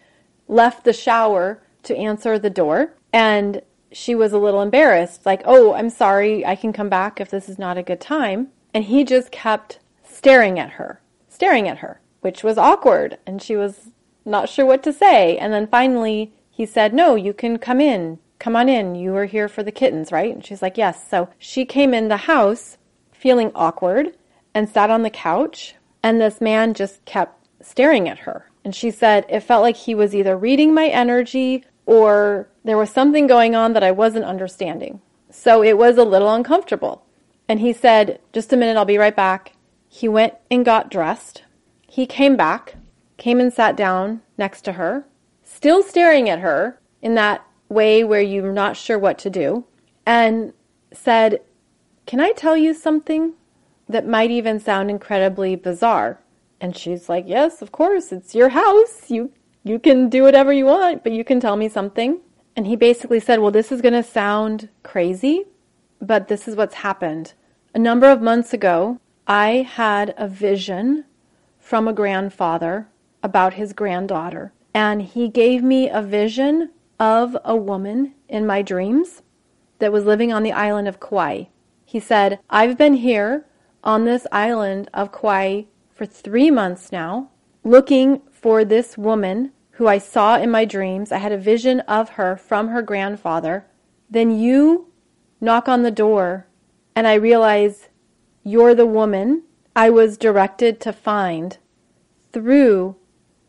left 0.49 0.83
the 0.83 0.91
shower 0.91 1.63
to 1.83 1.95
answer 1.95 2.37
the 2.37 2.49
door. 2.49 2.93
And 3.13 3.61
she 3.93 4.15
was 4.15 4.33
a 4.33 4.37
little 4.37 4.61
embarrassed, 4.61 5.25
like, 5.25 5.41
oh, 5.45 5.73
I'm 5.75 5.89
sorry, 5.89 6.45
I 6.45 6.57
can 6.57 6.73
come 6.73 6.89
back 6.89 7.21
if 7.21 7.31
this 7.31 7.47
is 7.47 7.57
not 7.57 7.77
a 7.77 7.83
good 7.83 8.01
time. 8.01 8.49
And 8.73 8.83
he 8.83 9.05
just 9.05 9.31
kept 9.31 9.79
staring 10.03 10.59
at 10.59 10.71
her, 10.71 10.99
staring 11.29 11.69
at 11.69 11.77
her, 11.77 12.01
which 12.19 12.43
was 12.43 12.57
awkward. 12.57 13.17
And 13.25 13.41
she 13.41 13.55
was 13.55 13.91
not 14.25 14.49
sure 14.49 14.65
what 14.65 14.83
to 14.83 14.91
say. 14.91 15.37
And 15.37 15.53
then 15.53 15.67
finally 15.67 16.33
he 16.51 16.65
said, 16.65 16.93
No, 16.93 17.15
you 17.15 17.31
can 17.31 17.57
come 17.59 17.79
in. 17.79 18.19
Come 18.39 18.57
on 18.57 18.67
in. 18.67 18.93
You 18.93 19.13
were 19.13 19.27
here 19.27 19.47
for 19.47 19.63
the 19.63 19.71
kittens, 19.71 20.11
right? 20.11 20.35
And 20.35 20.45
she's 20.45 20.61
like, 20.61 20.77
Yes. 20.77 21.09
So 21.09 21.29
she 21.37 21.63
came 21.63 21.93
in 21.93 22.09
the 22.09 22.27
house 22.27 22.77
feeling 23.09 23.53
awkward 23.55 24.17
and 24.53 24.67
sat 24.67 24.89
on 24.89 25.03
the 25.03 25.09
couch. 25.09 25.75
And 26.01 26.19
this 26.19 26.39
man 26.39 26.73
just 26.73 27.03
kept 27.05 27.47
staring 27.61 28.07
at 28.07 28.19
her. 28.19 28.49
And 28.63 28.75
she 28.75 28.91
said, 28.91 29.25
It 29.29 29.41
felt 29.41 29.63
like 29.63 29.75
he 29.75 29.95
was 29.95 30.15
either 30.15 30.37
reading 30.37 30.73
my 30.73 30.87
energy 30.87 31.63
or 31.85 32.47
there 32.63 32.77
was 32.77 32.89
something 32.89 33.27
going 33.27 33.55
on 33.55 33.73
that 33.73 33.83
I 33.83 33.91
wasn't 33.91 34.25
understanding. 34.25 35.01
So 35.31 35.63
it 35.63 35.77
was 35.77 35.97
a 35.97 36.03
little 36.03 36.33
uncomfortable. 36.33 37.05
And 37.47 37.59
he 37.59 37.73
said, 37.73 38.19
Just 38.33 38.53
a 38.53 38.57
minute, 38.57 38.77
I'll 38.77 38.85
be 38.85 38.97
right 38.97 39.15
back. 39.15 39.53
He 39.87 40.07
went 40.07 40.35
and 40.51 40.63
got 40.63 40.91
dressed. 40.91 41.43
He 41.87 42.05
came 42.05 42.35
back, 42.35 42.75
came 43.17 43.39
and 43.39 43.51
sat 43.51 43.75
down 43.75 44.21
next 44.37 44.61
to 44.61 44.73
her, 44.73 45.05
still 45.43 45.81
staring 45.81 46.29
at 46.29 46.39
her 46.39 46.79
in 47.01 47.15
that 47.15 47.43
way 47.67 48.03
where 48.03 48.21
you're 48.21 48.53
not 48.53 48.77
sure 48.77 48.99
what 48.99 49.17
to 49.19 49.29
do, 49.29 49.65
and 50.05 50.53
said, 50.93 51.41
Can 52.05 52.19
I 52.19 52.31
tell 52.33 52.55
you 52.55 52.73
something 52.73 53.33
that 53.89 54.07
might 54.07 54.31
even 54.31 54.59
sound 54.59 54.89
incredibly 54.89 55.55
bizarre? 55.55 56.21
And 56.61 56.77
she's 56.77 57.09
like, 57.09 57.25
Yes, 57.27 57.61
of 57.61 57.71
course, 57.71 58.11
it's 58.11 58.35
your 58.35 58.49
house. 58.49 59.09
You 59.09 59.31
you 59.63 59.79
can 59.79 60.09
do 60.09 60.23
whatever 60.23 60.53
you 60.53 60.65
want, 60.65 61.03
but 61.03 61.11
you 61.11 61.23
can 61.23 61.39
tell 61.39 61.57
me 61.57 61.67
something. 61.67 62.21
And 62.55 62.67
he 62.67 62.75
basically 62.75 63.19
said, 63.19 63.39
Well, 63.39 63.51
this 63.51 63.71
is 63.71 63.81
going 63.81 63.93
to 63.93 64.03
sound 64.03 64.69
crazy, 64.83 65.45
but 66.01 66.27
this 66.27 66.47
is 66.47 66.55
what's 66.55 66.75
happened. 66.75 67.33
A 67.73 67.79
number 67.79 68.09
of 68.09 68.21
months 68.21 68.53
ago, 68.53 68.99
I 69.27 69.67
had 69.69 70.13
a 70.17 70.27
vision 70.27 71.05
from 71.59 71.87
a 71.87 71.93
grandfather 71.93 72.87
about 73.21 73.53
his 73.53 73.73
granddaughter, 73.73 74.53
and 74.73 75.01
he 75.01 75.27
gave 75.27 75.61
me 75.61 75.89
a 75.89 76.01
vision 76.01 76.71
of 76.99 77.37
a 77.45 77.55
woman 77.55 78.13
in 78.27 78.45
my 78.45 78.61
dreams 78.61 79.21
that 79.79 79.91
was 79.91 80.05
living 80.05 80.33
on 80.33 80.43
the 80.43 80.51
island 80.51 80.87
of 80.87 80.99
Kauai. 80.99 81.45
He 81.85 81.99
said, 81.99 82.39
I've 82.49 82.77
been 82.77 82.95
here 82.95 83.45
on 83.83 84.05
this 84.05 84.25
island 84.31 84.89
of 84.93 85.11
Kauai 85.11 85.63
for 85.89 86.05
three 86.05 86.51
months 86.51 86.91
now, 86.91 87.29
looking 87.63 88.21
for 88.31 88.63
this 88.63 88.97
woman 88.97 89.51
who 89.71 89.87
I 89.87 89.97
saw 89.97 90.37
in 90.37 90.51
my 90.51 90.65
dreams. 90.65 91.11
I 91.11 91.17
had 91.17 91.31
a 91.31 91.37
vision 91.37 91.79
of 91.81 92.09
her 92.11 92.35
from 92.35 92.69
her 92.69 92.81
grandfather. 92.81 93.65
Then 94.09 94.37
you 94.37 94.87
knock 95.39 95.69
on 95.69 95.83
the 95.83 95.91
door, 95.91 96.47
and 96.95 97.07
I 97.07 97.13
realize 97.13 97.89
you're 98.43 98.75
the 98.75 98.85
woman 98.85 99.43
I 99.75 99.89
was 99.89 100.17
directed 100.17 100.81
to 100.81 100.93
find 100.93 101.57
through 102.33 102.95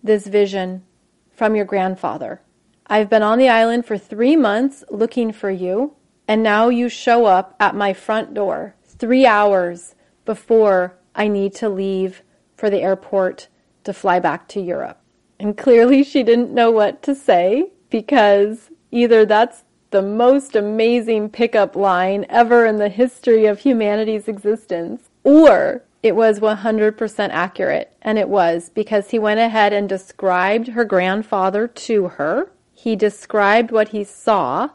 this 0.03 0.27
vision 0.27 0.85
from 1.33 1.57
your 1.57 1.65
grandfather. 1.65 2.41
I've 2.87 3.11
been 3.11 3.23
on 3.23 3.39
the 3.39 3.49
island 3.49 3.87
for 3.87 3.99
three 3.99 4.37
months 4.37 4.85
looking 4.91 5.33
for 5.33 5.51
you, 5.51 5.95
and 6.29 6.43
now 6.43 6.69
you 6.69 6.89
show 6.89 7.27
up 7.27 7.57
at 7.59 7.75
my 7.75 7.93
front 7.93 8.35
door 8.35 8.75
three 8.85 9.27
hours 9.27 9.95
before 10.31 10.95
I 11.13 11.27
need 11.27 11.57
to 11.57 11.69
leave 11.69 12.23
for 12.55 12.71
the 12.71 12.83
airport 12.83 13.49
to 13.83 13.93
fly 13.93 14.21
back 14.21 14.47
to 14.51 14.61
Europe. 14.61 15.01
And 15.41 15.59
clearly, 15.59 16.05
she 16.05 16.23
didn't 16.23 16.55
know 16.55 16.71
what 16.71 17.03
to 17.03 17.17
say 17.17 17.73
because 17.91 18.71
either 18.93 19.27
that's 19.27 19.65
the 19.91 20.03
most 20.03 20.55
amazing 20.55 21.31
pickup 21.31 21.75
line 21.75 22.27
ever 22.29 22.65
in 22.65 22.77
the 22.77 22.89
history 22.89 23.47
of 23.47 23.59
humanity's 23.59 24.29
existence, 24.29 25.09
or 25.25 25.83
it 26.01 26.15
was 26.15 26.39
100% 26.39 27.31
accurate. 27.31 27.93
And 28.01 28.17
it 28.17 28.29
was 28.29 28.71
because 28.73 29.11
he 29.11 29.19
went 29.19 29.41
ahead 29.41 29.73
and 29.73 29.89
described 29.89 30.69
her 30.69 30.85
grandfather 30.85 31.67
to 31.67 32.07
her. 32.07 32.53
He 32.73 32.95
described 32.95 33.73
what 33.73 33.89
he 33.89 34.05
saw, 34.05 34.69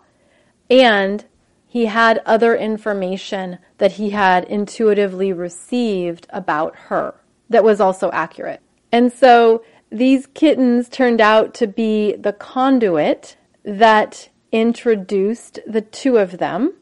and 0.69 1.23
he 1.65 1.85
had 1.85 2.21
other 2.25 2.57
information 2.57 3.59
that 3.77 3.93
he 3.93 4.11
had 4.11 4.45
intuitively 4.45 5.33
received 5.33 6.27
about 6.29 6.75
her 6.75 7.15
that 7.49 7.63
was 7.63 7.79
also 7.79 8.09
accurate. 8.11 8.61
And 8.91 9.11
so 9.11 9.63
these 9.91 10.27
kittens 10.27 10.89
turned 10.89 11.21
out 11.21 11.53
to 11.55 11.67
be 11.67 12.15
the 12.15 12.33
conduit 12.33 13.37
that 13.63 14.29
introduced 14.51 15.59
the 15.67 15.81
two 15.81 16.17
of 16.17 16.37
them 16.37 16.73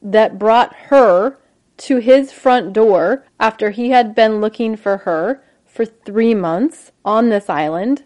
that 0.00 0.38
brought 0.38 0.74
her 0.74 1.38
to 1.76 1.98
his 1.98 2.32
front 2.32 2.72
door 2.72 3.24
after 3.38 3.70
he 3.70 3.90
had 3.90 4.14
been 4.14 4.40
looking 4.40 4.76
for 4.76 4.98
her 4.98 5.42
for 5.64 5.84
three 5.84 6.34
months 6.34 6.92
on 7.04 7.28
this 7.28 7.50
island 7.50 8.02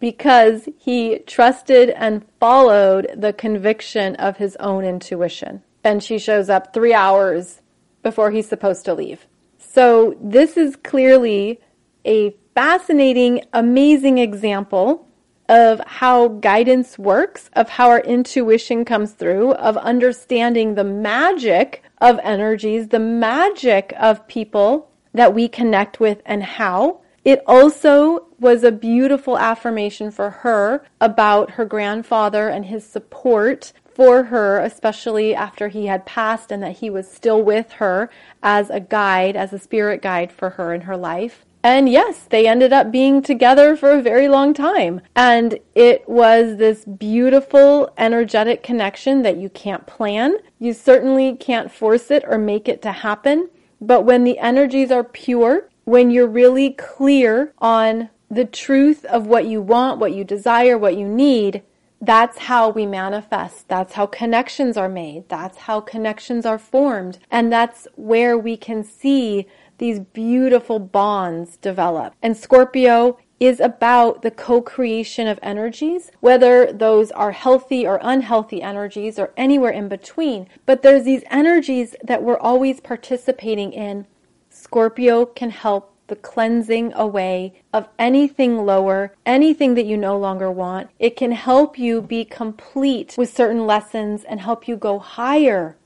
because 0.00 0.68
he 0.76 1.20
trusted 1.20 1.90
and 1.90 2.26
followed 2.40 3.08
the 3.16 3.32
conviction 3.32 4.16
of 4.16 4.38
his 4.38 4.56
own 4.56 4.84
intuition. 4.84 5.62
And 5.84 6.02
she 6.02 6.18
shows 6.18 6.48
up 6.48 6.74
three 6.74 6.92
hours 6.92 7.61
before 8.02 8.30
he's 8.30 8.48
supposed 8.48 8.84
to 8.84 8.94
leave. 8.94 9.26
So, 9.58 10.16
this 10.20 10.56
is 10.56 10.76
clearly 10.76 11.60
a 12.04 12.34
fascinating, 12.54 13.44
amazing 13.52 14.18
example 14.18 15.08
of 15.48 15.80
how 15.86 16.28
guidance 16.28 16.98
works, 16.98 17.50
of 17.54 17.68
how 17.68 17.90
our 17.90 18.00
intuition 18.00 18.84
comes 18.84 19.12
through, 19.12 19.52
of 19.52 19.76
understanding 19.78 20.74
the 20.74 20.84
magic 20.84 21.82
of 22.00 22.18
energies, 22.22 22.88
the 22.88 22.98
magic 22.98 23.92
of 23.98 24.26
people 24.28 24.90
that 25.12 25.34
we 25.34 25.48
connect 25.48 26.00
with 26.00 26.22
and 26.24 26.42
how. 26.42 27.00
It 27.24 27.42
also 27.46 28.26
was 28.40 28.64
a 28.64 28.72
beautiful 28.72 29.38
affirmation 29.38 30.10
for 30.10 30.30
her 30.30 30.84
about 31.00 31.52
her 31.52 31.64
grandfather 31.64 32.48
and 32.48 32.66
his 32.66 32.84
support 32.84 33.72
for 33.94 34.24
her, 34.24 34.58
especially 34.60 35.34
after 35.34 35.68
he 35.68 35.86
had 35.86 36.06
passed 36.06 36.50
and 36.50 36.62
that 36.62 36.78
he 36.78 36.90
was 36.90 37.10
still 37.10 37.42
with 37.42 37.72
her 37.72 38.10
as 38.42 38.70
a 38.70 38.80
guide, 38.80 39.36
as 39.36 39.52
a 39.52 39.58
spirit 39.58 40.02
guide 40.02 40.32
for 40.32 40.50
her 40.50 40.72
in 40.72 40.82
her 40.82 40.96
life. 40.96 41.44
And 41.64 41.88
yes, 41.88 42.26
they 42.28 42.48
ended 42.48 42.72
up 42.72 42.90
being 42.90 43.22
together 43.22 43.76
for 43.76 43.92
a 43.92 44.02
very 44.02 44.28
long 44.28 44.52
time. 44.52 45.00
And 45.14 45.58
it 45.76 46.08
was 46.08 46.56
this 46.56 46.84
beautiful, 46.84 47.92
energetic 47.96 48.64
connection 48.64 49.22
that 49.22 49.36
you 49.36 49.48
can't 49.48 49.86
plan. 49.86 50.38
You 50.58 50.72
certainly 50.72 51.36
can't 51.36 51.70
force 51.70 52.10
it 52.10 52.24
or 52.26 52.36
make 52.36 52.68
it 52.68 52.82
to 52.82 52.92
happen. 52.92 53.48
But 53.80 54.02
when 54.02 54.24
the 54.24 54.38
energies 54.38 54.90
are 54.90 55.04
pure, 55.04 55.68
when 55.84 56.10
you're 56.10 56.26
really 56.26 56.70
clear 56.70 57.52
on 57.58 58.10
the 58.28 58.44
truth 58.44 59.04
of 59.04 59.26
what 59.26 59.46
you 59.46 59.60
want, 59.60 60.00
what 60.00 60.14
you 60.14 60.24
desire, 60.24 60.78
what 60.78 60.96
you 60.96 61.06
need, 61.06 61.62
that's 62.02 62.36
how 62.36 62.68
we 62.68 62.84
manifest. 62.84 63.68
That's 63.68 63.92
how 63.92 64.06
connections 64.06 64.76
are 64.76 64.88
made. 64.88 65.28
That's 65.28 65.56
how 65.56 65.80
connections 65.80 66.44
are 66.44 66.58
formed. 66.58 67.20
And 67.30 67.52
that's 67.52 67.86
where 67.94 68.36
we 68.36 68.56
can 68.56 68.82
see 68.82 69.46
these 69.78 70.00
beautiful 70.00 70.80
bonds 70.80 71.56
develop. 71.56 72.14
And 72.20 72.36
Scorpio 72.36 73.18
is 73.38 73.60
about 73.60 74.22
the 74.22 74.32
co-creation 74.32 75.28
of 75.28 75.38
energies, 75.42 76.10
whether 76.18 76.72
those 76.72 77.12
are 77.12 77.32
healthy 77.32 77.86
or 77.86 78.00
unhealthy 78.02 78.62
energies 78.62 79.16
or 79.16 79.32
anywhere 79.36 79.72
in 79.72 79.88
between. 79.88 80.48
But 80.66 80.82
there's 80.82 81.04
these 81.04 81.22
energies 81.30 81.94
that 82.02 82.24
we're 82.24 82.38
always 82.38 82.80
participating 82.80 83.72
in. 83.72 84.06
Scorpio 84.50 85.24
can 85.24 85.50
help 85.50 85.91
the 86.12 86.16
cleansing 86.16 86.92
away 86.92 87.54
of 87.72 87.88
anything 87.98 88.66
lower, 88.66 89.14
anything 89.24 89.72
that 89.76 89.86
you 89.86 89.96
no 89.96 90.18
longer 90.18 90.50
want. 90.50 90.90
It 90.98 91.16
can 91.16 91.32
help 91.32 91.78
you 91.78 92.02
be 92.02 92.22
complete 92.22 93.14
with 93.16 93.34
certain 93.34 93.66
lessons 93.66 94.22
and 94.22 94.38
help 94.38 94.68
you 94.68 94.76
go 94.76 94.98
higher 94.98 95.78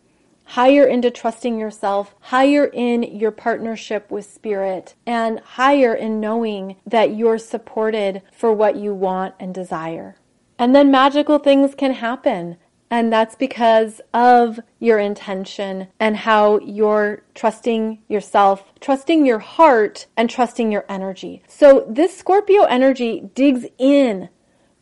higher 0.51 0.85
into 0.85 1.11
trusting 1.11 1.59
yourself, 1.59 2.15
higher 2.21 2.67
in 2.67 3.03
your 3.03 3.33
partnership 3.33 4.11
with 4.11 4.25
spirit, 4.25 4.95
and 5.05 5.41
higher 5.41 5.93
in 5.95 6.21
knowing 6.21 6.77
that 6.87 7.15
you're 7.15 7.39
supported 7.39 8.23
for 8.33 8.53
what 8.53 8.77
you 8.77 8.95
want 8.95 9.35
and 9.41 9.55
desire. 9.55 10.17
And 10.59 10.75
then 10.75 10.91
magical 10.91 11.39
things 11.39 11.75
can 11.75 11.95
happen. 11.95 12.57
And 12.91 13.13
that's 13.13 13.35
because 13.35 14.01
of 14.15 14.61
your 14.79 14.99
intention 14.99 15.89
and 15.99 16.17
how 16.17 16.61
you're 16.61 17.23
trusting 17.35 17.99
yourself, 18.09 18.73
trusting 18.81 19.27
your 19.27 19.41
heart, 19.41 20.07
and 20.17 20.31
trusting 20.31 20.71
your 20.71 20.85
energy. 20.89 21.43
So 21.49 21.85
this 21.89 22.17
Scorpio 22.17 22.63
energy 22.65 23.29
digs 23.35 23.67
in 23.79 24.29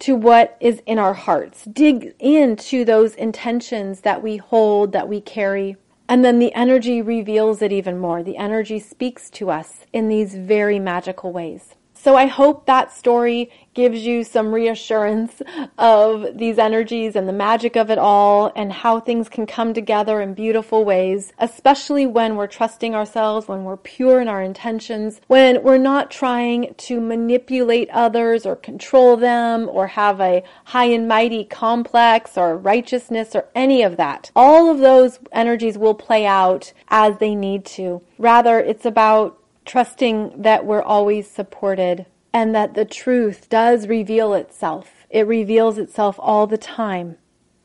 to 0.00 0.14
what 0.14 0.56
is 0.60 0.82
in 0.84 0.98
our 0.98 1.14
hearts. 1.14 1.64
Dig 1.64 2.14
into 2.18 2.84
those 2.84 3.14
intentions 3.14 4.02
that 4.02 4.22
we 4.22 4.36
hold, 4.36 4.92
that 4.92 5.08
we 5.08 5.20
carry. 5.20 5.76
And 6.06 6.22
then 6.22 6.38
the 6.38 6.52
energy 6.52 7.00
reveals 7.00 7.62
it 7.62 7.72
even 7.72 7.98
more. 7.98 8.22
The 8.22 8.36
energy 8.36 8.78
speaks 8.78 9.30
to 9.30 9.50
us 9.50 9.86
in 9.94 10.08
these 10.08 10.34
very 10.34 10.78
magical 10.78 11.32
ways. 11.32 11.74
So 12.04 12.16
I 12.16 12.26
hope 12.26 12.66
that 12.66 12.92
story 12.92 13.50
gives 13.72 14.04
you 14.04 14.24
some 14.24 14.52
reassurance 14.54 15.40
of 15.78 16.36
these 16.36 16.58
energies 16.58 17.16
and 17.16 17.26
the 17.26 17.32
magic 17.32 17.76
of 17.76 17.90
it 17.90 17.96
all 17.96 18.52
and 18.54 18.70
how 18.70 19.00
things 19.00 19.30
can 19.30 19.46
come 19.46 19.72
together 19.72 20.20
in 20.20 20.34
beautiful 20.34 20.84
ways, 20.84 21.32
especially 21.38 22.04
when 22.04 22.36
we're 22.36 22.46
trusting 22.46 22.94
ourselves, 22.94 23.48
when 23.48 23.64
we're 23.64 23.78
pure 23.78 24.20
in 24.20 24.28
our 24.28 24.42
intentions, 24.42 25.22
when 25.28 25.62
we're 25.62 25.78
not 25.78 26.10
trying 26.10 26.74
to 26.74 27.00
manipulate 27.00 27.88
others 27.88 28.44
or 28.44 28.54
control 28.54 29.16
them 29.16 29.66
or 29.70 29.86
have 29.86 30.20
a 30.20 30.44
high 30.66 30.84
and 30.84 31.08
mighty 31.08 31.42
complex 31.42 32.36
or 32.36 32.54
righteousness 32.54 33.34
or 33.34 33.46
any 33.54 33.82
of 33.82 33.96
that. 33.96 34.30
All 34.36 34.70
of 34.70 34.80
those 34.80 35.20
energies 35.32 35.78
will 35.78 35.94
play 35.94 36.26
out 36.26 36.74
as 36.88 37.16
they 37.16 37.34
need 37.34 37.64
to. 37.64 38.02
Rather, 38.18 38.60
it's 38.60 38.84
about 38.84 39.38
trusting 39.64 40.42
that 40.42 40.66
we're 40.66 40.82
always 40.82 41.30
supported 41.30 42.06
and 42.32 42.54
that 42.54 42.74
the 42.74 42.84
truth 42.84 43.48
does 43.48 43.86
reveal 43.86 44.34
itself. 44.34 45.06
It 45.08 45.26
reveals 45.26 45.78
itself 45.78 46.16
all 46.18 46.46
the 46.46 46.58
time. 46.58 47.16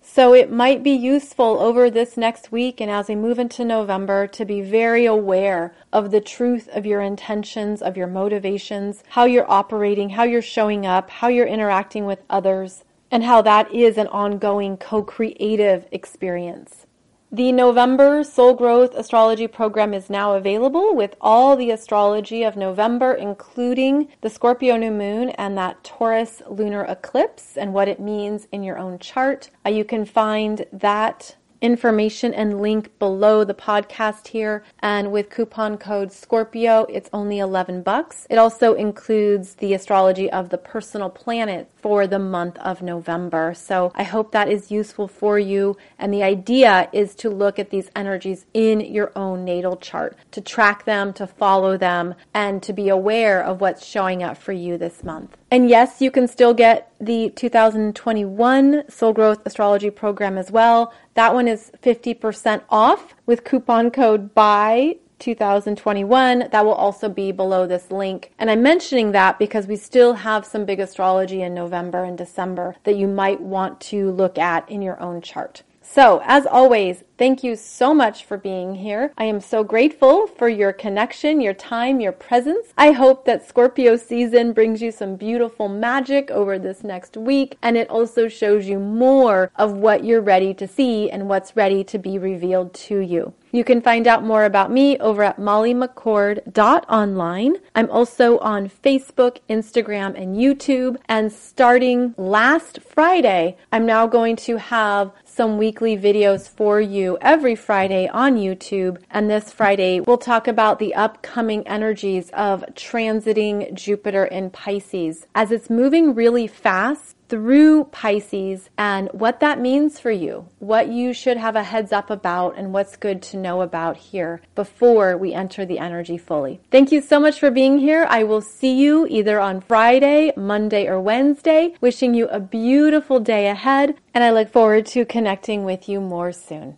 So 0.01 0.33
it 0.33 0.51
might 0.51 0.81
be 0.81 0.91
useful 0.91 1.59
over 1.59 1.89
this 1.89 2.17
next 2.17 2.51
week 2.51 2.81
and 2.81 2.89
as 2.89 3.09
we 3.09 3.15
move 3.15 3.37
into 3.37 3.63
November 3.63 4.25
to 4.27 4.43
be 4.43 4.61
very 4.61 5.05
aware 5.05 5.75
of 5.93 6.09
the 6.09 6.21
truth 6.21 6.67
of 6.69 6.85
your 6.85 7.01
intentions, 7.01 7.81
of 7.81 7.95
your 7.95 8.07
motivations, 8.07 9.03
how 9.09 9.25
you're 9.25 9.49
operating, 9.49 10.09
how 10.09 10.23
you're 10.23 10.41
showing 10.41 10.85
up, 10.85 11.09
how 11.09 11.27
you're 11.27 11.45
interacting 11.45 12.05
with 12.05 12.23
others, 12.29 12.83
and 13.11 13.23
how 13.23 13.41
that 13.43 13.71
is 13.71 13.97
an 13.97 14.07
ongoing 14.07 14.77
co-creative 14.77 15.87
experience. 15.91 16.87
The 17.31 17.51
November 17.51 18.23
Soul 18.23 18.55
Growth 18.55 18.95
Astrology 18.95 19.45
program 19.45 19.93
is 19.93 20.09
now 20.09 20.33
available 20.33 20.95
with 20.95 21.15
all 21.21 21.55
the 21.55 21.69
astrology 21.69 22.41
of 22.41 22.55
November, 22.55 23.13
including 23.13 24.07
the 24.21 24.31
Scorpio 24.31 24.77
new 24.77 24.89
moon 24.89 25.29
and 25.29 25.55
that 25.55 25.83
Taurus 25.83 26.41
lunar 26.49 26.85
eclipse 26.85 27.55
and 27.55 27.71
what 27.71 27.87
it 27.87 27.99
means 27.99 28.47
in 28.51 28.63
your 28.63 28.79
own 28.79 28.97
chart. 28.97 29.51
Uh, 29.63 29.69
you 29.69 29.85
can 29.85 30.05
find 30.05 30.65
that 30.73 31.35
information 31.61 32.33
and 32.33 32.61
link 32.61 32.97
below 32.99 33.43
the 33.43 33.53
podcast 33.53 34.27
here. 34.29 34.63
And 34.79 35.11
with 35.11 35.29
coupon 35.29 35.77
code 35.77 36.11
Scorpio, 36.11 36.85
it's 36.89 37.09
only 37.13 37.39
11 37.39 37.83
bucks. 37.83 38.25
It 38.29 38.37
also 38.37 38.73
includes 38.73 39.55
the 39.55 39.73
astrology 39.73 40.29
of 40.31 40.49
the 40.49 40.57
personal 40.57 41.09
planet 41.09 41.69
for 41.81 42.07
the 42.07 42.19
month 42.19 42.57
of 42.59 42.81
November. 42.81 43.53
So 43.55 43.91
I 43.95 44.03
hope 44.03 44.31
that 44.31 44.49
is 44.49 44.71
useful 44.71 45.07
for 45.07 45.39
you. 45.39 45.77
And 45.97 46.13
the 46.13 46.23
idea 46.23 46.89
is 46.93 47.15
to 47.15 47.29
look 47.29 47.59
at 47.59 47.69
these 47.69 47.89
energies 47.95 48.45
in 48.53 48.79
your 48.81 49.11
own 49.15 49.45
natal 49.45 49.77
chart, 49.77 50.17
to 50.31 50.41
track 50.41 50.85
them, 50.85 51.13
to 51.13 51.27
follow 51.27 51.77
them, 51.77 52.15
and 52.33 52.61
to 52.63 52.73
be 52.73 52.89
aware 52.89 53.43
of 53.43 53.61
what's 53.61 53.85
showing 53.85 54.23
up 54.23 54.37
for 54.37 54.53
you 54.53 54.77
this 54.77 55.03
month. 55.03 55.37
And 55.51 55.69
yes, 55.69 56.01
you 56.01 56.11
can 56.11 56.27
still 56.27 56.53
get 56.53 56.91
the 56.99 57.31
2021 57.31 58.89
Soul 58.89 59.13
Growth 59.13 59.41
Astrology 59.45 59.89
program 59.89 60.37
as 60.37 60.51
well. 60.51 60.93
That 61.15 61.33
one 61.33 61.47
is 61.47 61.71
50% 61.81 62.61
off 62.69 63.15
with 63.25 63.43
coupon 63.43 63.89
code 63.89 64.35
BYE 64.35 64.99
2021. 65.19 66.49
That 66.51 66.65
will 66.65 66.73
also 66.73 67.09
be 67.09 67.31
below 67.31 67.67
this 67.67 67.91
link. 67.91 68.31
And 68.39 68.49
I'm 68.49 68.63
mentioning 68.63 69.11
that 69.11 69.37
because 69.37 69.67
we 69.67 69.75
still 69.75 70.13
have 70.13 70.45
some 70.45 70.65
big 70.65 70.79
astrology 70.79 71.41
in 71.41 71.53
November 71.53 72.03
and 72.03 72.17
December 72.17 72.75
that 72.83 72.95
you 72.95 73.07
might 73.07 73.41
want 73.41 73.79
to 73.81 74.11
look 74.11 74.37
at 74.37 74.69
in 74.69 74.81
your 74.81 74.99
own 74.99 75.21
chart. 75.21 75.63
So, 75.81 76.21
as 76.23 76.45
always, 76.45 77.03
thank 77.19 77.43
you 77.43 77.57
so 77.57 77.93
much 77.93 78.23
for 78.23 78.37
being 78.37 78.75
here. 78.75 79.11
I 79.17 79.25
am 79.25 79.41
so 79.41 79.61
grateful 79.61 80.25
for 80.25 80.47
your 80.47 80.71
connection, 80.71 81.41
your 81.41 81.53
time, 81.53 81.99
your 81.99 82.13
presence. 82.13 82.73
I 82.77 82.93
hope 82.93 83.25
that 83.25 83.45
Scorpio 83.45 83.97
season 83.97 84.53
brings 84.53 84.81
you 84.81 84.91
some 84.91 85.17
beautiful 85.17 85.67
magic 85.67 86.31
over 86.31 86.57
this 86.57 86.81
next 86.81 87.17
week, 87.17 87.57
and 87.61 87.75
it 87.75 87.89
also 87.89 88.29
shows 88.29 88.67
you 88.67 88.79
more 88.79 89.51
of 89.57 89.73
what 89.73 90.05
you're 90.05 90.21
ready 90.21 90.53
to 90.53 90.65
see 90.65 91.11
and 91.11 91.27
what's 91.27 91.57
ready 91.57 91.83
to 91.83 91.99
be 91.99 92.17
revealed 92.17 92.73
to 92.73 92.99
you. 92.99 93.33
You 93.51 93.63
can 93.63 93.81
find 93.81 94.05
out 94.05 94.23
more 94.23 94.45
about 94.45 94.71
me 94.71 94.99
over 94.99 95.23
at 95.23 95.39
mollymccord.online. 95.39 97.55
I'm 97.73 97.89
also 97.89 98.37
on 98.39 98.69
Facebook, 98.69 99.37
Instagram, 99.49 100.21
and 100.21 100.35
YouTube. 100.35 100.97
And 101.07 101.33
starting 101.33 102.13
last 102.15 102.79
Friday, 102.83 103.57
I'm 103.71 103.87
now 103.87 104.05
going 104.05 104.35
to 104.35 104.57
have 104.57 105.11
some 105.25 105.57
weekly 105.57 105.97
videos 105.97 106.47
for 106.47 106.79
you 106.79 107.08
every 107.17 107.55
Friday 107.55 108.07
on 108.07 108.35
YouTube. 108.35 109.01
And 109.09 109.29
this 109.29 109.51
Friday, 109.51 109.99
we'll 109.99 110.17
talk 110.17 110.47
about 110.47 110.79
the 110.79 110.95
upcoming 110.95 111.67
energies 111.67 112.29
of 112.31 112.63
transiting 112.73 113.73
Jupiter 113.73 114.25
in 114.25 114.49
Pisces. 114.49 115.25
As 115.33 115.51
it's 115.51 115.69
moving 115.69 116.13
really 116.13 116.47
fast, 116.47 117.15
through 117.29 117.83
Pisces 117.85 118.69
and 118.77 119.07
what 119.13 119.39
that 119.39 119.61
means 119.61 119.99
for 119.99 120.11
you, 120.11 120.49
what 120.57 120.87
you 120.87 121.13
should 121.13 121.37
have 121.37 121.55
a 121.55 121.63
heads 121.63 121.93
up 121.93 122.09
about, 122.09 122.57
and 122.57 122.73
what's 122.73 122.97
good 122.97 123.21
to 123.21 123.37
know 123.37 123.61
about 123.61 123.95
here 123.95 124.41
before 124.55 125.15
we 125.15 125.33
enter 125.33 125.65
the 125.65 125.79
energy 125.79 126.17
fully. 126.17 126.59
Thank 126.71 126.91
you 126.91 127.01
so 127.01 127.19
much 127.19 127.39
for 127.39 127.51
being 127.51 127.77
here. 127.77 128.05
I 128.09 128.23
will 128.23 128.41
see 128.41 128.73
you 128.73 129.05
either 129.09 129.39
on 129.39 129.61
Friday, 129.61 130.33
Monday, 130.35 130.87
or 130.87 130.99
Wednesday. 130.99 131.75
Wishing 131.79 132.15
you 132.15 132.27
a 132.27 132.39
beautiful 132.39 133.19
day 133.19 133.47
ahead, 133.47 133.95
and 134.13 134.23
I 134.23 134.31
look 134.31 134.49
forward 134.49 134.87
to 134.87 135.05
connecting 135.05 135.63
with 135.63 135.87
you 135.87 136.01
more 136.01 136.31
soon. 136.31 136.77